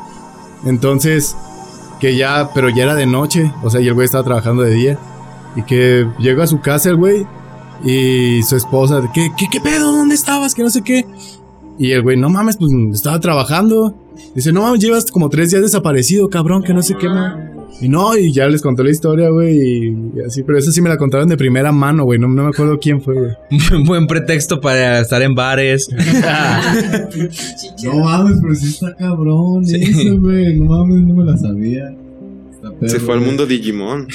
Entonces, 0.65 1.37
que 1.99 2.17
ya, 2.17 2.51
pero 2.55 2.69
ya 2.69 2.85
era 2.85 2.95
de 2.95 3.07
noche. 3.07 3.53
O 3.63 3.71
sea, 3.71 3.81
y 3.81 3.89
el 3.89 3.95
güey 3.95 4.07
estaba 4.07 4.25
trabajando 4.25 4.63
de 4.63 4.75
día. 4.75 4.99
Y 5.57 5.63
que 5.63 6.07
llega 6.19 6.45
a 6.45 6.47
su 6.47 6.61
casa 6.61 6.91
el 6.91 6.97
güey. 6.97 7.27
Y 7.85 8.43
su 8.43 8.57
esposa, 8.57 9.03
¿qué, 9.15 9.31
qué, 9.37 9.47
qué 9.51 9.61
pedo? 9.61 9.93
¿Dónde 9.93 10.15
estabas? 10.15 10.55
Que 10.55 10.63
no 10.63 10.71
sé 10.71 10.83
qué. 10.83 11.07
Y 11.79 11.93
el 11.93 12.03
güey, 12.03 12.17
no 12.17 12.29
mames, 12.29 12.57
pues 12.57 12.73
estaba 12.93 13.21
trabajando. 13.21 13.95
Dice, 14.35 14.53
no 14.53 14.63
mames, 14.63 14.81
llevas 14.81 15.11
como 15.11 15.29
tres 15.29 15.51
días 15.51 15.63
desaparecido, 15.63 16.29
cabrón, 16.29 16.63
que 16.63 16.75
no 16.75 16.83
sé 16.83 16.97
qué, 16.97 17.09
man. 17.09 17.58
Y 17.81 17.89
no, 17.89 18.17
y 18.17 18.33
ya 18.33 18.49
les 18.49 18.61
conté 18.61 18.83
la 18.83 18.91
historia, 18.91 19.29
güey, 19.29 19.57
y, 19.57 19.89
y 20.17 20.21
así, 20.27 20.43
pero 20.43 20.59
esa 20.59 20.73
sí 20.73 20.83
me 20.83 20.89
la 20.89 20.97
contaron 20.97 21.29
de 21.29 21.37
primera 21.37 21.71
mano, 21.71 22.05
güey, 22.05 22.19
no, 22.19 22.27
no 22.27 22.43
me 22.43 22.49
acuerdo 22.49 22.79
quién 22.81 23.01
fue, 23.01 23.15
güey. 23.15 23.31
Buen 23.87 24.07
pretexto 24.09 24.61
para 24.61 24.99
estar 25.01 25.23
en 25.23 25.35
bares. 25.35 25.89
No 27.85 27.95
mames, 28.01 28.39
pero 28.43 28.55
sí 28.55 28.69
está 28.71 28.95
cabrón 28.97 29.65
Sí. 29.65 29.77
eso, 29.77 30.19
güey. 30.19 30.59
No 30.59 30.65
mames, 30.67 31.03
no 31.07 31.15
me 31.15 31.25
la 31.25 31.37
sabía. 31.37 31.95
Perro, 32.61 32.89
Se 32.89 32.99
fue 32.99 33.15
al 33.15 33.21
mundo 33.21 33.47
Digimon. 33.47 34.09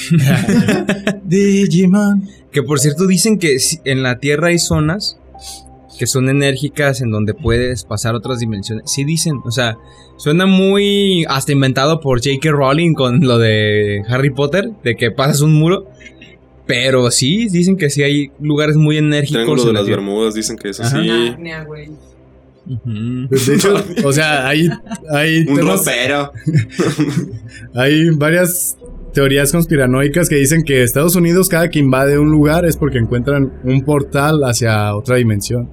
Digimon. 1.24 2.28
Que 2.52 2.62
por 2.62 2.78
cierto 2.78 3.06
dicen 3.06 3.38
que 3.38 3.56
en 3.84 4.02
la 4.02 4.18
Tierra 4.18 4.48
hay 4.48 4.58
zonas 4.58 5.18
que 5.98 6.06
son 6.06 6.28
enérgicas 6.28 7.00
en 7.00 7.10
donde 7.10 7.34
puedes 7.34 7.84
pasar 7.84 8.14
otras 8.14 8.40
dimensiones. 8.40 8.90
Sí 8.90 9.04
dicen, 9.04 9.36
o 9.44 9.50
sea, 9.50 9.76
suena 10.16 10.46
muy 10.46 11.24
hasta 11.28 11.52
inventado 11.52 12.00
por 12.00 12.18
J.K. 12.18 12.50
Rowling 12.50 12.94
con 12.94 13.20
lo 13.20 13.38
de 13.38 14.02
Harry 14.08 14.30
Potter, 14.30 14.70
de 14.82 14.96
que 14.96 15.10
pasas 15.10 15.40
un 15.40 15.54
muro. 15.54 15.86
Pero 16.66 17.10
sí, 17.10 17.48
dicen 17.48 17.76
que 17.76 17.90
sí 17.90 18.02
hay 18.02 18.30
lugares 18.40 18.76
muy 18.76 18.96
enérgicos. 18.96 19.42
Triángulo 19.44 19.62
de 19.64 19.68
en 19.68 19.74
la 19.74 19.80
las. 19.80 19.88
Bermudas 19.90 20.34
dicen 20.34 20.56
que 20.56 20.70
eso 20.70 20.82
Ajá. 20.82 21.00
sí. 21.02 21.06
Narnia, 21.08 21.64
güey. 21.64 21.90
Ujú. 22.66 23.28
Pues, 23.28 23.46
de 23.46 23.54
hecho, 23.56 23.74
o 24.04 24.12
sea, 24.12 24.48
hay, 24.48 24.70
hay 25.12 25.40
Un 25.46 25.56
temas- 25.58 25.80
ropero. 25.84 26.32
Hay 27.74 28.10
varias 28.16 28.76
teorías 29.12 29.52
conspiranoicas 29.52 30.28
que 30.28 30.36
dicen 30.36 30.62
que 30.64 30.82
Estados 30.82 31.14
Unidos 31.16 31.48
cada 31.48 31.68
que 31.68 31.78
invade 31.78 32.18
un 32.18 32.30
lugar 32.30 32.64
es 32.64 32.76
porque 32.76 32.98
encuentran 32.98 33.52
un 33.64 33.82
portal 33.84 34.40
hacia 34.44 34.94
otra 34.96 35.16
dimensión. 35.16 35.68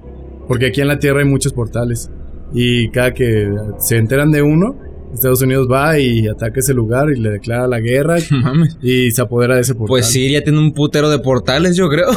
Porque 0.52 0.66
aquí 0.66 0.82
en 0.82 0.88
la 0.88 0.98
Tierra 0.98 1.20
hay 1.20 1.24
muchos 1.24 1.54
portales. 1.54 2.10
Y 2.52 2.90
cada 2.90 3.14
que 3.14 3.50
se 3.78 3.96
enteran 3.96 4.30
de 4.30 4.42
uno, 4.42 4.76
Estados 5.14 5.40
Unidos 5.40 5.66
va 5.72 5.98
y 5.98 6.28
ataca 6.28 6.60
ese 6.60 6.74
lugar 6.74 7.08
y 7.10 7.18
le 7.18 7.30
declara 7.30 7.66
la 7.66 7.80
guerra 7.80 8.16
Mames. 8.30 8.76
y 8.82 9.10
se 9.12 9.22
apodera 9.22 9.54
de 9.54 9.62
ese 9.62 9.72
portal. 9.72 9.88
Pues 9.88 10.06
sí, 10.08 10.30
ya 10.30 10.42
tiene 10.44 10.58
un 10.58 10.74
putero 10.74 11.08
de 11.08 11.20
portales, 11.20 11.74
yo 11.74 11.88
creo. 11.88 12.08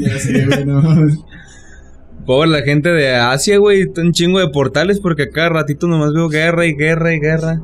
Ya 0.00 0.18
sé. 0.18 0.46
Pobre 2.24 2.48
la 2.48 2.62
gente 2.62 2.88
de 2.88 3.14
Asia, 3.14 3.58
güey, 3.58 3.84
un 3.94 4.12
chingo 4.12 4.38
de 4.40 4.48
portales 4.48 4.98
porque 4.98 5.28
cada 5.28 5.50
ratito 5.50 5.86
nomás 5.86 6.14
veo 6.14 6.30
guerra 6.30 6.64
y 6.64 6.74
guerra 6.74 7.12
y 7.12 7.20
guerra. 7.20 7.60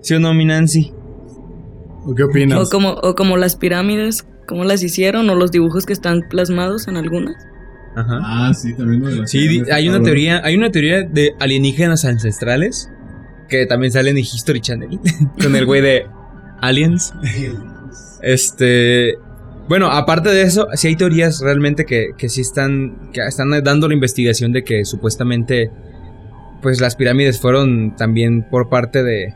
¿Sí 0.00 0.14
o 0.14 0.20
no, 0.20 0.32
mi 0.32 0.44
Nancy? 0.44 0.92
¿O 2.06 2.14
¿Qué 2.14 2.22
opinas? 2.22 2.60
O 2.60 2.70
como, 2.70 2.90
o 2.90 3.16
como 3.16 3.36
las 3.36 3.56
pirámides, 3.56 4.24
cómo 4.46 4.62
las 4.62 4.80
hicieron, 4.84 5.28
o 5.28 5.34
los 5.34 5.50
dibujos 5.50 5.86
que 5.86 5.92
están 5.92 6.20
plasmados 6.30 6.86
en 6.86 6.96
algunas. 6.98 7.34
Ajá. 7.94 8.20
Ah, 8.22 8.54
sí, 8.54 8.74
también 8.74 9.02
lo 9.02 9.26
Sí, 9.26 9.62
hay 9.72 9.88
una 9.88 10.02
teoría, 10.02 10.40
hay 10.44 10.56
una 10.56 10.70
teoría 10.70 11.02
de 11.02 11.34
alienígenas 11.38 12.04
ancestrales 12.04 12.90
que 13.48 13.66
también 13.66 13.92
sale 13.92 14.10
en 14.10 14.18
History 14.18 14.60
Channel 14.60 14.98
con 15.42 15.54
el 15.54 15.66
güey 15.66 15.80
de 15.80 16.06
Aliens. 16.60 17.12
Este, 18.26 19.16
bueno, 19.68 19.90
aparte 19.90 20.30
de 20.30 20.42
eso, 20.42 20.66
sí 20.72 20.88
hay 20.88 20.96
teorías 20.96 21.40
realmente 21.40 21.84
que, 21.84 22.12
que 22.16 22.30
sí 22.30 22.40
están 22.40 23.10
que 23.12 23.20
están 23.20 23.50
dando 23.62 23.86
la 23.86 23.92
investigación 23.92 24.50
de 24.50 24.64
que 24.64 24.86
supuestamente 24.86 25.70
pues 26.62 26.80
las 26.80 26.96
pirámides 26.96 27.38
fueron 27.38 27.94
también 27.96 28.48
por 28.48 28.70
parte 28.70 29.02
de 29.02 29.34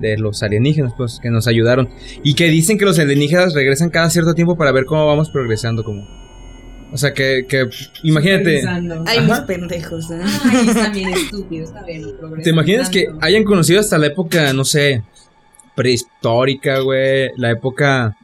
de 0.00 0.16
los 0.18 0.42
alienígenas, 0.42 0.92
pues 0.96 1.20
que 1.22 1.30
nos 1.30 1.46
ayudaron 1.46 1.88
y 2.22 2.34
que 2.34 2.48
dicen 2.48 2.78
que 2.78 2.84
los 2.84 2.98
alienígenas 2.98 3.54
regresan 3.54 3.90
cada 3.90 4.10
cierto 4.10 4.34
tiempo 4.34 4.56
para 4.56 4.72
ver 4.72 4.86
cómo 4.86 5.06
vamos 5.06 5.30
progresando 5.30 5.84
como 5.84 6.06
o 6.92 6.96
sea 6.96 7.12
que, 7.12 7.46
que 7.48 7.68
imagínate 8.02 8.56
Pensando. 8.56 9.04
Ay, 9.06 9.18
Ajá. 9.18 9.26
mis 9.28 9.40
pendejos, 9.40 10.10
¿eh? 10.10 10.20
Ay, 10.44 10.68
está 10.68 10.88
bien 10.90 11.08
estúpido, 11.10 11.64
está 11.64 11.82
bien. 11.84 12.04
¿Te 12.42 12.50
imaginas 12.50 12.90
que 12.90 13.06
hayan 13.20 13.44
conocido 13.44 13.80
hasta 13.80 13.98
la 13.98 14.06
época, 14.06 14.52
no 14.52 14.64
sé, 14.64 15.02
prehistórica, 15.74 16.80
güey? 16.80 17.30
La 17.36 17.50
época. 17.50 18.16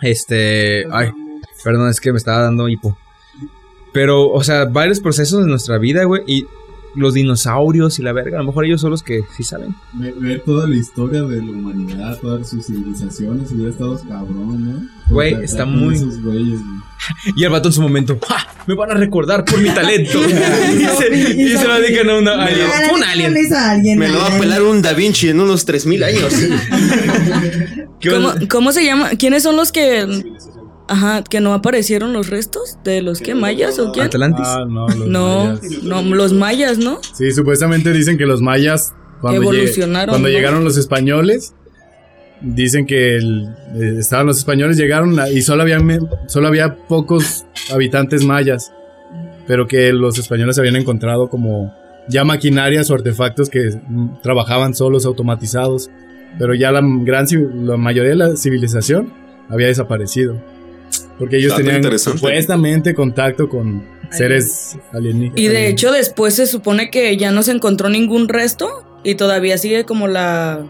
Este. 0.00 0.84
Ay, 0.90 1.10
perdón, 1.62 1.88
es 1.88 2.00
que 2.00 2.12
me 2.12 2.18
estaba 2.18 2.42
dando 2.42 2.68
hipo. 2.68 2.96
Pero, 3.92 4.30
o 4.30 4.42
sea, 4.42 4.64
varios 4.64 5.00
procesos 5.00 5.44
de 5.44 5.50
nuestra 5.50 5.78
vida, 5.78 6.04
güey. 6.04 6.22
Y 6.26 6.46
los 6.94 7.14
dinosaurios 7.14 7.98
y 7.98 8.02
la 8.02 8.12
verga. 8.12 8.36
A 8.38 8.40
lo 8.42 8.46
mejor 8.48 8.64
ellos 8.66 8.80
son 8.80 8.90
los 8.90 9.02
que 9.02 9.22
sí 9.36 9.42
saben. 9.42 9.74
Ve- 9.94 10.14
Ver 10.18 10.40
toda 10.44 10.66
la 10.68 10.76
historia 10.76 11.22
de 11.22 11.36
la 11.38 11.50
humanidad, 11.50 12.18
todas 12.20 12.48
sus 12.48 12.66
civilizaciones, 12.66 13.50
hubiera 13.52 13.70
estado 13.70 13.98
cabrón, 14.08 14.64
¿no? 14.72 14.88
Güey, 15.08 15.34
está 15.42 15.64
muy- 15.64 15.94
Esos 15.96 16.20
güeyes, 16.22 16.58
güey. 16.60 16.82
Y 17.36 17.42
el 17.44 17.50
vato 17.50 17.68
en 17.68 17.72
su 17.72 17.82
momento, 17.82 18.16
¡ja! 18.28 18.46
Me 18.66 18.74
van 18.76 18.90
a 18.92 18.94
recordar 18.94 19.44
por 19.44 19.60
mi 19.60 19.70
talento. 19.70 20.20
y 20.28 20.84
se, 20.84 21.32
y 21.42 21.48
se 21.56 21.66
lo 21.66 21.74
dedican 21.80 22.08
a 22.10 22.18
una 22.18 22.44
alien. 22.44 22.68
Fue 22.68 22.94
un 22.96 23.02
alien. 23.04 23.34
alguien. 23.54 23.98
Me 23.98 24.08
lo 24.08 24.18
va 24.18 24.28
a 24.36 24.38
pelar 24.38 24.62
un 24.62 24.80
Da 24.82 24.92
Vinci 24.92 25.28
en 25.28 25.40
unos 25.40 25.64
3000 25.64 26.04
años. 26.04 26.32
¿Qué 28.00 28.10
¿Cómo, 28.10 28.28
onda? 28.28 28.48
cómo 28.48 28.72
se 28.72 28.84
llama? 28.84 29.10
¿Quiénes 29.10 29.42
son 29.42 29.56
los 29.56 29.72
que... 29.72 30.06
Ajá, 30.92 31.24
que 31.24 31.40
no 31.40 31.54
aparecieron 31.54 32.12
los 32.12 32.28
restos? 32.28 32.76
¿De 32.84 33.00
los 33.00 33.20
que 33.20 33.34
mayas 33.34 33.78
o 33.78 33.92
quién? 33.92 34.06
Atlantis. 34.06 34.44
Ah, 34.46 34.64
no, 34.68 34.86
los 34.88 35.06
No, 35.08 35.44
mayas. 35.54 35.82
no, 35.84 36.02
los 36.02 36.32
mayas, 36.34 36.76
¿no? 36.78 37.00
Sí, 37.14 37.30
supuestamente 37.32 37.92
dicen 37.92 38.18
que 38.18 38.26
los 38.26 38.42
mayas, 38.42 38.92
cuando, 39.22 39.40
lleg- 39.52 39.74
cuando 40.08 40.28
¿no? 40.28 40.28
llegaron 40.28 40.64
los 40.64 40.76
españoles, 40.76 41.54
dicen 42.42 42.86
que 42.86 43.16
el- 43.16 43.48
eh, 43.74 43.94
estaban 43.98 44.26
los 44.26 44.36
españoles, 44.38 44.76
llegaron 44.76 45.16
y 45.32 45.40
solo 45.42 45.62
había, 45.62 45.78
solo 46.26 46.48
había 46.48 46.74
pocos 46.88 47.46
habitantes 47.72 48.24
mayas, 48.24 48.70
pero 49.46 49.66
que 49.66 49.92
los 49.94 50.18
españoles 50.18 50.58
habían 50.58 50.76
encontrado 50.76 51.28
como 51.30 51.72
ya 52.08 52.24
maquinarias 52.24 52.90
o 52.90 52.94
artefactos 52.94 53.48
que 53.48 53.70
mm, 53.88 54.20
trabajaban 54.22 54.74
solos, 54.74 55.06
automatizados, 55.06 55.88
pero 56.38 56.54
ya 56.54 56.70
la, 56.72 56.82
gran, 56.82 57.26
la 57.64 57.76
mayoría 57.78 58.10
de 58.10 58.16
la 58.16 58.36
civilización 58.36 59.12
había 59.48 59.68
desaparecido. 59.68 60.36
Porque 61.22 61.36
ellos 61.36 61.54
tenían 61.54 62.00
supuestamente 62.00 62.94
contacto 62.94 63.48
con 63.48 63.84
seres 64.10 64.76
alienígenas. 64.92 65.38
Y 65.38 65.46
de 65.46 65.68
hecho 65.68 65.92
después 65.92 66.34
se 66.34 66.48
supone 66.48 66.90
que 66.90 67.16
ya 67.16 67.30
no 67.30 67.44
se 67.44 67.52
encontró 67.52 67.88
ningún 67.88 68.26
resto 68.26 68.84
y 69.04 69.14
todavía 69.14 69.56
sigue 69.56 69.84
como 69.84 70.08
la... 70.08 70.66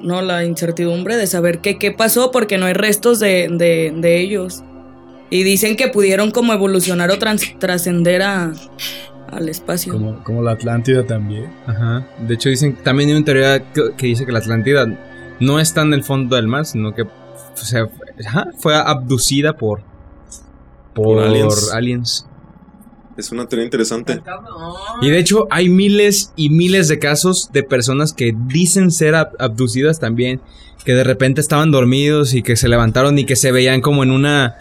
no, 0.00 0.22
la 0.22 0.46
incertidumbre 0.46 1.18
de 1.18 1.26
saber 1.26 1.58
qué, 1.58 1.76
qué 1.76 1.92
pasó 1.92 2.30
porque 2.30 2.56
no 2.56 2.64
hay 2.64 2.72
restos 2.72 3.20
de, 3.20 3.48
de, 3.50 3.92
de 3.94 4.18
ellos. 4.18 4.64
Y 5.28 5.42
dicen 5.42 5.76
que 5.76 5.88
pudieron 5.88 6.30
como 6.30 6.54
evolucionar 6.54 7.10
o 7.10 7.18
trascender 7.18 8.22
a, 8.22 8.54
al 9.30 9.48
espacio. 9.50 9.92
como, 9.92 10.24
como 10.24 10.42
la 10.42 10.52
Atlántida 10.52 11.04
también. 11.04 11.52
Ajá. 11.66 12.08
De 12.26 12.32
hecho, 12.32 12.48
dicen 12.48 12.78
también 12.82 13.10
hay 13.10 13.16
una 13.16 13.26
teoría 13.26 13.72
que, 13.74 13.90
que 13.94 14.06
dice 14.06 14.24
que 14.24 14.32
la 14.32 14.38
Atlántida 14.38 14.86
no 15.38 15.60
está 15.60 15.82
en 15.82 15.92
el 15.92 16.02
fondo 16.02 16.36
del 16.36 16.48
mar, 16.48 16.64
sino 16.64 16.94
que 16.94 17.02
o 17.02 17.64
sea, 17.64 17.88
ajá, 18.24 18.46
fue 18.58 18.74
abducida 18.76 19.54
por 19.56 19.80
por, 20.94 21.16
Por 21.16 21.24
aliens. 21.24 21.72
aliens. 21.72 22.26
Es 23.18 23.30
una 23.32 23.46
teoría 23.46 23.64
interesante. 23.64 24.22
Y 25.02 25.10
de 25.10 25.18
hecho, 25.18 25.46
hay 25.50 25.68
miles 25.68 26.32
y 26.36 26.50
miles 26.50 26.88
de 26.88 26.98
casos 26.98 27.50
de 27.52 27.62
personas 27.62 28.12
que 28.12 28.34
dicen 28.46 28.90
ser 28.90 29.14
ab- 29.14 29.30
abducidas 29.38 29.98
también, 30.00 30.40
que 30.84 30.92
de 30.94 31.02
repente 31.04 31.40
estaban 31.40 31.70
dormidos 31.70 32.32
y 32.34 32.42
que 32.42 32.56
se 32.56 32.68
levantaron 32.68 33.18
y 33.18 33.24
que 33.24 33.36
se 33.36 33.52
veían 33.52 33.80
como 33.80 34.02
en 34.02 34.10
una 34.10 34.56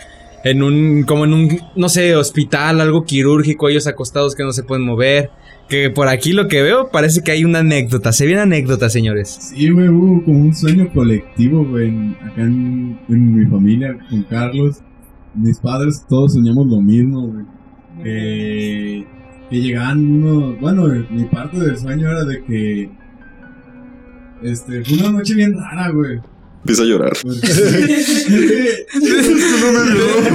en 0.46 0.62
un, 0.62 1.04
como 1.04 1.26
en 1.26 1.34
un, 1.34 1.60
no 1.76 1.90
sé, 1.90 2.16
hospital, 2.16 2.80
algo 2.80 3.04
quirúrgico, 3.04 3.68
ellos 3.68 3.88
acostados 3.88 4.36
que 4.36 4.44
no 4.44 4.54
se 4.54 4.62
pueden 4.62 4.86
mover. 4.86 5.32
Que 5.68 5.90
por 5.90 6.08
aquí 6.08 6.34
lo 6.34 6.48
que 6.48 6.62
veo 6.62 6.92
parece 6.92 7.24
que 7.24 7.32
hay 7.32 7.44
una 7.44 7.60
anécdota. 7.60 8.12
Se 8.12 8.28
viene 8.28 8.44
anécdota, 8.44 8.88
señores. 8.92 9.30
Sí, 9.30 9.72
güey, 9.72 9.90
hubo 9.90 10.24
como 10.24 10.40
un 10.40 10.54
sueño 10.56 10.88
colectivo, 10.94 11.66
güey, 11.66 11.90
acá 12.22 12.44
en, 12.44 13.00
mi 13.08 13.46
familia 13.48 13.98
con 14.08 14.22
Carlos. 14.24 14.82
Mis 15.34 15.58
padres 15.58 16.06
todos 16.08 16.34
soñamos 16.34 16.68
lo 16.68 16.80
mismo, 16.80 17.28
güey. 17.28 17.46
Que, 18.04 19.08
que 19.50 19.60
llegaban 19.60 20.06
unos... 20.06 20.60
Bueno, 20.60 20.86
mi 21.10 21.24
parte 21.24 21.60
del 21.60 21.76
sueño 21.76 22.08
era 22.08 22.24
de 22.24 22.44
que... 22.44 22.92
Este, 24.44 24.86
fue 24.86 25.00
una 25.00 25.18
noche 25.18 25.34
bien 25.34 25.56
rara, 25.56 25.90
güey. 25.90 26.20
Empieza 26.66 26.82
a 26.82 26.86
llorar. 26.86 27.14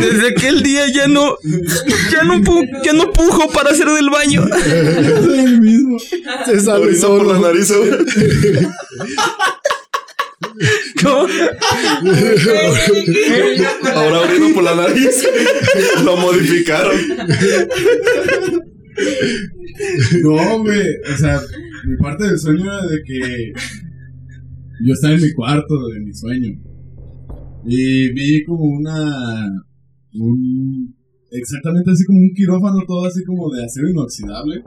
Desde 0.01 0.29
aquel 0.29 0.63
día 0.63 0.87
ya 0.89 1.09
no, 1.09 1.37
ya 2.13 2.23
no, 2.23 2.35
pu- 2.41 2.69
ya 2.85 2.93
no 2.93 3.11
pujo 3.13 3.51
para 3.51 3.71
hacer 3.71 3.89
del 3.89 4.11
baño. 4.11 4.45
El 5.35 5.61
mismo. 5.61 5.99
Se 5.99 6.61
sale 6.61 6.93
por 7.01 7.27
la 7.27 7.39
nariz. 7.41 7.73
¿Cómo? 11.03 11.27
Ahora 13.95 14.21
orino 14.21 14.55
por 14.55 14.63
la 14.63 14.77
nariz. 14.77 15.27
Lo 16.05 16.17
modificaron. 16.17 16.97
No, 20.23 20.59
güey. 20.61 20.87
O 21.13 21.17
sea, 21.19 21.41
mi 21.87 21.97
parte 21.97 22.25
del 22.25 22.39
sueño 22.39 22.65
era 22.73 22.87
de 22.87 23.03
que 23.05 23.53
yo 24.85 24.93
estaba 24.95 25.15
en 25.15 25.23
mi 25.23 25.33
cuarto 25.33 25.75
de 25.89 26.01
mi 26.01 26.13
sueño. 26.13 26.49
Y 27.67 28.13
vi 28.13 28.45
como 28.45 28.65
una. 28.65 29.47
Un, 30.15 30.95
exactamente 31.31 31.91
así 31.91 32.05
como 32.05 32.19
un 32.19 32.33
quirófano, 32.35 32.81
todo 32.87 33.07
así 33.07 33.25
como 33.25 33.51
de 33.51 33.65
acero 33.65 33.91
inoxidable. 33.91 34.63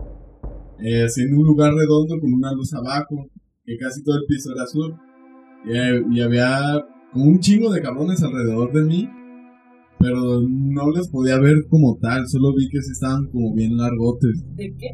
Eh, 0.84 1.04
así 1.04 1.22
en 1.22 1.36
un 1.36 1.46
lugar 1.46 1.74
redondo 1.74 2.20
con 2.20 2.34
una 2.34 2.54
luz 2.54 2.74
abajo. 2.74 3.28
Que 3.66 3.78
casi 3.78 4.04
todo 4.04 4.18
el 4.18 4.26
piso 4.28 4.52
era 4.54 4.64
azul. 4.64 4.96
Y, 5.66 5.78
eh, 5.78 6.04
y 6.12 6.22
había 6.22 6.86
como 7.12 7.26
un 7.26 7.40
chingo 7.40 7.72
de 7.72 7.82
cabrones 7.82 8.22
alrededor 8.22 8.72
de 8.74 8.84
mí. 8.84 9.10
Pero 10.00 10.42
no 10.42 10.92
les 10.92 11.08
podía 11.08 11.40
ver 11.40 11.66
como 11.70 11.98
tal, 11.98 12.28
solo 12.28 12.54
vi 12.54 12.68
que 12.68 12.82
sí 12.82 12.92
estaban 12.92 13.26
como 13.28 13.54
bien 13.56 13.78
largotes. 13.78 14.44
¿De 14.56 14.76
qué? 14.78 14.90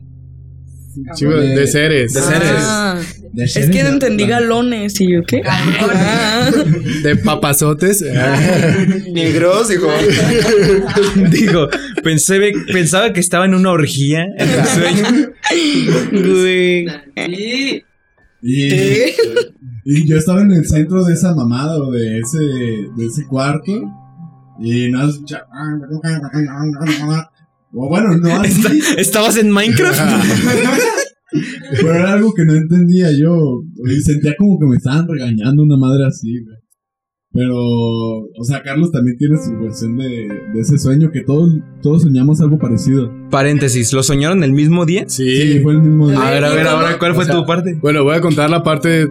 Chico, 1.16 1.32
de 1.32 1.68
seres. 1.68 2.14
De 2.14 2.22
seres. 2.22 2.52
Ah, 2.58 3.00
De 3.34 3.44
es 3.44 3.70
que 3.70 3.80
entendí 3.80 4.26
galones 4.26 5.00
y 5.00 5.12
yo 5.14 5.24
qué. 5.24 5.42
Ah. 5.92 6.52
De 7.04 7.16
papazotes. 7.18 8.02
Negros, 9.12 9.72
hijo. 9.72 9.88
Digo, 11.32 11.70
pensé, 12.04 12.40
pensaba 12.72 13.14
que 13.14 13.20
estaba 13.20 13.46
en 13.46 13.54
una 13.54 13.72
orgía 13.72 14.26
en 14.38 14.50
el 14.50 14.66
sueño. 14.66 15.32
Güey. 16.12 16.88
Sí. 17.16 17.84
Y, 18.42 18.74
y 19.86 20.08
yo 20.08 20.18
estaba 20.18 20.42
en 20.42 20.52
el 20.52 20.66
centro 20.66 21.04
de 21.04 21.14
esa 21.14 21.36
mamada 21.36 21.78
o 21.78 21.92
de 21.92 22.20
ese, 22.20 22.40
de 22.40 23.06
ese 23.06 23.26
cuarto. 23.28 23.72
Y 24.62 24.90
no 24.90 25.08
bueno, 27.72 28.18
no 28.18 28.30
así. 28.42 28.62
¿Estabas 28.98 29.38
en 29.38 29.52
Minecraft? 29.52 30.00
pero 31.72 31.94
era 31.94 32.14
algo 32.14 32.34
que 32.34 32.46
no 32.46 32.54
entendía 32.54 33.10
yo. 33.12 33.62
Y 33.90 34.02
sentía 34.02 34.36
como 34.38 34.60
que 34.60 34.66
me 34.66 34.78
estaban 34.78 35.08
regañando 35.08 35.64
una 35.64 35.78
madre 35.78 36.06
así, 36.08 36.40
güey. 36.44 36.58
Pero, 37.32 37.56
o 37.56 38.44
sea, 38.44 38.64
Carlos 38.64 38.92
también 38.92 39.16
tiene 39.18 39.38
su 39.38 39.56
versión 39.62 39.96
de, 39.98 40.06
de 40.52 40.62
ese 40.62 40.80
sueño 40.80 41.12
que 41.12 41.22
todos, 41.22 41.52
todos 41.80 42.02
soñamos 42.02 42.42
algo 42.42 42.58
parecido. 42.58 43.12
Paréntesis, 43.30 43.94
¿lo 43.94 44.02
soñaron 44.02 44.44
el 44.44 44.52
mismo 44.52 44.84
día? 44.88 45.04
Sí, 45.08 45.54
Sí. 45.54 45.60
fue 45.60 45.74
el 45.74 45.82
mismo 45.84 46.10
día. 46.10 46.20
A 46.28 46.32
ver, 46.32 46.44
a 46.44 46.50
ver, 46.50 46.68
ahora, 46.68 46.98
¿cuál 46.98 47.14
fue 47.14 47.26
O 47.26 47.28
sea, 47.28 47.36
tu 47.36 47.46
parte? 47.46 47.76
Bueno, 47.84 48.04
voy 48.04 48.16
a 48.16 48.22
contar 48.22 48.50
la 48.50 48.64
parte 48.64 49.08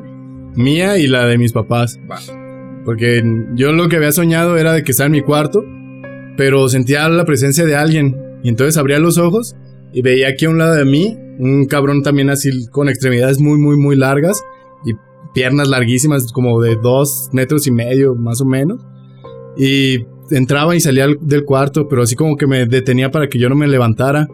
mía 0.57 0.99
y 0.99 1.07
la 1.07 1.27
de 1.27 1.39
mis 1.39 1.53
papás. 1.53 2.01
Porque 2.85 3.23
yo 3.55 3.71
lo 3.71 3.89
que 3.89 3.97
había 3.97 4.11
soñado 4.11 4.57
era 4.57 4.73
de 4.73 4.83
que 4.83 4.91
estaba 4.91 5.07
en 5.07 5.13
mi 5.13 5.23
cuarto, 5.23 5.65
pero 6.37 6.69
sentía 6.69 7.09
la 7.09 7.25
presencia 7.25 7.65
de 7.67 7.77
alguien. 7.77 8.17
Y 8.43 8.49
entonces 8.49 8.76
abría 8.76 8.99
los 8.99 9.18
ojos 9.18 9.57
y 9.93 10.03
veía 10.03 10.28
aquí 10.28 10.45
a 10.47 10.51
un 10.51 10.59
lado 10.59 10.74
de 10.74 10.84
mí 10.84 11.16
un 11.39 11.66
cabrón 11.66 12.03
también 12.03 12.30
así 12.30 12.51
con 12.70 12.89
extremidades 12.89 13.39
muy, 13.41 13.59
muy, 13.59 13.76
muy 13.76 13.95
largas 13.97 14.43
y 14.84 14.93
piernas 15.34 15.68
larguísimas, 15.68 16.32
como 16.32 16.61
de 16.61 16.76
dos 16.82 17.28
metros 17.32 17.66
y 17.66 17.70
medio 17.70 18.14
más 18.16 18.41
o 18.41 18.45
menos. 18.45 18.80
Y 19.57 19.99
entraba 20.30 20.74
y 20.76 20.80
salía 20.80 21.05
al- 21.05 21.18
del 21.20 21.45
cuarto, 21.45 21.89
pero 21.89 22.03
así 22.03 22.16
como 22.16 22.36
que 22.36 22.47
me 22.47 22.66
detenía 22.66 23.11
para 23.11 23.28
que 23.28 23.39
yo 23.39 23.49
no 23.49 23.55
me 23.55 23.68
levantara. 23.68 24.26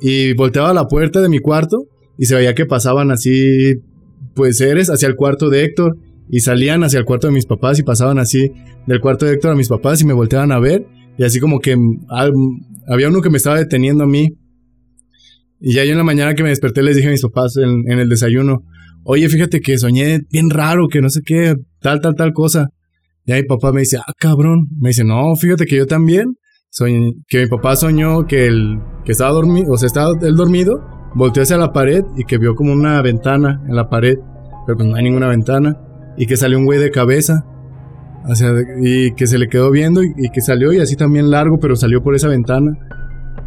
Y 0.00 0.34
volteaba 0.34 0.70
a 0.70 0.74
la 0.74 0.86
puerta 0.88 1.20
de 1.20 1.28
mi 1.28 1.38
cuarto 1.38 1.84
y 2.18 2.26
se 2.26 2.34
veía 2.34 2.54
que 2.54 2.66
pasaban 2.66 3.10
así, 3.10 3.74
pues 4.34 4.58
seres 4.58 4.88
hacia 4.90 5.08
el 5.08 5.16
cuarto 5.16 5.48
de 5.50 5.64
Héctor 5.64 5.96
y 6.28 6.40
salían 6.40 6.84
hacia 6.84 6.98
el 6.98 7.04
cuarto 7.04 7.26
de 7.26 7.32
mis 7.32 7.46
papás 7.46 7.78
y 7.78 7.82
pasaban 7.82 8.18
así 8.18 8.52
del 8.86 9.00
cuarto 9.00 9.26
de 9.26 9.32
Héctor 9.32 9.52
a 9.52 9.54
mis 9.56 9.68
papás 9.68 10.00
y 10.02 10.06
me 10.06 10.12
volteaban 10.12 10.52
a 10.52 10.58
ver 10.60 10.86
y 11.18 11.24
así 11.24 11.40
como 11.40 11.60
que 11.60 11.76
había 12.88 13.08
uno 13.08 13.20
que 13.20 13.30
me 13.30 13.36
estaba 13.36 13.58
deteniendo 13.58 14.04
a 14.04 14.06
mí. 14.06 14.28
Y 15.60 15.74
ya 15.74 15.84
yo 15.84 15.92
en 15.92 15.98
la 15.98 16.04
mañana 16.04 16.34
que 16.34 16.42
me 16.42 16.48
desperté 16.48 16.82
les 16.82 16.96
dije 16.96 17.08
a 17.08 17.10
mis 17.10 17.22
papás 17.22 17.56
en, 17.56 17.90
en 17.90 17.98
el 17.98 18.08
desayuno, 18.08 18.64
oye, 19.04 19.28
fíjate 19.28 19.60
que 19.60 19.76
soñé 19.78 20.20
bien 20.30 20.50
raro, 20.50 20.88
que 20.88 21.00
no 21.00 21.10
sé 21.10 21.20
qué, 21.24 21.54
tal, 21.80 22.00
tal, 22.00 22.14
tal 22.14 22.32
cosa. 22.32 22.68
Y 23.24 23.32
ahí 23.32 23.42
mi 23.42 23.48
papá 23.48 23.72
me 23.72 23.80
dice, 23.80 23.98
ah, 23.98 24.12
cabrón. 24.18 24.68
Me 24.78 24.90
dice, 24.90 25.04
no, 25.04 25.34
fíjate 25.36 25.66
que 25.66 25.76
yo 25.76 25.86
también. 25.86 26.34
Soñé, 26.70 27.14
que 27.28 27.42
mi 27.42 27.48
papá 27.48 27.76
soñó 27.76 28.26
que, 28.26 28.46
el, 28.46 28.78
que 29.04 29.12
estaba 29.12 29.32
dormido, 29.32 29.72
o 29.72 29.76
sea, 29.76 29.88
estaba 29.88 30.12
él 30.22 30.36
dormido, 30.36 30.80
volteó 31.16 31.42
hacia 31.42 31.56
la 31.56 31.72
pared 31.72 32.02
y 32.16 32.24
que 32.24 32.38
vio 32.38 32.54
como 32.54 32.72
una 32.72 33.02
ventana 33.02 33.60
en 33.68 33.74
la 33.74 33.88
pared, 33.88 34.18
pero 34.66 34.78
pues 34.78 34.88
no 34.88 34.94
hay 34.94 35.02
ninguna 35.02 35.28
ventana. 35.28 35.76
Y 36.16 36.26
que 36.26 36.36
salió 36.36 36.58
un 36.58 36.64
güey 36.64 36.78
de 36.78 36.90
cabeza. 36.90 37.44
O 38.28 38.34
sea, 38.34 38.52
y 38.82 39.12
que 39.12 39.26
se 39.26 39.38
le 39.38 39.48
quedó 39.48 39.70
viendo 39.70 40.02
y, 40.02 40.30
que 40.32 40.40
salió 40.40 40.72
y 40.72 40.78
así 40.78 40.96
también 40.96 41.30
largo, 41.30 41.58
pero 41.58 41.76
salió 41.76 42.02
por 42.02 42.14
esa 42.14 42.28
ventana. 42.28 42.76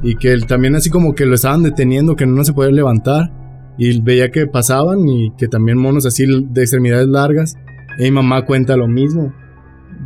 Y 0.01 0.15
que 0.15 0.31
él 0.31 0.45
también 0.45 0.75
así 0.75 0.89
como 0.89 1.13
que 1.13 1.25
lo 1.25 1.35
estaban 1.35 1.63
deteniendo, 1.63 2.15
que 2.15 2.25
no 2.25 2.43
se 2.43 2.53
podía 2.53 2.71
levantar. 2.71 3.31
Y 3.77 4.01
veía 4.01 4.29
que 4.29 4.45
pasaban 4.47 5.07
y 5.07 5.31
que 5.37 5.47
también 5.47 5.77
monos 5.77 6.05
así 6.05 6.25
de 6.27 6.61
extremidades 6.61 7.07
largas. 7.07 7.55
Y 7.97 8.03
mi 8.03 8.11
mamá 8.11 8.45
cuenta 8.45 8.75
lo 8.75 8.87
mismo. 8.87 9.33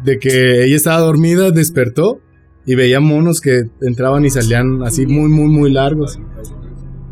De 0.03 0.19
que 0.19 0.63
ella 0.65 0.75
estaba 0.75 0.99
dormida, 0.99 1.51
despertó 1.51 2.21
y 2.65 2.75
veía 2.75 2.99
monos 2.99 3.39
que 3.39 3.63
entraban 3.81 4.25
y 4.25 4.29
salían 4.29 4.83
así 4.83 5.07
muy, 5.07 5.29
muy, 5.29 5.47
muy 5.47 5.71
largos. 5.71 6.19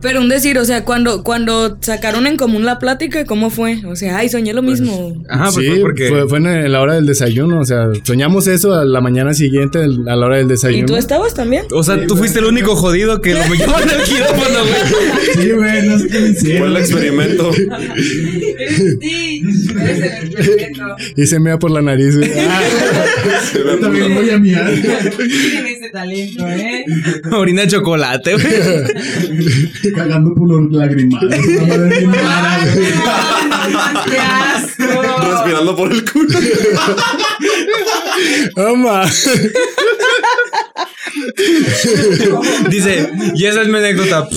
Pero 0.01 0.21
un 0.21 0.29
decir, 0.29 0.57
o 0.59 0.65
sea, 0.65 0.83
cuando, 0.85 1.23
cuando 1.23 1.77
sacaron 1.81 2.27
en 2.27 2.37
común 2.37 2.63
la 2.63 2.77
plática, 2.77 3.25
¿cómo 3.25 3.49
fue? 3.49 3.81
O 3.87 3.95
sea, 3.95 4.17
ay, 4.17 4.29
soñé 4.29 4.53
lo 4.53 4.61
mismo. 4.61 5.15
Ajá, 5.29 5.45
pues 5.51 5.65
sí, 5.65 5.71
fue 5.71 5.79
porque. 5.79 6.09
fue, 6.09 6.27
fue 6.29 6.37
en 6.37 6.71
la 6.71 6.81
hora 6.81 6.93
del 6.95 7.05
desayuno. 7.07 7.59
O 7.59 7.65
sea, 7.65 7.87
soñamos 8.03 8.47
eso 8.47 8.73
a 8.75 8.85
la 8.85 9.01
mañana 9.01 9.33
siguiente 9.33 9.79
a 9.79 9.87
la 9.87 10.25
hora 10.25 10.37
del 10.37 10.45
¿Y 10.45 10.49
desayuno. 10.49 10.85
tú 10.85 10.95
estabas 10.95 11.33
también? 11.33 11.65
O 11.71 11.81
sea, 11.81 12.05
tú 12.05 12.15
fuiste 12.15 12.39
el 12.39 12.45
único 12.45 12.75
jodido 12.75 13.19
que 13.21 13.33
lo 13.33 13.41
llaman 13.55 13.89
al 13.89 14.03
quirófano, 14.03 14.59
güey. 14.61 15.45
Sí, 15.45 15.51
güey, 15.51 15.87
no 15.87 15.99
sé 15.99 16.07
qué 16.07 16.19
me 16.19 16.57
Fue 16.59 16.67
el 16.67 16.77
experimento. 16.77 17.51
Sí, 19.01 19.41
eres 19.79 19.99
el 20.01 20.33
experimento. 20.33 20.95
Y 21.15 21.25
se 21.27 21.39
mea 21.39 21.57
por 21.57 21.71
la 21.71 21.81
nariz. 21.81 22.17
güey. 22.17 22.31
Yo 23.53 23.79
también 23.79 24.15
voy 24.15 24.29
a 24.29 24.37
mirar. 24.37 24.71
Tienen 24.73 25.67
ese 25.67 25.89
talento, 25.91 26.47
¿eh? 26.47 26.85
Orina 27.31 27.61
de 27.63 27.67
chocolate, 27.67 28.33
güey. 28.33 29.93
Cagando 29.95 30.33
por 30.33 30.53
güey. 30.53 31.09
¡Qué 34.09 34.17
asco! 34.19 35.01
Respirando 35.31 35.75
por 35.75 35.91
el 35.91 36.05
culo. 36.05 36.39
Ama. 38.55 39.05
Dice, 42.69 43.09
y 43.35 43.45
esa 43.45 43.61
es 43.61 43.67
mi 43.67 43.77
anécdota. 43.77 44.27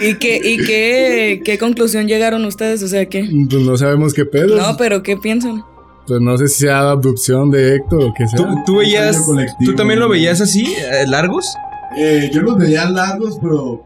¿Y 0.00 0.14
qué, 0.14 0.40
y 0.42 0.58
qué, 0.58 1.40
qué 1.44 1.58
conclusión 1.58 2.06
llegaron 2.06 2.44
ustedes? 2.44 2.82
O 2.82 2.88
sea, 2.88 3.06
¿qué? 3.06 3.28
Pues 3.50 3.62
no 3.62 3.76
sabemos 3.76 4.14
qué 4.14 4.24
pedo. 4.24 4.56
No, 4.56 4.76
pero 4.76 5.02
¿qué 5.02 5.16
piensan? 5.16 5.62
Pues 6.06 6.20
no 6.20 6.36
sé 6.36 6.48
si 6.48 6.60
sea 6.62 6.90
abducción 6.90 7.50
de 7.50 7.76
Héctor 7.76 8.02
o 8.04 8.14
qué 8.14 8.26
sea. 8.26 8.36
¿Tú, 8.36 8.46
tú 8.66 8.76
veías. 8.78 9.24
¿Tú 9.64 9.74
también 9.74 10.00
lo 10.00 10.08
veías 10.08 10.40
así, 10.40 10.64
eh, 10.64 11.06
largos? 11.06 11.46
Eh, 11.96 12.30
yo 12.32 12.42
los 12.42 12.56
veía 12.56 12.88
largos, 12.88 13.38
pero 13.40 13.84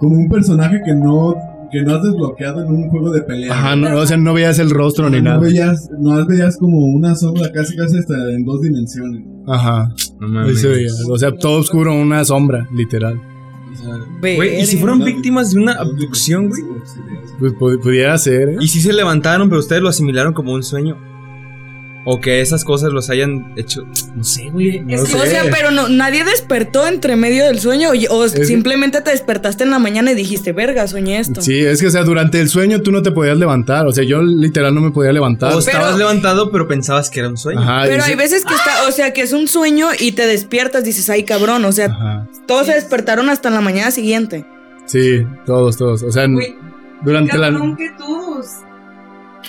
como 0.00 0.16
un 0.16 0.28
personaje 0.28 0.80
que 0.84 0.94
no, 0.94 1.36
que 1.72 1.82
no 1.82 1.94
has 1.94 2.02
desbloqueado 2.02 2.62
en 2.64 2.68
un 2.72 2.88
juego 2.90 3.10
de 3.12 3.22
pelea. 3.22 3.52
Ajá, 3.52 3.76
no, 3.76 3.96
o 3.98 4.06
sea, 4.06 4.16
no 4.16 4.34
veías 4.34 4.58
el 4.58 4.70
rostro 4.70 5.08
ni 5.10 5.18
no 5.18 5.24
nada. 5.24 5.38
veías, 5.40 5.88
no 5.98 6.24
veías 6.26 6.56
como 6.58 6.78
una 6.86 7.14
sombra 7.14 7.50
casi 7.52 7.74
casi 7.76 7.98
hasta 7.98 8.14
en 8.32 8.44
dos 8.44 8.60
dimensiones. 8.62 9.22
Ajá. 9.46 9.92
No 10.20 10.40
Ahí 10.42 10.54
se 10.54 10.68
veía. 10.68 10.90
O 11.10 11.18
sea, 11.18 11.32
todo 11.32 11.58
oscuro, 11.60 11.94
una 11.94 12.24
sombra, 12.24 12.68
literal. 12.74 13.20
O 13.72 13.76
sea, 13.76 13.94
Güey, 14.20 14.60
¿y 14.60 14.66
si 14.66 14.76
fueron 14.76 15.02
víctimas 15.02 15.52
de 15.52 15.60
una 15.60 15.72
abducción, 15.72 16.48
güey? 16.50 16.62
Pues 17.38 17.52
pu- 17.54 17.80
pudiera 17.82 18.16
ser, 18.18 18.50
¿eh? 18.50 18.56
Y 18.60 18.68
si 18.68 18.80
se 18.80 18.92
levantaron, 18.92 19.48
pero 19.48 19.60
ustedes 19.60 19.82
lo 19.82 19.88
asimilaron 19.88 20.32
como 20.34 20.52
un 20.52 20.62
sueño. 20.62 20.96
O 22.04 22.20
que 22.20 22.40
esas 22.40 22.64
cosas 22.64 22.90
los 22.92 23.10
hayan 23.10 23.52
hecho. 23.56 23.82
No 24.16 24.24
sé, 24.24 24.50
güey. 24.50 24.80
No 24.80 24.94
Es 24.96 25.02
que, 25.02 25.12
sé. 25.12 25.16
o 25.18 25.24
sea, 25.24 25.44
pero 25.52 25.70
no, 25.70 25.88
nadie 25.88 26.24
despertó 26.24 26.86
entre 26.88 27.14
medio 27.14 27.44
del 27.44 27.60
sueño 27.60 27.90
o, 28.10 28.14
o 28.16 28.28
simplemente 28.28 29.00
te 29.02 29.12
despertaste 29.12 29.62
en 29.62 29.70
la 29.70 29.78
mañana 29.78 30.10
y 30.10 30.16
dijiste, 30.16 30.52
verga, 30.52 30.88
soñé 30.88 31.20
esto. 31.20 31.40
Sí, 31.42 31.60
es 31.60 31.80
que, 31.80 31.86
o 31.86 31.90
sea, 31.90 32.02
durante 32.02 32.40
el 32.40 32.48
sueño 32.48 32.82
tú 32.82 32.90
no 32.90 33.02
te 33.02 33.12
podías 33.12 33.36
levantar. 33.38 33.86
O 33.86 33.92
sea, 33.92 34.02
yo 34.02 34.20
literal 34.20 34.74
no 34.74 34.80
me 34.80 34.90
podía 34.90 35.12
levantar. 35.12 35.54
O 35.54 35.60
estabas 35.60 35.86
Pero- 35.92 35.98
levantado, 35.98 36.50
pero 36.50 36.66
pensabas 36.66 37.08
que 37.08 37.20
era 37.20 37.28
un 37.28 37.36
sueño. 37.36 37.60
Ajá, 37.60 37.84
Pero 37.86 38.02
hay 38.02 38.16
veces 38.16 38.44
que 38.44 38.54
está, 38.54 38.88
o 38.88 38.90
sea, 38.90 39.12
que 39.12 39.20
es 39.22 39.32
un 39.32 39.46
sueño 39.46 39.88
y 39.96 40.10
te 40.12 40.26
despiertas, 40.26 40.82
dices, 40.82 41.08
ay 41.08 41.22
cabrón, 41.22 41.64
o 41.64 41.70
sea, 41.70 41.86
Ajá. 41.86 42.26
todos 42.48 42.66
se 42.66 42.74
despertaron 42.74 43.28
hasta 43.28 43.48
la 43.50 43.60
mañana 43.60 43.92
siguiente. 43.92 44.44
Sí, 44.86 45.24
todos, 45.46 45.76
todos. 45.76 46.02
O 46.02 46.10
sea, 46.10 46.26
Güey, 46.26 46.56
durante 47.04 47.38
la. 47.38 47.50
que 47.78 47.90
todos. 47.96 48.46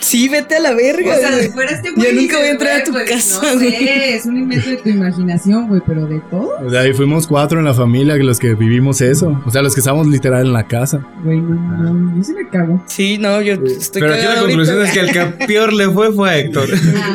Sí, 0.00 0.28
vete 0.28 0.56
a 0.56 0.60
la 0.60 0.74
verga. 0.74 1.14
O 1.14 1.18
sea, 1.18 1.38
si 1.40 1.48
fuera 1.50 1.70
este 1.72 1.88
Yo 1.88 1.94
güey. 1.96 2.14
nunca 2.14 2.20
dices, 2.22 2.38
voy 2.38 2.46
a 2.48 2.50
entrar 2.50 2.80
a 2.80 2.84
tu 2.84 2.92
pues, 2.92 3.10
casa, 3.10 3.40
No 3.42 3.54
güey. 3.58 3.70
sé, 3.70 4.14
es 4.16 4.26
un 4.26 4.36
invento 4.36 4.68
de 4.70 4.76
tu 4.76 4.88
imaginación, 4.90 5.68
güey, 5.68 5.80
pero 5.86 6.06
de 6.06 6.20
todo. 6.30 6.50
O 6.64 6.70
sea, 6.70 6.86
y 6.86 6.92
fuimos 6.92 7.26
cuatro 7.26 7.58
en 7.58 7.64
la 7.64 7.74
familia 7.74 8.16
los 8.16 8.38
que 8.38 8.54
vivimos 8.54 9.00
eso. 9.00 9.40
O 9.46 9.50
sea, 9.50 9.62
los 9.62 9.74
que 9.74 9.80
estábamos 9.80 10.06
literal 10.08 10.46
en 10.46 10.52
la 10.52 10.66
casa. 10.66 11.04
Güey, 11.22 11.40
no, 11.40 11.54
no, 11.92 12.16
yo 12.16 12.22
sí 12.22 12.32
me 12.34 12.48
cago. 12.48 12.82
Sí, 12.86 13.18
no, 13.18 13.40
yo 13.40 13.54
estoy 13.54 14.02
Pero 14.02 14.14
aquí 14.14 14.24
la 14.24 14.40
conclusión 14.40 14.78
ahorita. 14.78 14.92
es 14.92 15.12
que 15.12 15.20
el 15.20 15.38
que 15.38 15.46
peor 15.46 15.72
le 15.72 15.88
fue 15.90 16.12
fue 16.12 16.30
a 16.30 16.38
Héctor. 16.38 16.68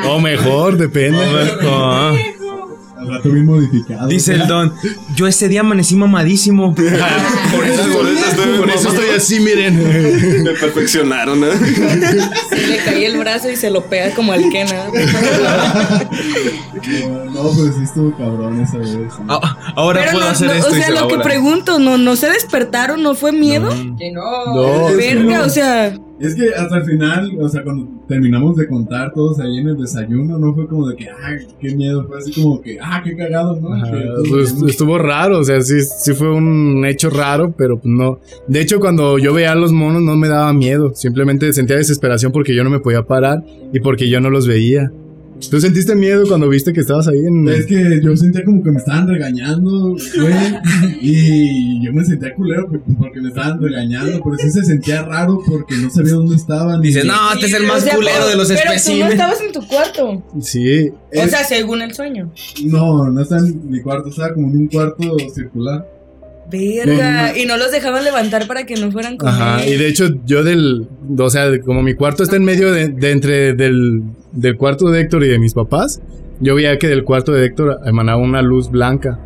O 0.08 0.20
mejor, 0.20 0.78
depende. 0.78 1.20
Ah. 1.64 2.14
Al 3.00 3.08
rato 3.08 3.30
bien 3.30 3.46
modificado. 3.46 4.08
Dice 4.08 4.34
el 4.34 4.46
don, 4.48 4.74
yo 5.16 5.26
ese 5.28 5.48
día 5.48 5.62
amanecí 5.62 5.96
mamadísimo. 5.96 6.76
Por 6.76 6.84
eso, 6.84 7.84
por 7.92 8.08
eso 8.08 8.26
estoy, 8.30 8.58
Por 8.60 8.70
eso 8.70 8.90
mamá. 8.90 9.00
estoy 9.00 9.16
así, 9.16 9.40
miren. 9.40 10.44
Me 10.44 10.52
perfeccionaron, 10.52 11.44
¿eh? 11.44 11.50
Sí, 12.52 12.66
le 12.68 12.78
caí 12.84 13.06
el 13.06 13.18
brazo 13.18 13.50
y 13.50 13.56
se 13.56 13.70
lo 13.70 13.86
pega 13.86 14.14
como 14.16 14.34
al 14.34 14.50
Kena. 14.50 14.86
No, 17.08 17.26
no, 17.26 17.42
pues 17.52 17.76
sí 17.76 17.84
estuvo 17.84 18.16
cabrón 18.18 18.62
esa 18.62 18.78
vez. 18.78 18.90
sí. 18.90 19.24
Ah, 19.28 19.58
Ahora 19.76 20.02
Pero 20.02 20.12
puedo 20.14 20.26
no, 20.26 20.32
hacer 20.32 20.48
no, 20.48 20.54
esto 20.54 20.68
o 20.68 20.76
y 20.76 20.78
sea, 20.78 20.88
se 20.88 20.94
lo 20.94 21.08
que 21.08 21.18
pregunto, 21.20 21.80
¿no, 21.80 21.98
¿no 21.98 22.16
se 22.16 22.30
despertaron? 22.30 23.02
¿No 23.04 23.16
fue 23.16 23.32
miedo? 23.32 23.70
Que 23.98 24.12
no. 24.12 24.22
No, 24.56 24.96
Verga, 24.96 25.44
o 25.46 25.50
sea, 25.50 25.94
Es 26.20 26.36
que 26.36 26.50
hasta 26.50 26.78
el 26.78 26.84
final, 26.84 27.32
o 27.40 27.48
sea, 27.48 27.64
cuando 27.64 27.88
terminamos 28.08 28.58
de 28.58 28.68
contar 28.68 29.14
todos 29.14 29.40
ahí 29.40 29.60
en 29.60 29.70
el 29.70 29.78
desayuno, 29.78 30.38
no 30.38 30.54
fue 30.54 30.68
como 30.68 30.88
de 30.88 30.96
que, 30.96 31.08
ah, 31.10 31.38
qué 31.60 31.74
miedo, 31.76 32.06
fue 32.08 32.18
así 32.18 32.34
como 32.34 32.62
que, 32.62 32.78
ah, 32.82 33.02
qué 33.04 33.16
cagado, 33.16 33.60
¿no? 33.60 33.74
Ajá, 33.74 33.92
pues, 34.30 34.56
estuvo 34.68 34.98
raro, 34.98 35.40
o 35.40 35.44
sea, 35.44 35.62
sí, 35.62 35.82
sí 35.82 36.14
fue 36.14 36.32
un 36.32 36.84
hecho 36.86 37.10
raro, 37.10 37.54
pero 37.58 37.80
pues 37.80 37.94
no. 37.94 38.20
De 38.48 38.60
hecho, 38.60 38.80
cuando 38.80 39.18
yo 39.18 39.34
veía 39.34 39.54
a 39.54 39.56
los 39.56 39.72
monos 39.72 40.02
no 40.02 40.16
me 40.18 40.28
daba 40.28 40.52
miedo, 40.52 40.94
simplemente 40.94 41.54
sentía 41.54 41.78
desesperación 41.78 42.32
porque 42.32 42.54
yo 42.54 42.64
no 42.64 42.70
me 42.70 42.80
podía 42.80 43.04
parar 43.04 43.44
y 43.72 43.80
porque 43.80 44.10
yo 44.10 44.20
no 44.20 44.30
los 44.30 44.48
veía. 44.48 44.92
¿Tú 45.50 45.60
sentiste 45.62 45.96
miedo 45.96 46.26
cuando 46.28 46.50
viste 46.50 46.74
que 46.74 46.82
estabas 46.82 47.08
ahí 47.08 47.20
en... 47.20 47.48
Es 47.48 47.66
que 47.66 48.00
yo 48.04 48.16
sentía 48.18 48.44
como 48.44 48.62
que 48.64 48.72
me 48.72 48.78
estaban 48.78 49.08
regañando, 49.08 49.90
güey. 49.90 50.98
Y 51.02 51.84
yo 51.86 51.94
me 51.94 52.04
sentía 52.04 52.34
culero 52.36 52.68
pues, 52.70 52.82
porque 53.00 53.22
me 53.22 53.30
estaban 53.30 53.62
regañando. 53.62 54.22
Pero 54.24 54.38
sí 54.38 54.50
se 54.52 54.64
sentía 54.64 55.04
raro 55.04 55.40
porque 55.48 55.76
no 55.78 55.90
sabía 55.90 56.14
dónde 56.14 56.36
estaban. 56.36 56.82
Dice, 56.82 57.04
no, 57.04 57.34
este 57.34 57.46
es 57.48 57.54
el 57.54 57.66
o 57.66 57.68
más 57.68 57.84
sea, 57.84 57.96
culero 57.96 58.28
de 58.28 58.36
los 58.36 58.48
Pero 58.48 58.60
tú 58.62 58.66
no 58.68 58.74
especímenes. 58.74 59.12
estabas 59.14 59.42
en 59.42 59.52
tu 59.54 59.68
cuarto. 59.68 60.24
Sí, 60.42 60.90
O 60.90 60.96
Es- 61.12 61.30
sea, 61.32 61.44
según 61.44 61.82
el 61.82 61.94
sueño. 61.94 62.32
No, 62.66 63.10
no 63.10 63.22
estaba 63.22 63.42
en 63.42 63.70
mi 63.70 63.82
cuarto, 63.82 64.10
estaba 64.10 64.34
como 64.34 64.48
en 64.50 64.58
un 64.58 64.68
cuarto 64.68 65.16
circular. 65.34 65.88
Verga. 66.52 67.38
Y 67.38 67.46
no 67.46 67.58
los 67.58 67.72
dejaban 67.72 68.04
levantar 68.04 68.48
para 68.48 68.66
que 68.66 68.76
no 68.76 68.92
fueran 68.92 69.18
con 69.18 69.30
Ajá, 69.30 69.66
y 69.66 69.78
de 69.78 69.88
hecho 69.88 70.06
yo 70.26 70.44
del, 70.44 70.88
o 71.18 71.30
sea, 71.30 71.60
como 71.62 71.82
mi 71.84 71.94
cuarto 71.94 72.24
está 72.24 72.36
en 72.38 72.44
medio 72.46 72.72
de, 72.72 72.88
de 72.90 73.12
entre 73.12 73.54
del, 73.54 74.02
del 74.32 74.58
cuarto 74.58 74.90
de 74.90 75.02
Héctor 75.02 75.24
y 75.24 75.28
de 75.28 75.40
mis 75.40 75.54
papás, 75.54 76.02
yo 76.40 76.56
veía 76.56 76.78
que 76.80 76.88
del 76.88 77.04
cuarto 77.04 77.32
de 77.34 77.46
Héctor 77.46 77.80
emanaba 77.86 78.22
una 78.22 78.42
luz 78.42 78.70
blanca. 78.72 79.20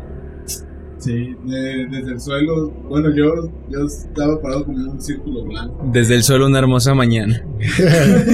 Sí, 0.98 1.34
de- 1.44 1.86
desde 1.90 2.12
el 2.12 2.20
suelo. 2.20 2.70
Bueno, 2.88 3.14
yo, 3.14 3.50
yo 3.70 3.84
estaba 3.86 4.40
parado 4.40 4.64
como 4.64 4.78
en 4.78 4.88
un 4.88 5.00
círculo 5.02 5.44
blanco. 5.44 5.90
Desde 5.92 6.14
el 6.14 6.22
suelo 6.22 6.46
una 6.46 6.58
hermosa 6.58 6.94
mañana. 6.94 7.44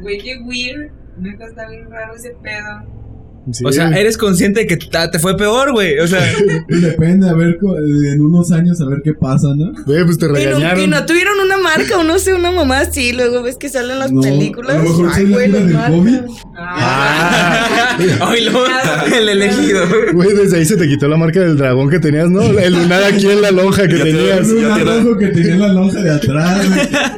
Güey, 0.00 0.18
qué 0.18 0.36
weird. 0.44 0.90
Neta 1.18 1.46
está 1.46 1.68
bien 1.68 1.88
raro 1.90 2.14
ese 2.14 2.30
pedo. 2.42 3.01
Sí. 3.50 3.64
O 3.66 3.72
sea, 3.72 3.88
eres 3.98 4.16
consciente 4.16 4.60
de 4.60 4.66
que 4.68 4.76
te 4.76 5.18
fue 5.18 5.36
peor, 5.36 5.72
güey. 5.72 5.98
O 5.98 6.06
sea, 6.06 6.20
Depende, 6.68 7.28
a 7.28 7.32
ver, 7.34 7.58
co- 7.58 7.76
en 7.76 8.20
unos 8.20 8.52
años 8.52 8.80
a 8.80 8.86
ver 8.86 9.00
qué 9.02 9.14
pasa, 9.14 9.48
¿no? 9.56 9.72
Güey, 9.84 10.04
pues 10.04 10.16
te 10.18 10.28
regañaron. 10.28 10.80
y 10.80 10.86
no 10.86 11.04
tuvieron 11.06 11.34
una 11.44 11.56
marca 11.58 11.98
o 11.98 12.04
no 12.04 12.20
sé, 12.20 12.34
una 12.34 12.52
mamá 12.52 12.78
así. 12.80 13.12
Luego 13.12 13.42
ves 13.42 13.56
que 13.56 13.68
salen 13.68 13.98
las 13.98 14.12
No, 14.12 14.20
películas. 14.20 14.76
a 14.76 14.78
lo 14.78 14.84
mejor 14.84 15.10
Ay, 15.12 15.24
güey, 15.26 15.50
del. 15.50 15.72
COVID. 15.72 16.18
Ah, 16.56 17.96
oílo, 18.30 18.64
el 19.16 19.28
elegido. 19.28 19.86
güey, 20.14 20.34
desde 20.34 20.58
ahí 20.58 20.64
se 20.64 20.76
te 20.76 20.86
quitó 20.86 21.08
la 21.08 21.16
marca 21.16 21.40
del 21.40 21.56
dragón 21.56 21.90
que 21.90 21.98
tenías, 21.98 22.30
¿no? 22.30 22.42
El 22.42 22.72
lunar 22.74 23.02
aquí 23.02 23.26
en 23.28 23.42
la 23.42 23.50
lonja 23.50 23.88
que 23.88 23.98
Ya 23.98 24.04
tenías. 24.04 24.48
Ya 24.48 24.74
tiene- 24.76 24.90
arrojo 24.92 25.18
que 25.18 25.26
tenía 25.28 25.54
en 25.54 25.60
la 25.60 25.68
lonja 25.68 26.00
de 26.00 26.10
atrás. 26.12 26.66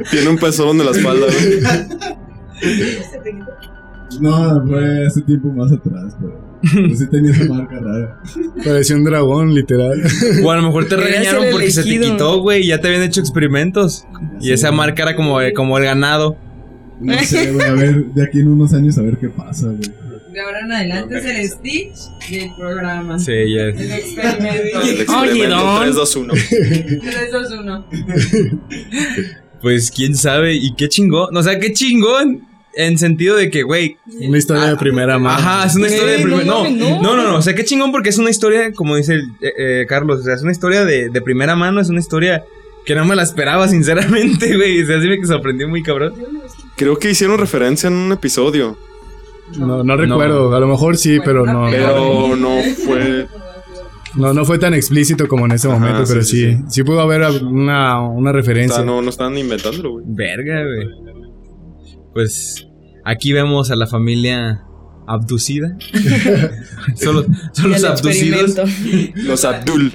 Tiene 0.09 0.29
un 0.29 0.37
pezón 0.39 0.77
de 0.79 0.85
la 0.85 0.91
espalda, 0.91 1.27
güey. 1.27 1.59
No, 4.19 4.65
fue 4.67 5.05
hace 5.05 5.21
tiempo 5.21 5.49
más 5.49 5.71
atrás, 5.71 6.15
pero 6.19 6.95
sí 6.95 7.07
tenía 7.09 7.31
esa 7.31 7.45
marca 7.53 7.79
rara. 7.79 8.21
Parecía 8.65 8.95
un 8.95 9.03
dragón, 9.03 9.53
literal. 9.53 10.01
O 10.43 10.51
a 10.51 10.55
lo 10.57 10.63
mejor 10.63 10.87
te 10.87 10.95
regañaron 10.95 11.45
porque 11.51 11.71
se 11.71 11.83
te 11.83 11.99
quitó, 11.99 12.41
güey. 12.41 12.63
y 12.63 12.67
Ya 12.67 12.81
te 12.81 12.87
habían 12.87 13.03
hecho 13.03 13.19
experimentos. 13.21 14.05
Y 14.41 14.51
esa 14.51 14.71
marca 14.71 15.03
era 15.03 15.15
como, 15.15 15.37
como 15.55 15.77
el 15.77 15.83
ganado. 15.83 16.37
No 16.99 17.17
sé, 17.23 17.51
güey, 17.51 17.67
a 17.67 17.73
ver, 17.73 18.05
de 18.05 18.23
aquí 18.23 18.39
en 18.39 18.47
unos 18.47 18.73
años 18.73 18.97
a 18.97 19.01
ver 19.01 19.17
qué 19.17 19.29
pasa, 19.29 19.67
güey. 19.67 19.81
De 20.31 20.41
ahora 20.41 20.59
en 20.65 20.71
adelante 20.71 21.17
es 21.17 21.25
el 21.25 21.47
Stitch 21.49 21.97
del 22.29 22.49
programa. 22.57 23.17
Sí, 23.19 23.31
ya. 23.31 23.63
El 23.67 23.91
experimento. 23.91 24.81
El 24.81 25.01
experimento 25.01 25.55
Don. 25.55 25.81
3, 25.83 25.95
2, 25.95 26.15
1. 26.15 26.33
3, 26.49 27.31
2, 27.31 27.51
1. 27.61 27.85
Pues 29.61 29.91
quién 29.91 30.15
sabe. 30.15 30.53
Y 30.55 30.75
qué 30.75 30.89
chingón. 30.89 31.35
O 31.35 31.41
sea, 31.43 31.57
qué 31.59 31.71
chingón. 31.73 32.41
En 32.75 32.97
sentido 32.97 33.37
de 33.37 33.49
que, 33.49 33.63
güey. 33.63 33.97
Una 34.21 34.37
historia 34.37 34.65
de 34.65 34.75
primera 34.75 35.17
mano. 35.17 35.37
Ajá, 35.37 35.65
es 35.65 35.75
una 35.75 35.87
historia 35.87 36.13
de 36.13 36.19
no 36.19 36.23
primera. 36.23 36.45
No, 36.45 36.69
no, 36.69 37.01
no. 37.01 37.15
no, 37.15 37.23
no. 37.31 37.37
O 37.37 37.41
sea, 37.41 37.55
qué 37.55 37.63
chingón 37.63 37.91
porque 37.91 38.09
es 38.09 38.17
una 38.17 38.29
historia, 38.29 38.73
como 38.73 38.95
dice 38.97 39.13
el, 39.13 39.21
eh, 39.41 39.53
eh, 39.57 39.85
Carlos. 39.87 40.19
O 40.19 40.23
sea, 40.23 40.33
es 40.35 40.41
una 40.41 40.51
historia 40.51 40.83
de, 40.83 41.09
de 41.09 41.21
primera 41.21 41.55
mano. 41.55 41.79
Es 41.79 41.89
una 41.89 41.99
historia 41.99 42.43
que 42.85 42.95
no 42.95 43.05
me 43.05 43.15
la 43.15 43.23
esperaba, 43.23 43.67
sinceramente, 43.69 44.55
güey. 44.55 44.83
O 44.83 44.85
sea, 44.85 45.01
sí 45.01 45.07
me 45.07 45.25
sorprendió 45.25 45.67
muy 45.67 45.83
cabrón. 45.83 46.13
Creo 46.75 46.97
que 46.97 47.11
hicieron 47.11 47.37
referencia 47.37 47.87
en 47.87 47.93
un 47.93 48.11
episodio. 48.11 48.77
No, 49.57 49.83
no 49.83 49.95
recuerdo. 49.95 50.53
A 50.55 50.59
lo 50.59 50.67
mejor 50.67 50.97
sí, 50.97 51.19
pero 51.23 51.45
no. 51.45 51.69
Pero 51.69 52.35
no 52.35 52.57
fue. 52.85 53.27
No, 54.15 54.33
no 54.33 54.45
fue 54.45 54.57
tan 54.57 54.73
explícito 54.73 55.27
como 55.27 55.45
en 55.45 55.51
ese 55.51 55.67
Ajá, 55.67 55.77
momento, 55.77 56.05
sí, 56.05 56.13
pero 56.13 56.25
sí, 56.25 56.37
sí. 56.37 56.53
sí. 56.55 56.63
Sí 56.69 56.83
pudo 56.83 57.01
haber 57.01 57.21
una, 57.43 57.99
una 58.01 58.29
O 58.29 58.33
referencia. 58.33 58.77
sea, 58.77 58.85
no, 58.85 59.01
no 59.01 59.09
estaban 59.09 59.37
inventándolo, 59.37 59.91
güey. 59.91 60.05
Verga, 60.07 60.63
güey. 60.63 61.14
Pues 62.15 62.65
aquí 63.03 63.33
vemos 63.33 63.71
a 63.71 63.75
la 63.75 63.87
familia 63.87 64.63
abducida. 65.05 65.77
son 66.95 67.13
los, 67.13 67.25
son 67.51 67.85
abducidos. 67.85 68.55
Los 69.15 69.43
Abdul. 69.43 69.93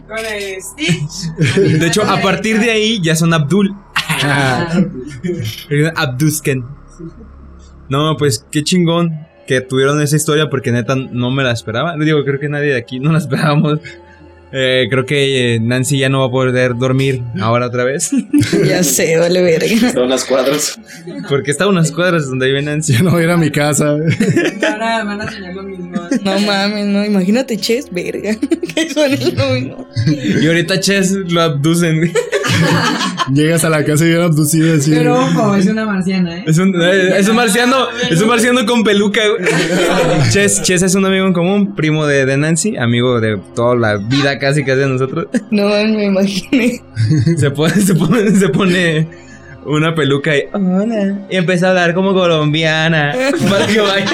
De 1.57 1.87
hecho, 1.87 2.03
a 2.03 2.21
partir 2.21 2.61
de 2.61 2.73
ahí 2.73 3.01
ya 3.03 3.17
son 3.17 3.33
Abdul. 3.33 3.75
Abdusken. 5.97 6.67
No, 7.89 8.19
pues 8.19 8.47
qué 8.51 8.65
chingón 8.65 9.27
que 9.47 9.63
tuvieron 9.63 10.03
esa 10.03 10.17
historia 10.17 10.51
porque 10.51 10.73
neta 10.73 10.97
no 10.97 11.31
me 11.31 11.43
la 11.43 11.53
esperaba. 11.53 11.97
Digo, 11.97 12.23
creo 12.23 12.39
que 12.39 12.51
nadie 12.51 12.73
de 12.73 12.77
aquí 12.77 13.01
no 13.01 13.13
la 13.13 13.19
esperábamos. 13.19 13.79
Eh, 14.53 14.89
creo 14.91 15.07
que 15.07 15.55
eh, 15.55 15.61
Nancy 15.61 15.99
ya 15.99 16.09
no 16.09 16.21
va 16.21 16.27
a 16.27 16.31
poder 16.31 16.77
dormir 16.77 17.23
ahora 17.41 17.67
otra 17.67 17.85
vez. 17.85 18.11
Ya 18.67 18.83
sé, 18.83 19.17
vale 19.17 19.43
verga. 19.43 19.93
Son 19.93 20.09
las 20.09 20.25
cuadras. 20.25 20.79
Porque 21.29 21.51
está 21.51 21.65
a 21.65 21.69
unas 21.69 21.93
cuadras 21.93 22.27
donde 22.27 22.47
vive 22.47 22.63
Nancy. 22.63 22.95
No 23.03 23.11
voy 23.11 23.23
a 23.23 23.25
ir 23.25 23.31
a 23.31 23.37
mi 23.37 23.51
casa. 23.51 23.91
Ahora 24.71 25.05
van 25.05 25.21
a 25.21 25.31
soñar 25.31 25.55
lo 25.55 25.63
mismo. 25.63 25.91
No 26.23 26.41
mames, 26.41 26.87
no. 26.87 27.05
Imagínate, 27.05 27.57
Ches, 27.57 27.91
verga. 27.91 28.37
Que 28.75 28.89
suene 28.91 29.17
lo 29.33 29.51
mismo. 29.51 29.89
Y 30.07 30.47
ahorita 30.47 30.79
Chess 30.81 31.13
lo 31.13 31.41
abducen. 31.41 32.13
Llegas 33.33 33.65
a 33.65 33.71
la 33.71 33.85
casa 33.85 34.05
y 34.05 34.09
bien 34.09 34.23
abducido 34.23 34.75
así. 34.75 34.91
Pero 34.91 35.15
ojo, 35.21 35.55
es 35.55 35.67
una 35.67 35.85
marciana, 35.87 36.39
¿eh? 36.39 36.45
Es 36.47 36.59
un, 36.59 36.75
eh, 36.81 37.19
es 37.19 37.29
un 37.29 37.37
marciano, 37.37 37.87
es 38.11 38.21
un 38.21 38.29
marciano 38.29 38.65
con 38.67 38.83
peluca. 38.83 39.21
Ches, 40.31 40.63
Ches 40.63 40.83
es 40.83 40.95
un 40.95 41.05
amigo 41.05 41.27
en 41.27 41.33
común, 41.33 41.75
primo 41.75 42.07
de, 42.07 42.27
de 42.27 42.37
Nancy, 42.37 42.77
amigo 42.77 43.21
de 43.21 43.39
toda 43.55 43.77
la 43.77 43.97
vida 43.97 44.39
casi 44.39 44.65
casi 44.65 44.81
de 44.81 44.89
nosotros. 44.89 45.27
No 45.51 45.69
me 45.69 46.07
imaginé. 46.07 46.83
Se 47.37 47.51
pone, 47.51 47.75
se 47.75 47.95
pone, 47.95 48.31
se 48.31 48.49
pone 48.49 49.09
una 49.65 49.95
peluca 49.95 50.37
y 50.37 50.45
hola. 50.53 51.27
Y 51.31 51.37
empieza 51.37 51.67
a 51.67 51.71
hablar 51.71 51.95
como 51.95 52.13
colombiana. 52.15 53.15
Para 53.49 53.67
que 53.67 53.81
vaya. 53.81 54.07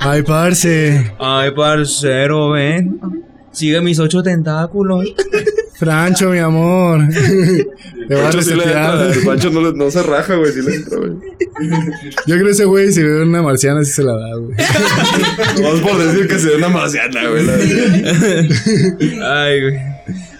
Ay, 0.00 0.22
parce. 0.22 1.12
Ay, 1.18 1.50
parcero, 1.52 2.50
ven. 2.50 3.00
Sigue 3.52 3.80
mis 3.80 3.98
ocho 3.98 4.22
tentáculos. 4.22 5.04
Francho, 5.80 6.30
mi 6.30 6.38
amor. 6.38 7.00
Te 8.08 8.14
vas 8.14 8.22
a 8.22 8.30
Pancho 8.30 8.42
sí 8.42 8.54
le 8.54 8.64
entra. 8.64 8.96
resetear. 8.96 9.18
El 9.18 9.24
Pancho 9.24 9.50
no, 9.50 9.72
no 9.72 9.90
se 9.90 10.02
raja, 10.02 10.34
güey. 10.36 10.52
Sí 10.52 10.60
le 10.62 10.74
entra, 10.76 10.98
güey. 10.98 11.12
Yo 12.26 12.34
creo 12.34 12.44
que 12.44 12.50
ese 12.52 12.64
güey, 12.66 12.92
si 12.92 13.02
ve 13.02 13.22
una 13.22 13.42
marciana, 13.42 13.82
sí 13.84 13.90
se 13.92 14.02
la 14.02 14.12
da, 14.12 14.34
güey. 14.36 14.54
Vamos 15.62 15.80
por 15.80 15.98
decir 15.98 16.28
que 16.28 16.38
se 16.38 16.48
ve 16.50 16.56
una 16.56 16.68
marciana, 16.68 17.20
güey. 17.28 17.44
Ay, 19.22 19.60
güey. 19.62 19.74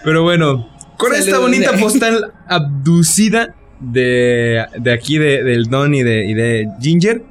Pero 0.04 0.22
bueno, 0.22 0.68
con 0.96 1.14
esta 1.14 1.38
bonita 1.38 1.72
postal 1.72 2.32
abducida 2.48 3.54
de, 3.80 4.64
de 4.78 4.92
aquí, 4.92 5.18
de- 5.18 5.42
del 5.42 5.64
Don 5.66 5.94
y 5.94 6.02
de, 6.02 6.26
y 6.26 6.34
de 6.34 6.68
Ginger, 6.80 7.22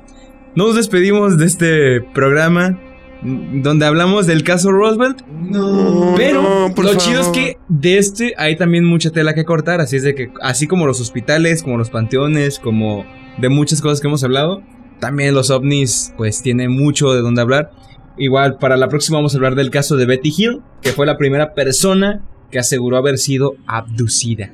nos 0.56 0.76
despedimos 0.76 1.38
de 1.38 1.46
este 1.46 2.02
programa 2.02 2.80
donde 3.22 3.86
hablamos 3.86 4.28
del 4.28 4.44
caso 4.44 4.72
Roosevelt. 4.72 5.22
No, 5.28 6.14
Pero 6.16 6.42
no, 6.42 6.84
lo 6.84 6.96
chido 6.96 7.22
es 7.22 7.28
que 7.28 7.58
de 7.68 7.98
este 7.98 8.34
hay 8.38 8.56
también 8.56 8.86
mucha 8.86 9.12
tela 9.12 9.34
que 9.34 9.46
cortar, 9.46 9.82
así 9.82 9.98
es 9.98 10.04
de 10.04 10.16
que 10.16 10.32
así 10.42 10.68
como 10.68 10.88
los 10.88 11.02
hospitales, 11.02 11.64
como 11.64 11.78
los 11.78 11.90
panteones, 11.90 12.60
como 12.60 13.06
de 13.38 13.50
muchas 13.50 13.82
cosas 13.82 14.02
que 14.02 14.08
hemos 14.08 14.24
hablado, 14.24 14.64
también 15.00 15.34
los 15.34 15.50
ovnis 15.50 16.14
pues 16.18 16.42
tiene 16.42 16.70
mucho 16.70 17.14
de 17.14 17.22
dónde 17.22 17.42
hablar. 17.42 17.72
Igual 18.18 18.58
para 18.58 18.78
la 18.78 18.90
próxima 18.90 19.18
vamos 19.18 19.34
a 19.34 19.38
hablar 19.38 19.56
del 19.56 19.70
caso 19.70 19.96
de 19.96 20.06
Betty 20.06 20.34
Hill, 20.38 20.62
que 20.82 20.92
fue 20.92 21.06
la 21.06 21.18
primera 21.18 21.54
persona 21.54 22.22
que 22.52 22.60
aseguró 22.60 22.98
haber 22.98 23.18
sido 23.18 23.56
abducida. 23.66 24.52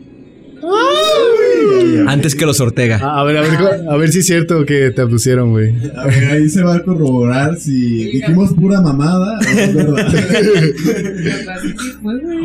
Antes 2.07 2.36
que 2.36 2.45
los 2.45 2.59
Ortega. 2.59 2.97
A 2.97 3.24
ver, 3.24 3.38
a 3.38 3.41
ver, 3.41 3.51
a 3.89 3.97
ver 3.97 4.09
si 4.11 4.20
es 4.20 4.26
cierto 4.26 4.66
que 4.66 4.91
te 4.91 5.01
abducieron, 5.01 5.51
güey. 5.51 5.74
A 5.95 6.05
ver, 6.07 6.26
ahí 6.26 6.49
se 6.49 6.63
va 6.63 6.76
a 6.76 6.84
corroborar 6.84 7.57
si 7.57 8.05
dijimos 8.11 8.53
pura 8.53 8.82
mamada 8.82 9.39
o 9.39 9.41
es 9.41 9.74
verdad. 9.74 10.07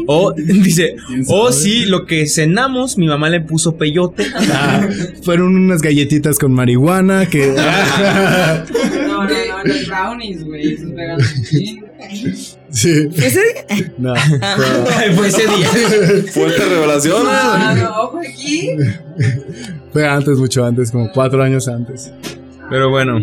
O 0.06 0.32
dice, 0.32 0.96
¿Quién 1.06 1.24
o 1.28 1.52
sí, 1.52 1.84
lo 1.86 2.06
que 2.06 2.26
cenamos, 2.26 2.98
mi 2.98 3.06
mamá 3.06 3.28
le 3.28 3.40
puso 3.40 3.76
peyote. 3.76 4.26
Ah, 4.52 4.88
fueron 5.22 5.54
unas 5.54 5.82
galletitas 5.82 6.38
con 6.38 6.52
marihuana 6.52 7.26
que. 7.26 7.54
No, 9.10 9.24
no, 9.24 9.28
no, 9.28 9.64
los 9.64 9.86
brownies, 9.86 10.44
güey. 10.44 10.74
Esos 10.74 10.90
pegan 10.92 11.18
un 11.20 11.44
chingo. 11.44 11.89
Sí. 12.70 13.08
Ese 13.16 13.40
No. 13.98 14.14
Ay, 14.14 15.12
fue 15.14 15.28
ese 15.28 15.42
día. 15.46 15.68
Fuerte 16.32 16.64
revelación. 16.64 17.22
Ah, 17.26 17.74
no, 17.76 18.02
ojo 18.02 18.18
aquí. 18.20 18.70
Fue 19.92 20.06
antes, 20.06 20.38
mucho 20.38 20.64
antes, 20.64 20.90
como 20.92 21.10
cuatro 21.10 21.42
años 21.42 21.66
antes. 21.66 22.12
Pero 22.70 22.90
bueno, 22.90 23.18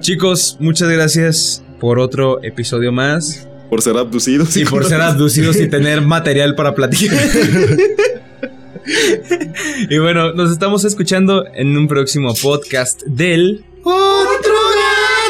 chicos, 0.00 0.58
muchas 0.60 0.90
gracias 0.90 1.62
por 1.80 1.98
otro 1.98 2.44
episodio 2.44 2.92
más 2.92 3.48
Por 3.70 3.80
ser 3.80 3.96
abducidos. 3.96 4.54
y 4.58 4.66
por 4.66 4.84
ser 4.84 5.00
abducidos 5.00 5.56
y 5.56 5.66
tener 5.68 6.02
material 6.02 6.54
para 6.54 6.74
platicar. 6.74 7.18
y 9.88 9.98
bueno, 9.98 10.32
nos 10.34 10.50
estamos 10.52 10.84
escuchando 10.84 11.46
en 11.54 11.76
un 11.76 11.88
próximo 11.88 12.34
podcast 12.34 13.02
del 13.04 13.64
Otro 13.82 14.54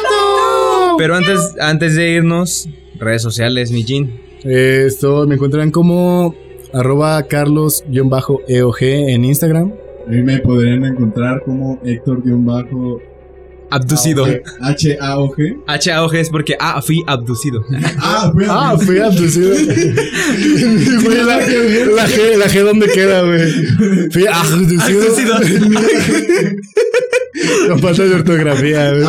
Gato. 0.03 0.97
Pero 0.99 1.15
antes, 1.17 1.39
antes 1.61 1.95
de 1.95 2.11
irnos, 2.11 2.69
redes 3.01 3.23
sociales, 3.23 3.71
mi 3.73 3.85
Jean. 3.85 4.11
Eh, 4.45 4.85
Esto 4.87 5.27
me 5.27 5.35
encuentran 5.35 5.71
como 5.71 6.35
arroba 6.73 7.23
carlos-eog 7.25 8.77
en 8.83 9.25
Instagram. 9.25 9.73
A 10.07 10.11
mí 10.11 10.23
me 10.23 10.39
podrían 10.39 10.85
encontrar 10.85 11.43
como 11.45 11.81
Héctor-Bajo 11.85 13.01
Abducido. 13.73 14.27
H-A-O-G. 14.61 15.59
H-A-O-G 15.67 16.15
es 16.19 16.29
porque, 16.31 16.57
ah, 16.61 16.83
fui 16.83 17.05
abducido. 17.07 17.65
Ah, 17.99 18.31
fue 18.35 18.47
Ah, 18.49 18.77
fui 18.77 18.99
abducido. 18.99 19.51
La, 21.25 21.37
la 21.37 22.07
G, 22.09 22.37
la 22.37 22.47
G, 22.49 22.63
¿dónde 22.65 22.87
queda, 22.89 23.23
güey? 23.23 23.53
Fui 24.11 24.27
abducido. 24.27 25.37
Con 27.69 27.79
falta 27.81 28.05
de 28.05 28.15
ortografía, 28.15 28.93
güey. 28.93 29.05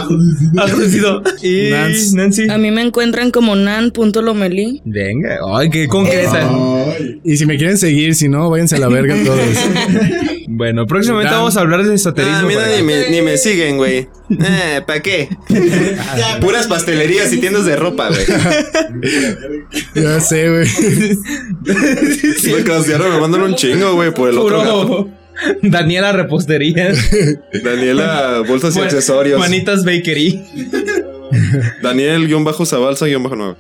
Abducido. 0.58 1.22
Y 1.42 1.70
Nance. 1.70 2.16
Nancy. 2.16 2.50
A 2.50 2.58
mí 2.58 2.72
me 2.72 2.82
encuentran 2.82 3.32
como 3.32 3.56
nan.lomelí. 3.56 4.82
Venga, 4.86 5.40
ay, 5.56 5.70
qué 5.70 5.88
concreta. 5.88 6.50
Ay, 6.50 7.20
Y 7.24 7.38
si 7.38 7.46
me 7.46 7.58
quieren 7.58 7.78
seguir, 7.78 8.16
si 8.16 8.30
no, 8.30 8.50
váyanse 8.50 8.76
a 8.76 8.80
la 8.80 8.88
verga 8.88 9.16
todos. 9.24 9.40
Bueno, 10.54 10.86
próximamente 10.86 11.32
Dan. 11.32 11.40
vamos 11.40 11.56
a 11.56 11.62
hablar 11.62 11.84
de 11.86 11.96
esoterismo. 11.96 12.40
Ah, 12.40 12.44
mira, 12.46 12.68
ni 12.76 12.84
me, 12.84 13.10
ni 13.10 13.22
me 13.22 13.38
siguen, 13.38 13.78
güey. 13.78 14.10
Eh, 14.30 14.82
¿para 14.86 15.00
qué? 15.00 15.30
Puras 16.42 16.68
pastelerías 16.68 17.32
y 17.32 17.38
tiendas 17.38 17.66
de 17.66 17.78
ropa, 17.78 18.10
güey. 18.10 18.26
Ya 19.96 20.20
sé, 20.20 20.50
güey. 20.50 20.68
Me 22.54 22.64
cansearon, 22.64 23.14
me 23.14 23.20
mandan 23.22 23.42
un 23.44 23.56
chingo, 23.56 23.94
güey, 23.94 24.14
por 24.14 24.30
el 24.30 24.38
otro 24.38 24.58
gato. 24.60 25.10
Daniela 25.62 26.12
Repostería. 26.12 26.94
Daniela, 27.64 28.44
bolsas 28.48 28.74
y 28.76 28.80
Juan- 28.80 28.86
accesorios. 28.88 29.40
Manitas 29.40 29.84
Bakery. 29.86 30.44
Daniel, 31.82 32.28
guion 32.28 32.44
bajo 32.44 32.66
Zabalza, 32.66 33.06
guion 33.06 33.24
bajo 33.24 33.36
9. 33.36 33.56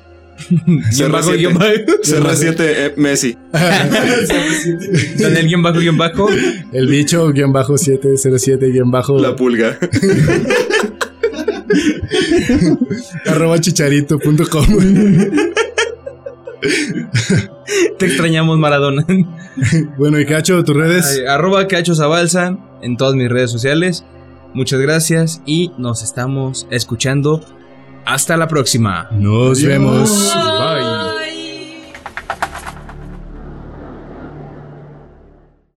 Guión 0.97 1.11
bajo, 1.11 1.31
guion 1.33 1.53
bajo. 1.53 1.71
CR7, 2.03 2.55
eh, 2.59 2.93
Messi. 2.97 3.37
Daniel 5.17 5.47
guion 5.47 5.61
bajo, 5.63 5.79
guion 5.79 5.97
bajo. 5.97 6.29
El 6.73 6.87
bicho, 6.87 7.31
guion 7.31 7.53
bajo 7.53 7.77
707, 7.77 8.71
guion 8.71 8.89
bajo. 8.91 9.19
La 9.19 9.35
pulga. 9.35 9.77
arroba 13.25 13.59
chicharito.com. 13.59 14.65
Te 17.97 18.05
extrañamos, 18.05 18.57
Maradona. 18.57 19.05
Bueno, 19.97 20.17
y 20.17 20.25
Cacho, 20.25 20.63
tus 20.63 20.75
redes. 20.75 21.19
Ay, 21.19 21.25
Arroba 21.25 21.67
Cacho 21.67 21.93
Zabalza 21.93 22.57
en 22.81 22.95
todas 22.95 23.15
mis 23.15 23.29
redes 23.29 23.51
sociales. 23.51 24.05
Muchas 24.53 24.79
gracias 24.79 25.41
y 25.45 25.71
nos 25.77 26.03
estamos 26.03 26.67
escuchando. 26.71 27.41
Hasta 28.05 28.37
la 28.37 28.47
próxima. 28.47 29.09
Nos 29.11 29.59
Adiós. 29.59 29.65
vemos. 29.65 30.33
Bye. 30.33 30.80